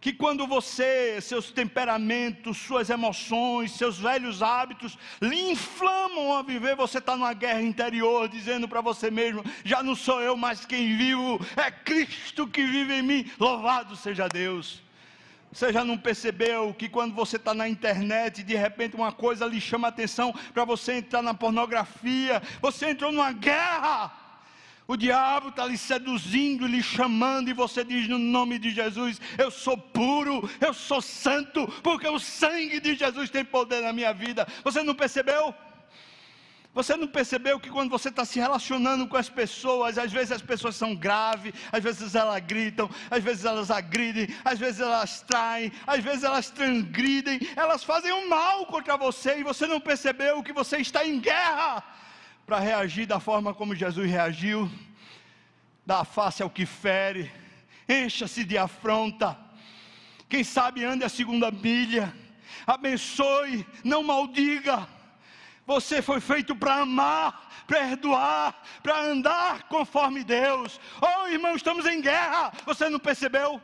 Que 0.00 0.12
quando 0.12 0.46
você, 0.46 1.18
seus 1.20 1.50
temperamentos, 1.50 2.58
suas 2.58 2.88
emoções, 2.88 3.72
seus 3.72 3.98
velhos 3.98 4.42
hábitos 4.42 4.96
lhe 5.20 5.50
inflamam 5.50 6.36
a 6.36 6.42
viver, 6.42 6.76
você 6.76 6.98
está 6.98 7.16
numa 7.16 7.32
guerra 7.32 7.62
interior, 7.62 8.28
dizendo 8.28 8.68
para 8.68 8.82
você 8.82 9.10
mesmo: 9.10 9.42
já 9.64 9.82
não 9.82 9.96
sou 9.96 10.20
eu 10.20 10.36
mais 10.36 10.64
quem 10.64 10.96
vivo, 10.96 11.40
é 11.56 11.70
Cristo 11.70 12.46
que 12.46 12.64
vive 12.64 12.94
em 12.94 13.02
mim, 13.02 13.32
louvado 13.40 13.96
seja 13.96 14.28
Deus. 14.28 14.83
Você 15.54 15.72
já 15.72 15.84
não 15.84 15.96
percebeu 15.96 16.74
que 16.74 16.88
quando 16.88 17.14
você 17.14 17.36
está 17.36 17.54
na 17.54 17.68
internet, 17.68 18.42
de 18.42 18.56
repente 18.56 18.96
uma 18.96 19.12
coisa 19.12 19.46
lhe 19.46 19.60
chama 19.60 19.86
a 19.86 19.90
atenção 19.90 20.34
para 20.52 20.64
você 20.64 20.94
entrar 20.94 21.22
na 21.22 21.32
pornografia, 21.32 22.42
você 22.60 22.90
entrou 22.90 23.12
numa 23.12 23.30
guerra. 23.30 24.12
O 24.88 24.96
diabo 24.96 25.50
está 25.50 25.64
lhe 25.64 25.78
seduzindo, 25.78 26.66
lhe 26.66 26.82
chamando, 26.82 27.48
e 27.48 27.54
você 27.54 27.84
diz 27.84 28.08
no 28.08 28.18
nome 28.18 28.58
de 28.58 28.70
Jesus: 28.70 29.20
Eu 29.38 29.48
sou 29.48 29.78
puro, 29.78 30.50
eu 30.60 30.74
sou 30.74 31.00
santo, 31.00 31.68
porque 31.84 32.08
o 32.08 32.18
sangue 32.18 32.80
de 32.80 32.96
Jesus 32.96 33.30
tem 33.30 33.44
poder 33.44 33.80
na 33.80 33.92
minha 33.92 34.12
vida. 34.12 34.48
Você 34.64 34.82
não 34.82 34.94
percebeu? 34.94 35.54
Você 36.74 36.96
não 36.96 37.06
percebeu 37.06 37.60
que 37.60 37.70
quando 37.70 37.88
você 37.88 38.08
está 38.08 38.24
se 38.24 38.40
relacionando 38.40 39.06
com 39.06 39.16
as 39.16 39.28
pessoas, 39.28 39.96
às 39.96 40.10
vezes 40.10 40.32
as 40.32 40.42
pessoas 40.42 40.74
são 40.74 40.92
graves, 40.92 41.54
às 41.70 41.80
vezes 41.80 42.16
elas 42.16 42.42
gritam, 42.44 42.90
às 43.08 43.22
vezes 43.22 43.44
elas 43.44 43.70
agridem, 43.70 44.26
às 44.44 44.58
vezes 44.58 44.80
elas 44.80 45.20
traem, 45.22 45.70
às 45.86 46.02
vezes 46.02 46.24
elas 46.24 46.50
transgridem, 46.50 47.38
elas 47.54 47.84
fazem 47.84 48.12
um 48.12 48.28
mal 48.28 48.66
contra 48.66 48.96
você 48.96 49.38
e 49.38 49.44
você 49.44 49.68
não 49.68 49.80
percebeu 49.80 50.42
que 50.42 50.52
você 50.52 50.78
está 50.78 51.06
em 51.06 51.20
guerra 51.20 51.84
para 52.44 52.58
reagir 52.58 53.06
da 53.06 53.20
forma 53.20 53.54
como 53.54 53.76
Jesus 53.76 54.10
reagiu. 54.10 54.68
Dá 55.86 56.04
face 56.04 56.42
ao 56.42 56.50
que 56.50 56.66
fere, 56.66 57.30
encha-se 57.88 58.42
de 58.42 58.58
afronta. 58.58 59.38
Quem 60.28 60.42
sabe 60.42 60.84
ande 60.84 61.04
a 61.04 61.08
segunda 61.08 61.52
milha, 61.52 62.12
abençoe, 62.66 63.64
não 63.84 64.02
maldiga 64.02 64.88
você 65.66 66.02
foi 66.02 66.20
feito 66.20 66.54
para 66.54 66.76
amar, 66.76 67.64
perdoar, 67.66 68.62
para 68.82 69.00
andar 69.00 69.64
conforme 69.68 70.22
Deus. 70.22 70.78
Oh, 71.00 71.28
irmão, 71.28 71.56
estamos 71.56 71.86
em 71.86 72.00
guerra. 72.00 72.52
Você 72.66 72.88
não 72.88 72.98
percebeu? 72.98 73.60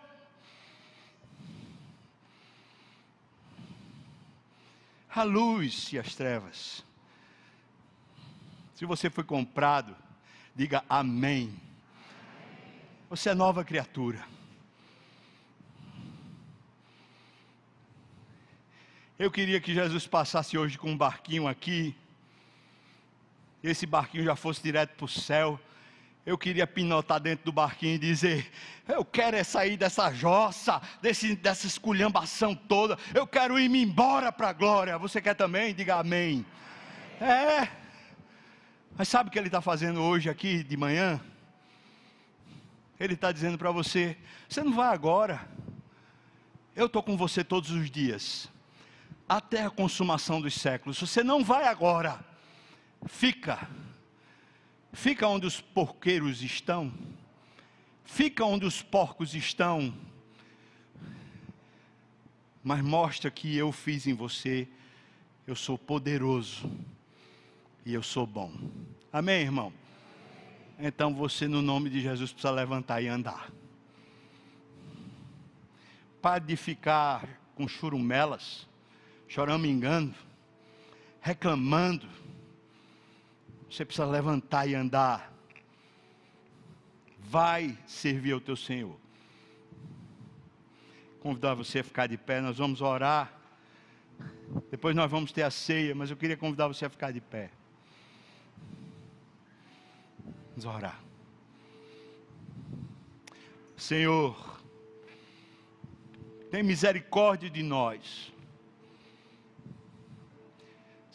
A 5.14 5.22
luz 5.22 5.92
e 5.92 5.98
as 5.98 6.14
trevas. 6.14 6.84
Se 8.74 8.86
você 8.86 9.10
foi 9.10 9.24
comprado, 9.24 9.94
diga 10.54 10.82
amém. 10.88 11.54
Você 13.10 13.30
é 13.30 13.34
nova 13.34 13.64
criatura. 13.64 14.24
Eu 19.20 19.30
queria 19.30 19.60
que 19.60 19.74
Jesus 19.74 20.06
passasse 20.06 20.56
hoje 20.56 20.78
com 20.78 20.92
um 20.92 20.96
barquinho 20.96 21.46
aqui, 21.46 21.94
esse 23.62 23.84
barquinho 23.84 24.24
já 24.24 24.34
fosse 24.34 24.62
direto 24.62 24.96
para 24.96 25.04
o 25.04 25.08
céu. 25.08 25.60
Eu 26.24 26.38
queria 26.38 26.66
pinotar 26.66 27.20
dentro 27.20 27.44
do 27.44 27.52
barquinho 27.52 27.96
e 27.96 27.98
dizer: 27.98 28.50
Eu 28.88 29.04
quero 29.04 29.36
é 29.36 29.44
sair 29.44 29.76
dessa 29.76 30.10
jossa, 30.10 30.80
desse, 31.02 31.36
dessa 31.36 31.66
esculhambação 31.66 32.54
toda. 32.54 32.96
Eu 33.14 33.26
quero 33.26 33.58
ir-me 33.58 33.82
embora 33.82 34.32
para 34.32 34.48
a 34.48 34.52
glória. 34.54 34.96
Você 34.96 35.20
quer 35.20 35.34
também? 35.34 35.74
Diga 35.74 35.96
amém. 35.96 36.46
É. 37.20 37.68
Mas 38.96 39.06
sabe 39.08 39.28
o 39.28 39.30
que 39.30 39.38
ele 39.38 39.48
está 39.48 39.60
fazendo 39.60 40.00
hoje 40.00 40.30
aqui 40.30 40.64
de 40.64 40.78
manhã? 40.78 41.20
Ele 42.98 43.12
está 43.12 43.30
dizendo 43.30 43.58
para 43.58 43.70
você: 43.70 44.16
Você 44.48 44.62
não 44.62 44.72
vai 44.72 44.94
agora. 44.94 45.46
Eu 46.74 46.86
estou 46.86 47.02
com 47.02 47.18
você 47.18 47.44
todos 47.44 47.70
os 47.70 47.90
dias 47.90 48.48
até 49.30 49.64
a 49.64 49.70
consumação 49.70 50.40
dos 50.40 50.54
séculos. 50.54 50.98
Você 50.98 51.22
não 51.22 51.44
vai 51.44 51.68
agora, 51.68 52.18
fica, 53.06 53.70
fica 54.92 55.28
onde 55.28 55.46
os 55.46 55.60
porqueiros 55.60 56.42
estão, 56.42 56.92
fica 58.04 58.44
onde 58.44 58.66
os 58.66 58.82
porcos 58.82 59.32
estão, 59.32 59.94
mas 62.60 62.82
mostra 62.82 63.30
que 63.30 63.56
eu 63.56 63.70
fiz 63.70 64.04
em 64.08 64.14
você, 64.14 64.66
eu 65.46 65.54
sou 65.54 65.78
poderoso 65.78 66.68
e 67.86 67.94
eu 67.94 68.02
sou 68.02 68.26
bom. 68.26 68.52
Amém, 69.12 69.42
irmão? 69.42 69.72
Então 70.76 71.14
você, 71.14 71.46
no 71.46 71.62
nome 71.62 71.88
de 71.88 72.00
Jesus, 72.00 72.32
precisa 72.32 72.52
levantar 72.52 73.00
e 73.00 73.06
andar. 73.06 73.48
Pare 76.20 76.44
de 76.44 76.56
ficar 76.56 77.28
com 77.54 77.68
churumelas 77.68 78.68
choramingando, 79.30 80.12
reclamando. 81.20 82.06
Você 83.70 83.84
precisa 83.84 84.04
levantar 84.04 84.66
e 84.66 84.74
andar. 84.74 85.32
Vai 87.20 87.78
servir 87.86 88.32
ao 88.32 88.40
teu 88.40 88.56
Senhor. 88.56 88.98
Convidar 91.20 91.54
você 91.54 91.78
a 91.78 91.84
ficar 91.84 92.08
de 92.08 92.18
pé, 92.18 92.40
nós 92.40 92.58
vamos 92.58 92.80
orar. 92.80 93.32
Depois 94.68 94.96
nós 94.96 95.08
vamos 95.08 95.30
ter 95.30 95.42
a 95.42 95.50
ceia, 95.50 95.94
mas 95.94 96.10
eu 96.10 96.16
queria 96.16 96.36
convidar 96.36 96.66
você 96.66 96.86
a 96.86 96.90
ficar 96.90 97.12
de 97.12 97.20
pé. 97.20 97.50
Vamos 100.56 100.64
orar. 100.64 101.00
Senhor, 103.76 104.60
tem 106.50 106.64
misericórdia 106.64 107.48
de 107.48 107.62
nós. 107.62 108.32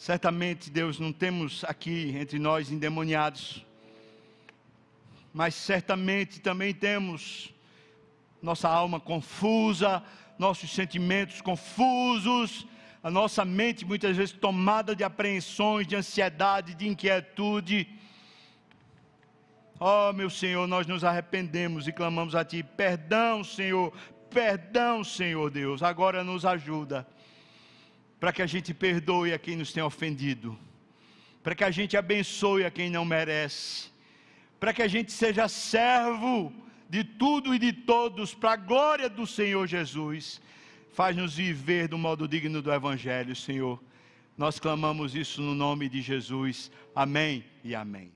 Certamente, 0.06 0.70
Deus, 0.70 1.00
não 1.00 1.12
temos 1.12 1.64
aqui 1.64 2.14
entre 2.16 2.38
nós 2.38 2.70
endemoniados, 2.70 3.66
mas 5.34 5.52
certamente 5.52 6.38
também 6.40 6.72
temos 6.72 7.52
nossa 8.40 8.68
alma 8.68 9.00
confusa, 9.00 10.00
nossos 10.38 10.70
sentimentos 10.70 11.40
confusos, 11.40 12.68
a 13.02 13.10
nossa 13.10 13.44
mente 13.44 13.84
muitas 13.84 14.16
vezes 14.16 14.32
tomada 14.32 14.94
de 14.94 15.02
apreensões, 15.02 15.88
de 15.88 15.96
ansiedade, 15.96 16.76
de 16.76 16.86
inquietude. 16.86 17.88
Oh, 19.80 20.12
meu 20.12 20.30
Senhor, 20.30 20.68
nós 20.68 20.86
nos 20.86 21.02
arrependemos 21.02 21.88
e 21.88 21.92
clamamos 21.92 22.36
a 22.36 22.44
Ti, 22.44 22.62
perdão, 22.62 23.42
Senhor, 23.42 23.92
perdão, 24.30 25.02
Senhor 25.02 25.50
Deus, 25.50 25.82
agora 25.82 26.22
nos 26.22 26.46
ajuda, 26.46 27.04
para 28.18 28.32
que 28.32 28.42
a 28.42 28.46
gente 28.46 28.72
perdoe 28.72 29.32
a 29.32 29.38
quem 29.38 29.56
nos 29.56 29.72
tem 29.72 29.82
ofendido, 29.82 30.58
para 31.42 31.54
que 31.54 31.64
a 31.64 31.70
gente 31.70 31.96
abençoe 31.96 32.64
a 32.64 32.70
quem 32.70 32.90
não 32.90 33.04
merece, 33.04 33.90
para 34.58 34.72
que 34.72 34.82
a 34.82 34.88
gente 34.88 35.12
seja 35.12 35.48
servo 35.48 36.52
de 36.88 37.04
tudo 37.04 37.54
e 37.54 37.58
de 37.58 37.72
todos, 37.72 38.34
para 38.34 38.52
a 38.52 38.56
glória 38.56 39.08
do 39.08 39.26
Senhor 39.26 39.66
Jesus. 39.66 40.40
Faz-nos 40.92 41.36
viver 41.36 41.88
do 41.88 41.98
modo 41.98 42.26
digno 42.26 42.62
do 42.62 42.72
Evangelho, 42.72 43.36
Senhor. 43.36 43.82
Nós 44.36 44.58
clamamos 44.58 45.14
isso 45.14 45.42
no 45.42 45.54
nome 45.54 45.88
de 45.88 46.00
Jesus. 46.00 46.70
Amém 46.94 47.44
e 47.62 47.74
amém. 47.74 48.15